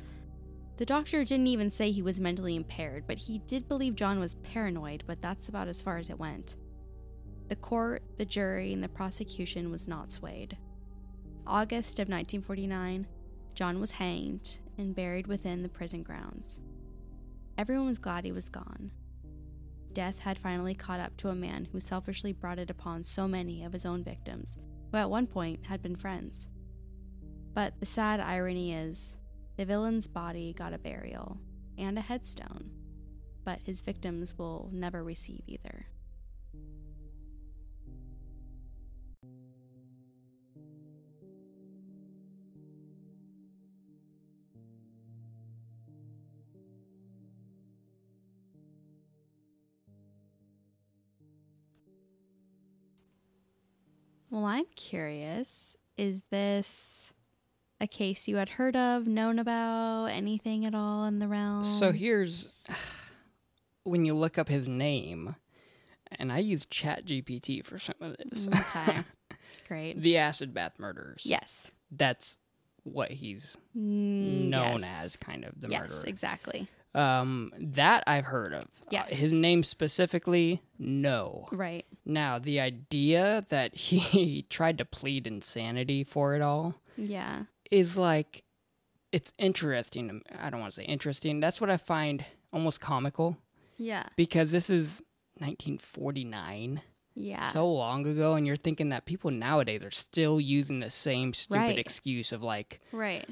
The 0.76 0.84
doctor 0.84 1.22
didn't 1.22 1.46
even 1.46 1.70
say 1.70 1.92
he 1.92 2.02
was 2.02 2.18
mentally 2.18 2.56
impaired, 2.56 3.04
but 3.06 3.16
he 3.16 3.38
did 3.46 3.68
believe 3.68 3.94
John 3.94 4.18
was 4.18 4.34
paranoid, 4.34 5.04
but 5.06 5.22
that's 5.22 5.48
about 5.48 5.68
as 5.68 5.80
far 5.80 5.98
as 5.98 6.10
it 6.10 6.18
went. 6.18 6.56
The 7.46 7.54
court, 7.54 8.02
the 8.16 8.24
jury, 8.24 8.72
and 8.72 8.82
the 8.82 8.88
prosecution 8.88 9.70
was 9.70 9.86
not 9.86 10.10
swayed. 10.10 10.56
August 11.46 12.00
of 12.00 12.08
1949, 12.08 13.06
John 13.54 13.78
was 13.78 13.92
hanged 13.92 14.58
and 14.78 14.96
buried 14.96 15.28
within 15.28 15.62
the 15.62 15.68
prison 15.68 16.02
grounds. 16.02 16.58
Everyone 17.56 17.86
was 17.86 18.00
glad 18.00 18.24
he 18.24 18.32
was 18.32 18.48
gone 18.48 18.90
death 19.92 20.18
had 20.18 20.38
finally 20.38 20.74
caught 20.74 21.00
up 21.00 21.16
to 21.18 21.28
a 21.28 21.34
man 21.34 21.66
who 21.70 21.80
selfishly 21.80 22.32
brought 22.32 22.58
it 22.58 22.70
upon 22.70 23.02
so 23.02 23.26
many 23.28 23.64
of 23.64 23.72
his 23.72 23.86
own 23.86 24.04
victims, 24.04 24.58
who 24.90 24.98
at 24.98 25.10
one 25.10 25.26
point 25.26 25.64
had 25.66 25.82
been 25.82 25.96
friends. 25.96 26.48
But 27.54 27.78
the 27.80 27.86
sad 27.86 28.20
irony 28.20 28.74
is, 28.74 29.16
the 29.56 29.64
villain's 29.64 30.06
body 30.06 30.52
got 30.52 30.72
a 30.72 30.78
burial 30.78 31.38
and 31.76 31.98
a 31.98 32.02
headstone, 32.02 32.70
but 33.44 33.60
his 33.64 33.82
victims 33.82 34.38
will 34.38 34.70
never 34.72 35.02
receive 35.02 35.42
either. 35.46 35.86
Well, 54.38 54.46
I'm 54.46 54.66
curious. 54.76 55.76
Is 55.96 56.22
this 56.30 57.12
a 57.80 57.88
case 57.88 58.28
you 58.28 58.36
had 58.36 58.50
heard 58.50 58.76
of, 58.76 59.04
known 59.08 59.40
about, 59.40 60.06
anything 60.12 60.64
at 60.64 60.76
all 60.76 61.06
in 61.06 61.18
the 61.18 61.26
realm? 61.26 61.64
So 61.64 61.90
here's 61.90 62.48
when 63.82 64.04
you 64.04 64.14
look 64.14 64.38
up 64.38 64.48
his 64.48 64.68
name, 64.68 65.34
and 66.12 66.32
I 66.32 66.38
use 66.38 66.66
Chat 66.66 67.04
GPT 67.04 67.64
for 67.64 67.80
some 67.80 67.96
of 68.00 68.14
this. 68.16 68.46
Okay. 68.48 68.98
Great. 69.66 70.00
the 70.00 70.16
acid 70.18 70.54
bath 70.54 70.78
murders. 70.78 71.22
Yes. 71.26 71.72
That's 71.90 72.38
what 72.84 73.10
he's 73.10 73.56
Mm, 73.76 74.50
known 74.50 74.78
yes. 74.82 75.04
as, 75.04 75.16
kind 75.16 75.44
of 75.44 75.60
the 75.60 75.68
yes, 75.68 75.80
murderer. 75.80 75.96
Yes, 75.98 76.04
exactly. 76.04 76.68
Um, 76.94 77.52
that 77.58 78.02
I've 78.06 78.24
heard 78.24 78.54
of. 78.54 78.64
Uh, 78.92 79.02
his 79.08 79.32
name 79.32 79.62
specifically, 79.62 80.62
no. 80.78 81.46
Right. 81.52 81.84
Now, 82.04 82.38
the 82.38 82.58
idea 82.60 83.44
that 83.50 83.74
he 83.76 84.42
tried 84.48 84.78
to 84.78 84.84
plead 84.84 85.26
insanity 85.26 86.02
for 86.02 86.34
it 86.34 86.42
all 86.42 86.74
Yeah. 86.96 87.44
is 87.70 87.96
like, 87.96 88.42
it's 89.12 89.32
interesting. 89.38 90.08
to- 90.08 90.44
I 90.44 90.50
don't 90.50 90.60
want 90.60 90.72
to 90.72 90.80
say 90.80 90.86
interesting. 90.86 91.40
That's 91.40 91.60
what 91.60 91.70
I 91.70 91.76
find 91.76 92.24
almost 92.52 92.80
comical 92.80 93.36
Yeah. 93.76 94.04
because 94.16 94.50
this 94.50 94.68
is 94.70 95.02
1949, 95.38 96.82
Yeah. 97.14 97.48
so 97.50 97.70
long 97.70 98.06
ago, 98.06 98.34
and 98.34 98.46
you're 98.46 98.56
thinking 98.56 98.88
that 98.90 99.04
people 99.04 99.30
nowadays 99.30 99.82
are 99.82 99.90
still 99.90 100.40
using 100.40 100.80
the 100.80 100.90
same 100.90 101.32
stupid 101.34 101.58
Right. 101.60 101.78
excuse 101.78 102.32
of 102.32 102.42
like, 102.42 102.80
right. 102.92 103.26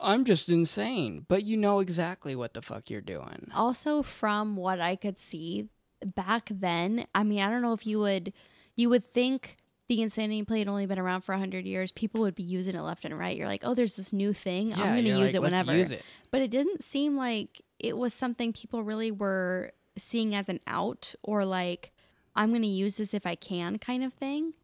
I'm 0.00 0.24
just 0.24 0.48
insane, 0.48 1.26
but 1.28 1.44
you 1.44 1.56
know 1.56 1.80
exactly 1.80 2.34
what 2.34 2.54
the 2.54 2.62
fuck 2.62 2.90
you're 2.90 3.00
doing. 3.00 3.50
Also, 3.54 4.02
from 4.02 4.56
what 4.56 4.80
I 4.80 4.96
could 4.96 5.18
see 5.18 5.68
back 6.04 6.48
then, 6.50 7.06
I 7.14 7.22
mean, 7.22 7.40
I 7.40 7.50
don't 7.50 7.62
know 7.62 7.72
if 7.72 7.86
you 7.86 7.98
would, 8.00 8.32
you 8.76 8.88
would 8.88 9.04
think 9.12 9.56
the 9.88 10.02
insanity 10.02 10.44
play 10.44 10.60
had 10.60 10.68
only 10.68 10.86
been 10.86 10.98
around 10.98 11.22
for 11.22 11.32
100 11.32 11.66
years. 11.66 11.90
People 11.90 12.20
would 12.22 12.34
be 12.34 12.42
using 12.42 12.76
it 12.76 12.80
left 12.80 13.04
and 13.04 13.18
right. 13.18 13.36
You're 13.36 13.48
like, 13.48 13.62
oh, 13.64 13.74
there's 13.74 13.96
this 13.96 14.12
new 14.12 14.32
thing. 14.32 14.72
I'm 14.72 14.94
going 14.94 15.04
to 15.04 15.10
use 15.10 15.32
like, 15.32 15.34
it 15.34 15.42
whenever. 15.42 15.76
Use 15.76 15.90
it. 15.90 16.02
But 16.30 16.42
it 16.42 16.50
didn't 16.50 16.82
seem 16.82 17.16
like 17.16 17.60
it 17.78 17.98
was 17.98 18.14
something 18.14 18.52
people 18.52 18.84
really 18.84 19.10
were 19.10 19.72
seeing 19.98 20.34
as 20.34 20.48
an 20.48 20.60
out 20.66 21.14
or 21.22 21.44
like, 21.44 21.92
I'm 22.36 22.50
going 22.50 22.62
to 22.62 22.68
use 22.68 22.98
this 22.98 23.12
if 23.12 23.26
I 23.26 23.34
can 23.34 23.78
kind 23.78 24.04
of 24.04 24.12
thing. 24.12 24.54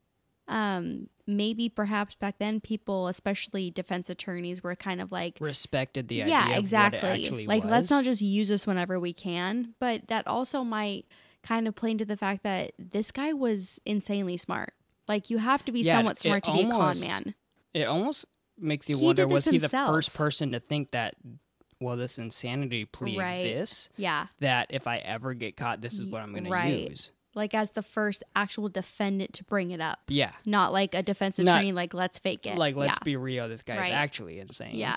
Um, 0.48 1.08
maybe 1.26 1.68
perhaps 1.68 2.14
back 2.14 2.38
then 2.38 2.60
people, 2.60 3.08
especially 3.08 3.70
defense 3.70 4.08
attorneys, 4.10 4.62
were 4.62 4.76
kind 4.76 5.00
of 5.00 5.10
like, 5.10 5.38
Respected 5.40 6.08
the 6.08 6.22
idea. 6.22 6.28
yeah, 6.28 6.42
of 6.44 6.48
what 6.50 6.54
it 6.56 6.60
exactly. 6.60 7.08
actually 7.10 7.46
Like, 7.46 7.62
was. 7.64 7.70
let's 7.70 7.90
not 7.90 8.04
just 8.04 8.22
use 8.22 8.48
this 8.48 8.66
whenever 8.66 8.98
we 9.00 9.12
can. 9.12 9.74
But 9.78 10.08
that 10.08 10.26
also 10.26 10.62
might 10.64 11.06
kind 11.42 11.66
of 11.68 11.74
play 11.74 11.92
into 11.92 12.04
the 12.04 12.16
fact 12.16 12.42
that 12.44 12.72
this 12.78 13.10
guy 13.10 13.32
was 13.32 13.80
insanely 13.84 14.36
smart. 14.36 14.74
Like, 15.08 15.30
you 15.30 15.38
have 15.38 15.64
to 15.66 15.72
be 15.72 15.80
Yeah, 15.82 15.92
somewhat 15.98 16.18
smart 16.18 16.44
to 16.44 16.52
be 16.52 16.62
a 16.62 16.70
con 16.70 16.98
man. 17.00 17.34
It 17.74 17.84
almost 17.84 18.24
makes 18.58 18.88
you 18.88 18.96
He 18.98 19.04
wonder 19.04 19.26
was 19.26 19.44
this 19.44 19.52
he 19.52 19.58
the 19.58 19.68
first 19.68 20.14
person 20.14 20.52
to 20.52 20.58
think 20.60 20.90
that 20.92 21.14
well 21.78 21.96
this 21.96 22.18
insanity 22.18 22.86
plea 22.86 23.18
Right. 23.18 23.34
exists 23.46 23.90
Yeah. 23.96 24.28
that 24.40 24.68
if 24.70 24.86
I 24.86 24.96
ever 24.98 25.34
get 25.34 25.56
caught 25.58 25.82
this 25.82 26.00
is 26.00 26.06
what 26.08 26.22
I'm 26.22 26.30
going 26.32 26.44
to 26.44 26.50
Right. 26.50 26.88
use. 26.88 27.10
Like, 27.36 27.54
as 27.54 27.72
the 27.72 27.82
first 27.82 28.22
actual 28.34 28.68
defendant 28.68 29.34
to 29.34 29.44
bring 29.44 29.70
it 29.70 29.80
up. 29.80 30.00
Yeah. 30.08 30.32
Not 30.46 30.72
like 30.72 30.94
a 30.94 31.02
defense 31.02 31.38
Not- 31.38 31.46
attorney, 31.54 31.72
like, 31.72 31.92
let's 31.94 32.18
fake 32.18 32.46
it. 32.46 32.56
Like 32.56 32.74
let's 32.76 32.94
yeah. 32.98 33.04
be 33.04 33.16
real 33.16 33.48
this 33.48 33.62
guy's 33.62 33.78
Right. 33.78 33.92
actually 33.92 34.40
insane. 34.40 34.74
Yeah. 34.74 34.96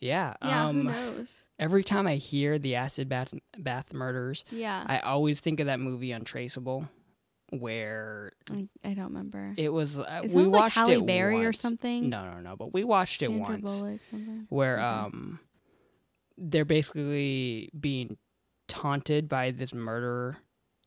Yeah. 0.00 0.34
Yeah. 0.42 0.66
um 0.68 0.76
who 0.76 0.82
knows? 0.84 1.44
every 1.58 1.84
time 1.84 2.06
I 2.06 2.16
hear 2.16 2.58
the 2.58 2.74
acid 2.76 3.08
bath 3.10 3.34
bath 3.58 3.92
murders, 3.92 4.44
Yeah. 4.50 4.82
I 4.86 4.98
always 5.00 5.40
think 5.40 5.60
of 5.60 5.66
that 5.66 5.78
movie 5.78 6.10
Untraceable 6.12 6.88
where 7.50 8.32
I, 8.50 8.68
I 8.84 8.94
don't 8.94 9.06
remember. 9.08 9.52
it 9.58 9.70
was 9.72 9.98
uh, 9.98 10.22
we 10.32 10.44
like 10.44 10.52
watched 10.62 10.76
Halle 10.76 11.02
it 11.02 11.06
Berry 11.06 11.44
or 11.44 11.52
something? 11.52 12.08
No, 12.08 12.30
no, 12.30 12.40
no, 12.40 12.56
but 12.56 12.72
we 12.72 12.84
watched 12.84 13.20
it 13.22 13.26
Sandra 13.26 13.40
once. 13.42 13.78
Bullock, 13.80 14.00
something. 14.04 14.46
where 14.48 14.76
Okay. 14.78 14.84
um 14.86 15.40
they're 16.38 16.64
basically 16.64 17.70
being 17.78 18.16
taunted 18.68 19.28
by 19.28 19.50
this 19.50 19.74
murderer 19.74 20.38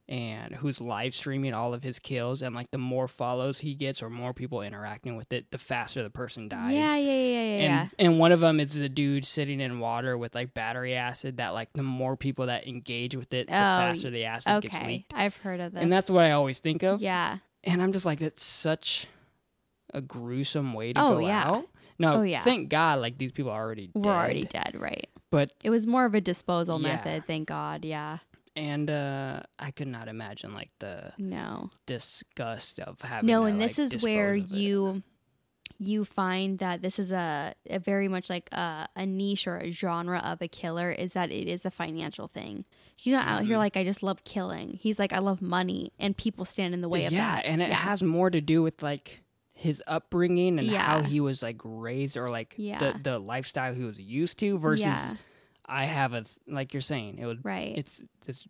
and 0.09 0.55
who's 0.55 0.81
live 0.81 1.13
streaming 1.13 1.53
all 1.53 1.73
of 1.73 1.81
his 1.83 1.97
kills 1.97 2.41
and 2.41 2.53
like 2.53 2.69
the 2.71 2.77
more 2.77 3.07
follows 3.07 3.59
he 3.59 3.73
gets 3.73 4.03
or 4.03 4.09
more 4.09 4.33
people 4.33 4.61
interacting 4.61 5.15
with 5.15 5.31
it 5.31 5.49
the 5.51 5.57
faster 5.57 6.03
the 6.03 6.09
person 6.09 6.49
dies 6.49 6.73
Yeah, 6.73 6.97
yeah, 6.97 7.11
yeah, 7.11 7.23
yeah, 7.23 7.39
and 7.53 7.61
yeah. 7.63 7.87
and 8.05 8.19
one 8.19 8.33
of 8.33 8.41
them 8.41 8.59
is 8.59 8.73
the 8.73 8.89
dude 8.89 9.23
sitting 9.25 9.61
in 9.61 9.79
water 9.79 10.17
with 10.17 10.35
like 10.35 10.53
battery 10.53 10.93
acid 10.93 11.37
that 11.37 11.53
like 11.53 11.71
the 11.73 11.83
more 11.83 12.17
people 12.17 12.47
that 12.47 12.67
engage 12.67 13.15
with 13.15 13.33
it 13.33 13.47
the 13.47 13.53
Oh, 13.53 13.55
faster 13.55 14.09
the 14.09 14.25
acid 14.25 14.61
gets 14.63 14.75
Okay, 14.75 14.87
leaked 14.87 15.13
I've 15.15 15.37
heard 15.37 15.61
of 15.61 15.71
this. 15.71 15.81
and 15.81 15.91
that's 15.91 16.11
what 16.11 16.25
i 16.25 16.31
always 16.31 16.59
think 16.59 16.83
of 16.83 17.01
yeah. 17.01 17.37
and 17.63 17.81
i'm 17.81 17.93
just 17.93 18.05
like 18.05 18.19
that's 18.19 18.43
such 18.43 19.07
a 19.93 20.01
gruesome 20.01 20.73
way 20.73 20.91
to 20.91 21.01
Oh, 21.01 21.13
go 21.13 21.19
yeah. 21.19 21.43
out 21.47 21.65
no 21.97 22.15
Oh, 22.15 22.21
yeah. 22.23 22.43
thank 22.43 22.67
god 22.69 22.99
like 22.99 23.17
these 23.17 23.31
people 23.31 23.51
are 23.51 23.63
already 23.63 23.89
We're 23.93 24.01
dead. 24.03 24.09
already 24.11 24.45
dead, 24.45 24.75
right? 24.77 25.07
but 25.31 25.51
It 25.63 25.69
was 25.69 25.87
more 25.87 26.03
of 26.05 26.13
a 26.13 26.19
disposal 26.21 26.79
Yeah. 26.81 26.89
method, 26.89 27.25
thank 27.25 27.47
God. 27.47 27.85
Yeah. 27.85 28.17
And 28.55 28.89
uh 28.89 29.39
i 29.59 29.71
could 29.71 29.87
not 29.87 30.07
imagine 30.07 30.53
like 30.53 30.69
the 30.79 31.11
No. 31.17 31.69
disgust 31.85 32.79
of 32.79 33.01
having 33.01 33.27
No, 33.27 33.41
to, 33.41 33.45
and 33.47 33.59
this 33.61 33.77
like, 33.79 33.93
is 33.95 34.03
where 34.03 34.35
dispose 34.35 34.51
of 34.51 34.57
it. 34.57 34.59
you 34.61 35.03
you 35.79 36.05
find 36.05 36.59
that 36.59 36.81
this 36.81 36.99
is 36.99 37.11
a, 37.11 37.53
a 37.69 37.79
very 37.79 38.07
much 38.07 38.29
like 38.29 38.47
a, 38.53 38.87
a 38.95 39.05
niche 39.05 39.47
or 39.47 39.57
a 39.57 39.71
genre 39.71 40.19
of 40.19 40.41
a 40.41 40.47
killer 40.47 40.91
is 40.91 41.13
that 41.13 41.31
it 41.31 41.47
is 41.47 41.65
a 41.65 41.71
financial 41.71 42.27
thing. 42.27 42.63
He's 42.95 43.11
not 43.13 43.27
out 43.27 43.43
here 43.45 43.55
Mhm. 43.55 43.59
like 43.59 43.75
I 43.75 43.83
just 43.83 44.03
love 44.03 44.23
killing. 44.23 44.77
He's 44.79 44.99
like 44.99 45.11
I 45.13 45.17
love 45.19 45.41
money 45.41 45.91
and 45.99 46.15
people 46.15 46.45
stand 46.45 46.73
in 46.73 46.81
the 46.81 46.87
way 46.89 47.05
of 47.05 47.11
yeah, 47.11 47.35
that. 47.37 47.45
and 47.45 47.61
it 47.61 47.69
yeah. 47.69 47.75
has 47.75 48.03
more 48.03 48.29
to 48.29 48.39
do 48.39 48.61
with 48.61 48.83
like 48.83 49.23
his 49.51 49.81
upbringing 49.87 50.59
and 50.59 50.69
how 50.69 51.01
he 51.01 51.19
was 51.19 51.41
like 51.41 51.59
raised 51.63 52.15
or 52.17 52.29
like 52.29 52.53
Yeah. 52.57 52.77
the 52.77 52.99
the 53.01 53.19
lifestyle 53.19 53.73
he 53.73 53.83
was 53.83 53.99
used 53.99 54.37
to 54.39 54.57
versus 54.59 54.85
Yeah. 54.85 55.13
I 55.65 55.85
have 55.85 56.13
a 56.13 56.21
th- 56.23 56.37
like 56.47 56.73
you're 56.73 56.81
saying 56.81 57.19
it 57.19 57.25
would 57.25 57.43
right. 57.43 57.73
it's 57.77 58.03
this 58.25 58.47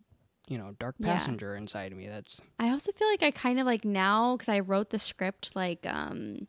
you 0.48 0.58
know 0.58 0.74
dark 0.78 0.96
Yeah. 0.98 1.14
passenger 1.14 1.54
inside 1.54 1.92
of 1.92 1.98
me 1.98 2.06
that's 2.06 2.40
I 2.58 2.70
also 2.70 2.92
feel 2.92 3.08
like 3.08 3.22
I 3.22 3.30
kind 3.30 3.58
of 3.60 3.66
like 3.66 3.84
now 3.84 4.36
because 4.36 4.48
I 4.48 4.60
wrote 4.60 4.90
the 4.90 4.98
script 4.98 5.54
like 5.54 5.86
um 5.86 6.48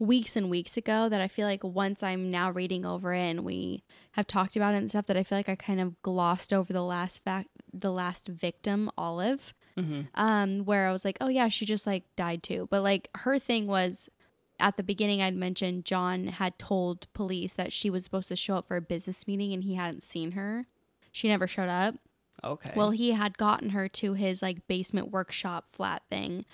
weeks 0.00 0.36
and 0.36 0.48
weeks 0.48 0.76
ago 0.76 1.08
that 1.08 1.20
I 1.20 1.26
feel 1.28 1.46
like 1.46 1.64
once 1.64 2.02
I'm 2.02 2.30
now 2.30 2.50
reading 2.52 2.86
over 2.86 3.12
it 3.12 3.20
and 3.20 3.44
we 3.44 3.82
have 4.12 4.26
talked 4.28 4.54
about 4.56 4.74
it 4.74 4.78
and 4.78 4.88
stuff 4.88 5.06
that 5.06 5.16
I 5.16 5.24
feel 5.24 5.38
like 5.38 5.48
I 5.48 5.56
kind 5.56 5.80
of 5.80 6.00
glossed 6.02 6.52
over 6.52 6.72
the 6.72 6.84
last 6.84 7.22
fact 7.24 7.48
the 7.72 7.90
last 7.92 8.28
victim 8.28 8.90
Olive 8.96 9.54
mm-hmm. 9.76 10.02
um 10.14 10.64
where 10.64 10.88
I 10.88 10.92
was 10.92 11.04
like 11.04 11.18
oh 11.20 11.28
yeah 11.28 11.48
she 11.48 11.66
just 11.66 11.86
like 11.86 12.04
died 12.16 12.42
too 12.42 12.66
but 12.70 12.82
like 12.82 13.08
her 13.18 13.38
thing 13.38 13.66
was 13.66 14.08
at 14.60 14.76
the 14.76 14.82
beginning 14.82 15.22
I'd 15.22 15.36
mentioned 15.36 15.84
John 15.84 16.28
had 16.28 16.58
told 16.58 17.12
police 17.12 17.54
that 17.54 17.72
she 17.72 17.90
was 17.90 18.04
supposed 18.04 18.28
to 18.28 18.36
show 18.36 18.56
up 18.56 18.68
for 18.68 18.76
a 18.76 18.82
business 18.82 19.26
meeting 19.26 19.52
and 19.52 19.64
he 19.64 19.74
hadn't 19.74 20.02
seen 20.02 20.32
her 20.32 20.66
she 21.12 21.28
never 21.28 21.46
showed 21.46 21.68
up 21.68 21.94
okay 22.44 22.72
well, 22.76 22.90
he 22.90 23.12
had 23.12 23.36
gotten 23.38 23.70
her 23.70 23.88
to 23.88 24.14
his 24.14 24.42
like 24.42 24.66
basement 24.68 25.10
workshop 25.10 25.66
flat 25.70 26.02
thing 26.10 26.44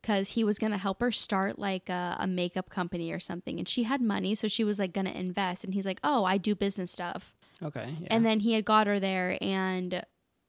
because 0.00 0.30
he 0.30 0.44
was 0.44 0.58
going 0.58 0.72
to 0.72 0.78
help 0.78 1.00
her 1.00 1.12
start 1.12 1.58
like 1.58 1.88
a, 1.88 2.16
a 2.20 2.26
makeup 2.26 2.70
company 2.70 3.12
or 3.12 3.20
something. 3.20 3.58
And 3.58 3.68
she 3.68 3.82
had 3.84 4.00
money, 4.00 4.34
so 4.34 4.48
she 4.48 4.64
was 4.64 4.78
like 4.78 4.92
going 4.92 5.06
to 5.06 5.18
invest. 5.18 5.64
And 5.64 5.74
he's 5.74 5.86
like, 5.86 6.00
Oh, 6.02 6.24
I 6.24 6.38
do 6.38 6.54
business 6.54 6.90
stuff. 6.90 7.34
okay 7.62 7.94
yeah. 8.00 8.08
And 8.10 8.24
then 8.24 8.40
he 8.40 8.54
had 8.54 8.64
got 8.64 8.86
her 8.86 8.98
there. 8.98 9.36
And 9.40 10.02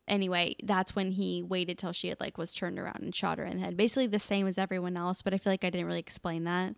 anyway, 0.08 0.56
that's 0.64 0.96
when 0.96 1.12
he 1.12 1.44
waited 1.44 1.78
till 1.78 1.92
she 1.92 2.10
had 2.10 2.20
like 2.20 2.38
was 2.38 2.54
turned 2.54 2.80
around 2.80 3.02
and 3.02 3.16
shot 3.16 3.38
her 3.38 3.46
in 3.46 3.58
the 3.58 3.64
head. 3.64 3.78
Basically 3.78 4.08
the 4.08 4.20
same 4.20 4.48
as 4.48 4.58
everyone 4.58 4.96
else, 4.98 5.22
but 5.22 5.34
I 5.34 5.38
feel 5.38 5.52
like 5.54 5.66
I 5.66 5.70
didn't 5.70 5.88
really 5.88 6.00
explain 6.00 6.46
that. 6.46 6.76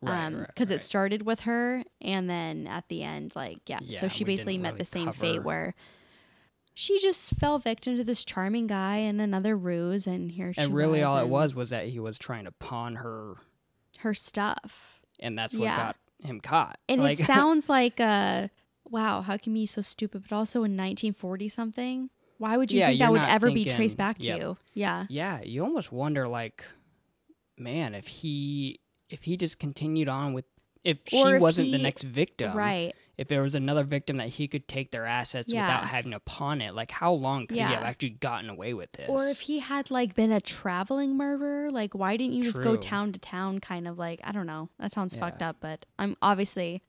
Right, 0.00 0.26
um, 0.26 0.38
right, 0.38 0.46
because 0.48 0.68
right. 0.68 0.76
it 0.76 0.80
started 0.80 1.22
with 1.24 1.40
her, 1.40 1.84
and 2.00 2.28
then 2.28 2.66
at 2.66 2.88
the 2.88 3.02
end, 3.02 3.34
like 3.36 3.58
yeah, 3.68 3.78
Yeah, 3.82 4.00
so 4.00 4.08
she 4.08 4.24
basically 4.24 4.58
met 4.58 4.70
really 4.70 4.78
the 4.78 4.84
same 4.84 5.06
cover- 5.06 5.18
fate 5.20 5.42
where 5.42 5.74
she 6.74 6.98
just 7.00 7.34
fell 7.38 7.58
victim 7.58 7.96
to 7.96 8.04
this 8.04 8.24
charming 8.24 8.66
guy 8.68 8.98
and 8.98 9.20
another 9.20 9.56
ruse, 9.56 10.06
and 10.06 10.30
here 10.32 10.52
she 10.52 10.60
and 10.60 10.74
really 10.74 11.02
all 11.02 11.18
it 11.18 11.28
was 11.28 11.54
was 11.54 11.70
that 11.70 11.86
he 11.88 11.98
was 11.98 12.18
trying 12.18 12.44
to 12.44 12.52
pawn 12.52 12.96
her 12.96 13.34
her 14.00 14.14
stuff, 14.14 15.00
and 15.18 15.36
that's 15.38 15.52
what 15.54 15.62
Yeah. 15.62 15.76
got 15.76 15.96
him 16.20 16.40
caught 16.40 16.78
and 16.88 17.00
like 17.00 17.18
it 17.20 17.24
sounds 17.26 17.68
like 17.68 18.00
uh 18.00 18.48
wow, 18.90 19.20
how 19.20 19.36
can 19.36 19.54
you 19.54 19.62
be 19.62 19.66
so 19.66 19.82
stupid? 19.82 20.22
But 20.28 20.34
also 20.34 20.60
in 20.60 20.72
1940 20.76 21.48
something, 21.48 22.10
why 22.38 22.56
would 22.56 22.72
you 22.72 22.78
Yeah, 22.80 22.86
think 22.88 23.00
that 23.00 23.12
would 23.12 23.22
ever 23.22 23.50
be 23.50 23.64
traced 23.64 23.96
back 23.98 24.18
to 24.18 24.26
yep. 24.28 24.38
you? 24.40 24.56
Yeah, 24.74 25.06
yeah 25.08 25.42
you 25.42 25.62
almost 25.64 25.90
wonder 25.92 26.26
like 26.28 26.64
man 27.58 27.94
if 27.94 28.06
he 28.06 28.80
if 29.10 29.24
he 29.24 29.36
just 29.36 29.58
continued 29.58 30.08
on 30.08 30.32
with 30.32 30.44
if 30.84 30.98
Or 31.12 31.26
she 31.30 31.34
if 31.34 31.42
wasn't 31.42 31.72
the 31.72 31.78
next 31.78 32.04
victim 32.04 32.56
right. 32.56 32.94
if 33.18 33.26
there 33.26 33.42
was 33.42 33.54
another 33.56 33.82
victim 33.82 34.18
that 34.18 34.28
he 34.28 34.46
could 34.46 34.68
take 34.68 34.92
their 34.92 35.04
assets 35.04 35.52
Yeah. 35.52 35.66
without 35.66 35.86
having 35.90 36.12
to 36.12 36.20
pawn 36.20 36.60
it 36.60 36.72
like 36.72 36.92
how 36.92 37.12
long 37.12 37.48
could 37.48 37.56
he 37.56 37.62
have 37.62 37.82
actually 37.82 38.10
gotten 38.10 38.48
away 38.48 38.74
with 38.74 38.92
this 38.92 39.08
Or 39.10 39.26
if 39.26 39.40
he 39.40 39.58
had 39.58 39.90
like 39.90 40.14
been 40.14 40.30
a 40.30 40.40
traveling 40.40 41.16
murderer, 41.16 41.70
like 41.70 41.94
why 41.94 42.16
didn't 42.16 42.34
you 42.34 42.42
just 42.44 42.62
go 42.62 42.76
town 42.76 43.12
to 43.12 43.18
town 43.18 43.58
kind 43.58 43.88
of 43.88 43.98
like 43.98 44.20
I 44.22 44.30
don't 44.30 44.46
know. 44.46 44.68
That 44.78 44.92
sounds 44.92 45.14
Yeah. 45.14 45.20
fucked 45.20 45.42
up, 45.42 45.56
but 45.60 45.84
I'm 45.98 46.16
obviously 46.22 46.82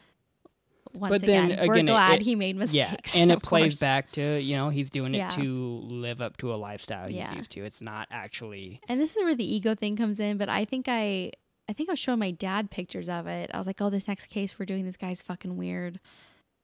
once 0.94 1.12
But 1.12 1.22
then, 1.22 1.52
again, 1.52 1.68
we're 1.68 1.74
again, 1.76 1.88
it- 1.88 1.92
glad 1.92 2.20
it- 2.22 2.26
he 2.26 2.36
made 2.36 2.56
mistakes. 2.58 3.16
yeah 3.16 3.22
and 3.22 3.32
it 3.32 3.42
plays 3.44 3.74
course. 3.74 3.80
back 3.80 4.12
to 4.14 4.40
you 4.40 4.56
know 4.56 4.70
he's 4.70 4.90
doing 4.90 5.14
it 5.16 5.20
Yeah. 5.20 5.30
to 5.30 5.80
live 5.84 6.20
up 6.22 6.38
to 6.38 6.54
a 6.54 6.58
lifestyle 6.58 7.08
he's 7.08 7.18
Yeah. 7.18 7.36
used 7.36 7.52
to 7.52 7.64
it's 7.64 7.82
not 7.82 8.08
actually 8.12 8.82
And 8.88 9.00
this 9.02 9.16
is 9.16 9.24
where 9.24 9.36
the 9.36 9.44
ego 9.56 9.74
thing 9.76 9.96
comes 9.96 10.20
in, 10.20 10.38
but 10.38 10.48
I 10.50 10.64
think 10.66 10.86
I 10.88 11.32
I 11.70 11.74
think 11.74 11.88
I 11.90 11.94
was 11.94 12.00
showing 12.00 12.20
my 12.20 12.32
dad 12.32 12.72
pictures 12.72 13.08
of 13.08 13.28
it. 13.28 13.52
I 13.54 13.58
was 13.60 13.68
like, 13.68 13.80
"Oh, 13.80 13.90
this 13.90 14.08
next 14.08 14.26
case 14.28 14.58
we're 14.60 14.66
doing 14.66 14.84
this 14.86 14.98
guy's 14.98 15.22
fucking 15.22 15.56
weird." 15.56 16.00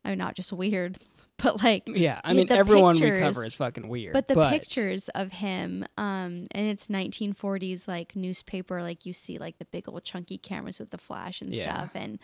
I 0.03 0.09
mean, 0.09 0.17
not 0.17 0.35
just 0.35 0.51
weird, 0.51 0.97
but 1.37 1.63
like 1.63 1.83
yeah 1.87 2.21
i 2.23 2.31
mean 2.33 2.49
everyone 2.51 2.93
we 2.95 3.01
pictures- 3.01 3.21
cover 3.23 3.43
is 3.43 3.53
fucking 3.55 3.87
weird 3.89 4.13
But 4.13 4.27
the 4.29 4.35
pictures 4.49 5.09
of 5.09 5.31
him, 5.33 5.83
um, 5.97 6.47
and 6.51 6.67
it's 6.69 6.87
1940s 6.87 7.87
like 7.87 8.15
newspaper, 8.15 8.81
like 8.81 9.05
you 9.05 9.13
see 9.13 9.37
like 9.37 9.57
the 9.59 9.65
big 9.65 9.87
old 9.89 10.03
chunky 10.03 10.37
cameras 10.37 10.79
with 10.79 10.91
the 10.91 10.97
flash 10.97 11.41
and 11.41 11.53
Yeah. 11.53 11.63
stuff, 11.63 11.91
and 11.95 12.19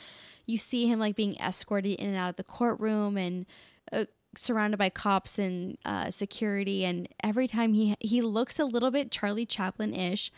you 0.45 0.57
see 0.57 0.88
him 0.88 0.99
like 0.99 1.15
being 1.15 1.36
escorted 1.38 1.93
in 1.99 2.09
and 2.09 2.17
out 2.17 2.29
of 2.32 2.36
the 2.38 2.43
courtroom 2.43 3.17
and 3.17 3.45
uh, 3.91 4.05
surrounded 4.36 4.77
by 4.77 4.89
cops 4.89 5.38
and 5.39 5.77
uh, 5.86 6.09
security, 6.11 6.86
and 6.86 7.07
every 7.23 7.47
time 7.47 7.73
he 7.73 7.95
he 7.99 8.21
looks 8.21 8.59
a 8.59 8.65
little 8.65 8.91
bit 8.91 9.11
Charlie 9.11 9.45
Chaplin 9.45 9.93
ish. 9.93 10.32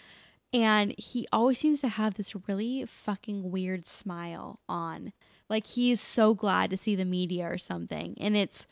And 0.53 0.93
he 0.97 1.27
always 1.31 1.57
seems 1.57 1.81
to 1.81 1.87
have 1.87 2.13
this 2.13 2.35
really 2.47 2.85
fucking 2.85 3.51
weird 3.51 3.87
smile 3.87 4.59
on. 4.69 5.13
Like 5.49 5.65
he's 5.67 5.99
so 5.99 6.33
glad 6.35 6.69
to 6.69 6.77
see 6.77 6.95
the 6.95 7.05
media 7.05 7.45
or 7.47 7.57
something. 7.57 8.15
And 8.19 8.37
it's 8.37 8.67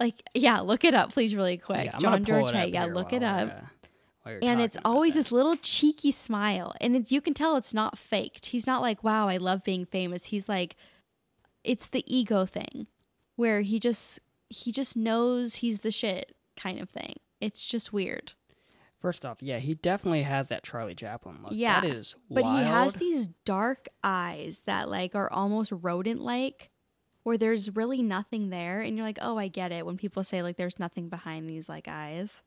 like, 0.00 0.22
yeah, 0.34 0.60
look 0.60 0.84
it 0.84 0.94
up, 0.94 1.12
please, 1.12 1.34
really 1.34 1.56
quick. 1.56 1.86
Yeah, 1.86 1.98
John 1.98 2.22
gonna 2.22 2.40
pull 2.40 2.48
it 2.48 2.52
George, 2.52 2.72
yeah, 2.72 2.84
look 2.86 3.12
it 3.12 3.22
up. 3.22 3.50
uh, 4.26 4.30
and 4.42 4.60
it's 4.60 4.76
always 4.84 5.14
that. 5.14 5.20
this 5.20 5.32
little 5.32 5.56
cheeky 5.56 6.10
smile. 6.10 6.74
And 6.80 6.96
it's 6.96 7.12
you 7.12 7.20
can 7.20 7.34
tell 7.34 7.56
it's 7.56 7.74
not 7.74 7.96
faked. 7.96 8.46
He's 8.46 8.66
not 8.66 8.82
like, 8.82 9.04
wow, 9.04 9.28
I 9.28 9.36
love 9.36 9.64
being 9.64 9.84
famous. 9.84 10.26
He's 10.26 10.48
like, 10.48 10.76
it's 11.62 11.86
the 11.86 12.04
ego 12.12 12.44
thing 12.44 12.86
where 13.36 13.60
he 13.60 13.78
just 13.78 14.20
he 14.48 14.72
just 14.72 14.96
knows 14.96 15.56
he's 15.56 15.80
the 15.80 15.90
shit 15.90 16.34
kind 16.56 16.80
of 16.80 16.90
thing. 16.90 17.16
It's 17.40 17.66
just 17.66 17.92
weird. 17.92 18.32
First 19.04 19.26
off, 19.26 19.42
yeah, 19.42 19.58
he 19.58 19.74
definitely 19.74 20.22
has 20.22 20.48
that 20.48 20.62
Charlie 20.62 20.94
Chaplin 20.94 21.42
look. 21.42 21.52
Yeah, 21.52 21.82
that 21.82 21.86
is 21.86 22.16
But 22.30 22.44
wild. 22.44 22.58
he 22.58 22.64
has 22.64 22.94
these 22.94 23.26
dark 23.44 23.86
eyes 24.02 24.62
that 24.64 24.88
like 24.88 25.14
are 25.14 25.30
almost 25.30 25.72
rodent 25.72 26.22
like 26.22 26.70
where 27.22 27.36
there's 27.36 27.76
really 27.76 28.02
nothing 28.02 28.48
there 28.48 28.80
and 28.80 28.96
you're 28.96 29.04
like, 29.04 29.18
"Oh, 29.20 29.36
I 29.36 29.48
get 29.48 29.72
it." 29.72 29.84
When 29.84 29.98
people 29.98 30.24
say 30.24 30.42
like 30.42 30.56
there's 30.56 30.78
nothing 30.78 31.10
behind 31.10 31.50
these 31.50 31.68
like 31.68 31.86
eyes. 31.86 32.42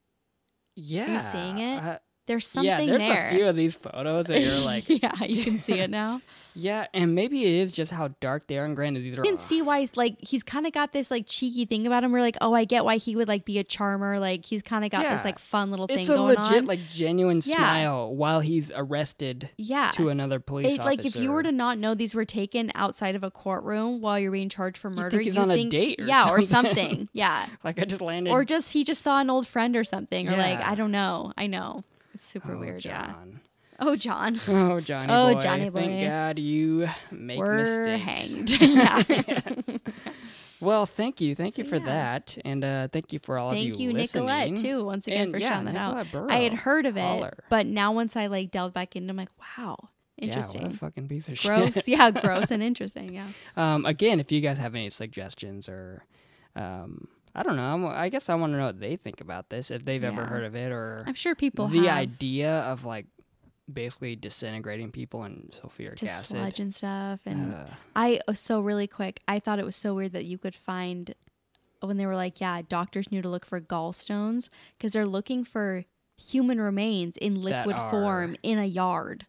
yeah, 0.75 1.13
You 1.13 1.19
seeing 1.19 1.59
it? 1.59 1.77
uh, 1.79 1.99
There's 2.27 2.45
something 2.45 2.67
yeah, 2.67 2.85
there's 2.85 3.01
there. 3.01 3.27
a 3.27 3.31
few 3.31 3.47
of 3.47 3.55
these 3.55 3.73
photos 3.75 4.27
that 4.27 4.41
you're 4.41 4.59
like, 4.59 4.85
yeah, 4.87 5.23
you 5.23 5.43
can 5.43 5.57
see 5.57 5.79
it 5.79 5.89
now. 6.01 6.21
yeah, 6.53 6.87
and 6.93 7.15
maybe 7.15 7.45
it 7.45 7.53
is 7.53 7.71
just 7.71 7.91
how 7.91 8.09
dark 8.19 8.47
they 8.47 8.57
are. 8.57 8.65
And 8.65 8.75
granted, 8.75 9.03
these 9.03 9.13
are 9.17 9.23
You 9.23 9.29
can 9.31 9.37
see 9.37 9.61
why 9.61 9.79
he's 9.81 9.95
like 9.95 10.17
he's 10.19 10.43
kind 10.43 10.65
of 10.67 10.73
got 10.73 10.91
this 10.91 11.09
like 11.09 11.25
cheeky 11.27 11.65
thing 11.65 11.87
about 11.87 12.03
him. 12.03 12.11
Where 12.11 12.21
like, 12.21 12.37
oh, 12.41 12.53
I 12.53 12.65
get 12.65 12.83
why 12.83 12.97
he 12.97 13.15
would 13.15 13.27
like 13.27 13.45
be 13.45 13.59
a 13.59 13.63
charmer. 13.63 14.19
Like 14.19 14.45
he's 14.45 14.61
kind 14.61 14.83
of 14.83 14.91
got 14.91 15.03
this 15.03 15.23
like 15.23 15.39
fun 15.39 15.71
little 15.71 15.87
thing 15.87 15.99
it's 15.99 16.09
a 16.09 16.15
going 16.15 16.35
legit 16.35 16.57
on. 16.63 16.65
like 16.65 16.79
genuine 16.91 17.41
Yeah. 17.45 17.55
smile 17.57 18.15
while 18.15 18.39
he's 18.41 18.71
arrested 18.75 19.49
yeah, 19.57 19.91
to 19.95 20.09
another 20.09 20.39
police 20.39 20.73
it's 20.75 20.83
like 20.85 21.05
if 21.05 21.15
you 21.15 21.31
were 21.31 21.43
to 21.43 21.51
not 21.51 21.77
know 21.77 21.93
these 21.95 22.13
were 22.15 22.25
taken 22.25 22.71
outside 22.75 23.15
of 23.15 23.23
a 23.23 23.31
courtroom 23.31 24.01
while 24.01 24.19
you're 24.19 24.31
being 24.31 24.49
charged 24.49 24.77
for 24.77 24.89
murder, 24.89 25.21
you 25.21 25.23
think 25.23 25.25
he's 25.25 25.35
you 25.35 25.41
on 25.41 25.51
a 25.51 25.69
date 25.69 26.01
or 26.01 26.05
yeah, 26.05 26.29
or 26.29 26.41
something. 26.41 26.73
something, 26.75 27.09
yeah, 27.13 27.45
like 27.63 27.79
I 27.79 27.85
just 27.85 28.01
landed 28.01 28.31
or 28.31 28.43
just 28.43 28.73
he 28.73 28.83
just 28.83 29.01
saw 29.03 29.19
an 29.21 29.29
old 29.29 29.47
friend 29.47 29.75
or 29.75 29.83
something, 29.83 30.27
or 30.27 30.35
like 30.35 30.59
I 30.59 30.73
don't 30.75 30.91
know. 30.91 31.33
I 31.37 31.45
know 31.47 31.83
it's 32.17 32.25
super 32.25 32.55
oh, 32.55 32.59
weird. 32.59 32.83
Yeah. 32.83 33.05
John. 33.05 33.41
Oh, 33.79 33.95
John, 33.95 34.41
Oh, 34.47 34.79
Johnny 34.81 35.07
Oh, 35.13 35.33
boy. 35.35 35.39
Johnny 35.39 35.69
Thank. 35.69 36.07
God 36.09 36.39
you 36.39 36.87
make 37.11 37.37
we're 37.37 37.57
mistakes. 37.57 38.33
hanged. 38.35 38.61
yeah. 38.61 39.77
Well, 40.59 40.87
thank 40.87 41.21
you. 41.21 41.35
Thank 41.35 41.59
you 41.59 41.63
for 41.63 41.75
yeah. 41.75 41.85
that. 41.85 42.35
And 42.43 42.63
uh, 42.63 42.87
thank 42.91 43.13
you 43.13 43.19
for 43.19 43.37
all 43.37 43.51
Thank 43.51 43.75
of 43.75 43.79
you, 43.79 43.93
Thank 43.93 44.11
you, 44.15 44.21
Nicolette, 44.21 44.55
too. 44.57 44.83
Once 44.83 45.05
again 45.05 45.25
And, 45.25 45.31
for 45.33 45.37
yeah, 45.37 45.49
shouting 45.49 45.65
that 45.65 45.75
out. 45.75 45.97
Nicolette 46.05 46.31
I 46.31 46.39
had 46.39 46.53
heard 46.53 46.87
of 46.87 46.97
it, 46.97 47.01
Holler. 47.01 47.43
but 47.51 47.67
now 47.67 47.91
once 47.91 48.15
I 48.15 48.25
like 48.25 48.49
delved 48.49 48.73
back 48.73 48.95
into, 48.95 49.11
I'm 49.11 49.17
like, 49.17 49.29
wow, 49.55 49.77
Yeah, 50.15 50.29
interesting. 50.29 50.65
a 50.65 50.69
fucking 50.71 51.09
piece 51.09 51.29
of 51.29 51.39
gross 51.39 51.75
shit. 51.75 51.87
yeah 51.87 52.09
gross 52.09 52.49
and 52.49 52.63
interesting 52.63 53.13
yeah 53.13 53.27
Um, 53.55 53.85
again, 53.85 54.19
if 54.19 54.31
you 54.31 54.41
guys 54.41 54.57
have 54.57 54.73
any 54.73 54.89
suggestions 54.89 55.69
or, 55.69 56.03
um, 56.55 57.07
I 57.39 57.43
don't 57.43 57.55
know. 57.55 57.63
I'm, 57.73 57.85
I 57.85 58.09
guess 58.09 58.29
I 58.29 58.35
want 58.35 58.53
to 58.53 58.57
know 58.57 58.65
what 58.65 58.79
they 58.79 58.95
think 58.95 59.21
about 59.21 59.49
this, 59.49 59.69
if 59.69 59.85
they've 59.85 60.03
ever 60.03 60.25
heard 60.25 60.43
of 60.43 60.55
it, 60.55 60.71
or 60.71 61.03
I'm 61.05 61.13
sure 61.13 61.35
people 61.35 61.67
the 61.67 61.85
have 61.85 61.97
idea 61.97 62.51
of 62.61 62.83
like 62.83 63.05
basically 63.71 64.15
disintegrating 64.15 64.91
people 64.91 65.23
in 65.23 65.49
sulfuric 65.51 65.97
to 65.97 66.07
acid. 66.07 66.25
sludge 66.37 66.59
and 66.59 66.73
stuff. 66.73 67.19
And 67.25 67.53
Uh, 67.53 67.65
I 67.95 68.19
uh, 68.27 68.33
so 68.33 68.59
really 68.61 68.87
quick, 68.87 69.21
I 69.27 69.39
thought 69.39 69.59
it 69.59 69.65
was 69.65 69.75
so 69.75 69.93
weird 69.93 70.13
that 70.13 70.25
you 70.25 70.37
could 70.39 70.55
find 70.55 71.13
when 71.81 71.97
they 71.97 72.07
were 72.07 72.15
like, 72.15 72.41
yeah, 72.41 72.61
doctors 72.67 73.11
knew 73.11 73.21
to 73.21 73.29
look 73.29 73.45
for 73.45 73.61
gallstones 73.61 74.49
because 74.77 74.93
they're 74.93 75.05
looking 75.05 75.43
for 75.43 75.85
human 76.19 76.59
remains 76.59 77.17
in 77.17 77.35
liquid 77.43 77.75
form 77.91 78.35
in 78.41 78.57
a 78.57 78.65
yard. 78.65 79.27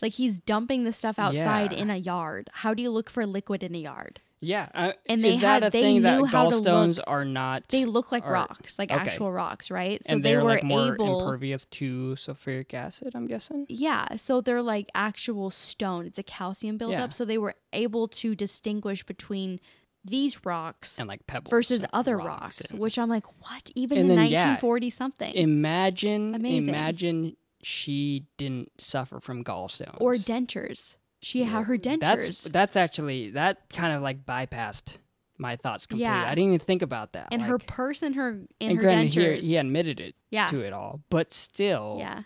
Like 0.00 0.14
he's 0.14 0.40
dumping 0.40 0.84
the 0.84 0.92
stuff 0.92 1.18
outside 1.18 1.72
Yeah. 1.72 1.78
in 1.78 1.90
a 1.90 1.96
yard. 1.96 2.48
How 2.54 2.72
do 2.72 2.82
you 2.82 2.90
look 2.90 3.10
for 3.10 3.26
liquid 3.26 3.62
in 3.62 3.74
a 3.74 3.78
yard? 3.78 4.20
Yeah, 4.44 4.68
uh, 4.74 4.92
And 5.06 5.24
they 5.24 5.34
is 5.36 5.40
that 5.40 5.62
had- 5.62 5.64
a 5.64 5.70
they 5.70 5.80
thing 5.82 6.02
that 6.02 6.18
knew 6.18 6.24
how 6.26 6.50
to 6.50 6.56
gallstones 6.56 6.96
look- 6.98 7.04
are 7.06 7.24
not? 7.24 7.68
They 7.68 7.84
look 7.84 8.10
like 8.12 8.26
are- 8.26 8.32
rocks, 8.32 8.78
like 8.78 8.90
okay. 8.90 9.00
actual 9.00 9.32
rocks, 9.32 9.70
right? 9.70 10.04
So 10.04 10.14
and 10.16 10.24
they 10.24 10.36
were 10.36 10.42
like 10.42 10.64
more 10.64 10.94
able 10.94 11.20
impervious 11.20 11.64
to 11.66 12.14
sulfuric 12.18 12.74
acid. 12.74 13.12
I'm 13.14 13.26
guessing. 13.26 13.64
Yeah, 13.68 14.16
so 14.16 14.40
they're 14.40 14.60
like 14.60 14.90
actual 14.94 15.48
stone. 15.50 16.06
It's 16.06 16.18
a 16.18 16.22
calcium 16.24 16.76
buildup. 16.76 16.98
Yeah. 16.98 17.08
So 17.10 17.24
they 17.24 17.38
were 17.38 17.54
able 17.72 18.08
to 18.08 18.34
distinguish 18.34 19.02
between 19.04 19.60
these 20.04 20.44
rocks 20.44 20.98
And 20.98 21.08
like 21.08 21.28
pebbles 21.28 21.50
versus 21.50 21.84
other 21.92 22.16
rocks 22.16 22.58
rocks, 22.58 22.70
and- 22.72 22.80
which 22.80 22.98
I'm 22.98 23.08
like, 23.08 23.24
what? 23.40 23.70
Even 23.76 23.98
in 23.98 24.08
then, 24.08 24.16
yeah, 24.26 24.48
1940 24.56 24.90
something, 24.90 25.34
imagine, 25.34 26.34
Amazing. 26.34 26.68
imagine 26.68 27.36
she 27.62 28.26
didn't 28.36 28.72
suffer 28.78 29.20
from 29.20 29.44
gallstones 29.44 29.96
or 30.00 30.14
dentures. 30.14 30.96
She 31.22 31.44
had 31.44 31.64
her 31.64 31.78
dentures. 31.78 32.00
That's 32.00 32.44
that's 32.44 32.76
actually 32.76 33.30
that 33.30 33.70
kind 33.72 33.94
of 33.94 34.02
like 34.02 34.26
bypassed 34.26 34.98
my 35.38 35.56
thoughts 35.56 35.86
completely. 35.86 36.12
Yeah. 36.12 36.24
I 36.24 36.34
didn't 36.34 36.54
even 36.54 36.58
think 36.58 36.82
about 36.82 37.12
that. 37.12 37.28
and 37.30 37.42
her 37.42 37.58
purse 37.58 38.02
and 38.02 38.16
her 38.16 38.28
and, 38.30 38.48
and 38.60 38.76
her 38.76 38.82
granted, 38.82 39.14
he, 39.14 39.20
dentures. 39.20 39.44
he 39.44 39.56
admitted 39.56 40.00
it 40.00 40.14
yeah, 40.30 40.46
to 40.46 40.60
it 40.60 40.72
all, 40.72 41.00
but 41.10 41.32
still, 41.32 41.96
yeah, 41.98 42.22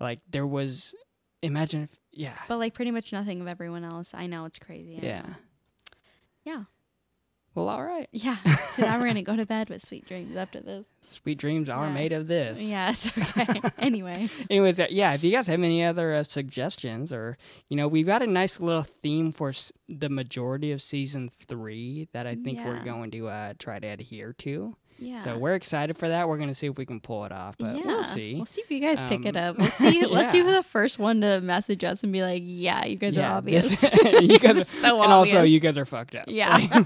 like 0.00 0.20
there 0.30 0.46
was. 0.46 0.94
Imagine 1.42 1.82
if, 1.82 1.90
yeah, 2.10 2.38
but 2.48 2.56
like 2.58 2.72
pretty 2.74 2.90
much 2.90 3.12
nothing 3.12 3.40
of 3.40 3.46
everyone 3.46 3.84
else. 3.84 4.14
I 4.14 4.26
know 4.26 4.46
it's 4.46 4.58
crazy. 4.58 4.98
I 5.00 5.04
yeah, 5.04 5.22
know. 5.22 5.34
Yeah. 6.44 6.62
Well, 7.54 7.68
all 7.68 7.84
right. 7.84 8.08
yeah. 8.12 8.36
So 8.68 8.82
now 8.82 8.98
we're 8.98 9.06
gonna 9.06 9.22
go 9.22 9.36
to 9.36 9.46
bed 9.46 9.68
with 9.70 9.80
sweet 9.82 10.06
dreams 10.08 10.36
after 10.36 10.60
this. 10.60 10.88
Sweet 11.08 11.38
dreams 11.38 11.68
are 11.68 11.86
Yeah. 11.86 11.92
made 11.94 12.12
of 12.12 12.26
this. 12.26 12.60
Yes. 12.60 13.12
Okay. 13.16 13.60
anyway. 13.78 14.28
Anyways, 14.50 14.80
uh, 14.80 14.86
yeah, 14.90 15.14
if 15.14 15.22
you 15.22 15.30
guys 15.30 15.46
have 15.46 15.62
any 15.62 15.84
other 15.84 16.14
uh, 16.14 16.22
suggestions 16.24 17.12
or, 17.12 17.36
you 17.68 17.76
know, 17.76 17.86
we've 17.86 18.06
got 18.06 18.22
a 18.22 18.26
nice 18.26 18.58
little 18.58 18.82
theme 18.82 19.30
for 19.30 19.50
s- 19.50 19.72
the 19.88 20.08
majority 20.08 20.72
of 20.72 20.82
season 20.82 21.28
three 21.28 22.08
that 22.12 22.26
I 22.26 22.34
think 22.34 22.58
we're 22.64 22.82
going 22.82 23.10
to 23.12 23.28
uh, 23.28 23.52
try 23.58 23.78
to 23.78 23.86
adhere 23.86 24.32
to. 24.38 24.76
Yeah. 24.98 25.18
So 25.18 25.36
we're 25.38 25.54
excited 25.54 25.96
for 25.96 26.08
that. 26.08 26.28
We're 26.28 26.36
going 26.36 26.48
to 26.48 26.54
see 26.54 26.66
if 26.68 26.78
we 26.78 26.86
can 26.86 27.00
pull 27.00 27.24
it 27.24 27.32
off, 27.32 27.56
but 27.58 27.74
we'll 27.84 28.04
see. 28.04 28.36
We'll 28.36 28.46
see 28.46 28.60
if 28.62 28.70
you 28.70 28.78
guys 28.80 29.02
pick 29.02 29.26
it 29.26 29.36
Um, 29.36 29.50
up. 29.50 29.58
Let's 29.58 29.76
see. 29.76 30.06
Let's 30.06 30.30
see 30.30 30.38
yeah. 30.38 30.44
who 30.44 30.52
the 30.52 30.62
first 30.62 30.98
one 30.98 31.20
to 31.22 31.40
message 31.40 31.82
us 31.84 32.02
and 32.04 32.12
be 32.12 32.22
like, 32.22 32.42
"Yeah, 32.44 32.84
you 32.86 32.96
guys 32.96 33.18
are 33.18 33.36
obvious." 33.36 33.80
this- 33.80 33.92
you 34.22 34.38
guys 34.38 34.60
are, 34.60 34.64
so 34.64 35.00
obvious. 35.00 35.04
and 35.04 35.12
also 35.12 35.42
you 35.42 35.58
guys 35.60 35.76
are 35.76 35.84
fucked 35.84 36.14
up. 36.14 36.26
Yeah. 36.28 36.84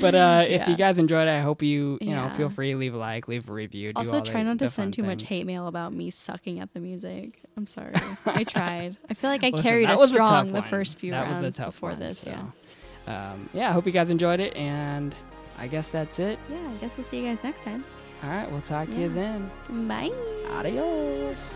but 0.00 0.14
uh, 0.14 0.44
if 0.48 0.62
Yeah. 0.62 0.70
you 0.70 0.76
guys 0.76 0.98
enjoyed 0.98 1.28
it, 1.28 1.30
I 1.30 1.40
hope 1.40 1.62
you 1.62 1.98
you 2.00 2.10
know 2.10 2.28
feel 2.36 2.50
free 2.50 2.72
to 2.72 2.76
leave 2.78 2.94
a 2.94 2.98
like, 2.98 3.28
leave 3.28 3.48
a 3.48 3.52
review. 3.52 3.92
do 3.92 3.98
also, 3.98 4.20
try 4.20 4.42
the- 4.42 4.48
not 4.50 4.58
to 4.58 4.68
send 4.68 4.92
too 4.92 5.04
much 5.04 5.22
hate 5.22 5.46
mail 5.46 5.68
about 5.68 5.92
me 5.92 6.10
sucking 6.10 6.58
at 6.60 6.74
the 6.74 6.80
music. 6.80 7.40
I'm 7.56 7.66
sorry. 7.68 7.94
I 8.26 8.42
tried. 8.44 8.96
I 9.08 9.14
feel 9.14 9.30
like 9.30 9.44
I 9.44 9.50
Listen, 9.50 9.62
carried 9.62 9.88
that 9.88 9.96
a 9.98 10.00
was 10.00 10.10
a 10.10 10.14
strong 10.14 10.48
the 10.48 10.54
one. 10.54 10.62
first 10.64 10.98
few 10.98 11.12
that 11.12 11.28
rounds 11.28 11.44
was 11.46 11.54
a 11.54 11.58
tough 11.62 11.74
before 11.74 11.90
one, 11.90 12.00
this. 12.00 12.24
Yeah. 12.26 12.46
Um, 13.06 13.48
yeah, 13.54 13.68
I 13.68 13.72
hope 13.72 13.86
you 13.86 13.92
guys 13.92 14.10
enjoyed 14.10 14.40
it, 14.40 14.54
and 14.56 15.14
I 15.58 15.68
guess 15.68 15.90
that's 15.90 16.18
it. 16.18 16.38
Yeah. 16.50 16.56
I 16.70 16.74
guess 16.76 16.96
we'll 16.96 17.04
see 17.04 17.20
you 17.20 17.26
guys 17.26 17.42
next 17.42 17.62
time. 17.62 17.84
All 18.22 18.30
right, 18.30 18.50
we'll 18.50 18.60
talk 18.60 18.88
to 18.88 18.94
you 18.94 19.08
then. 19.08 19.50
Bye. 19.88 20.10
Adios. 20.50 21.54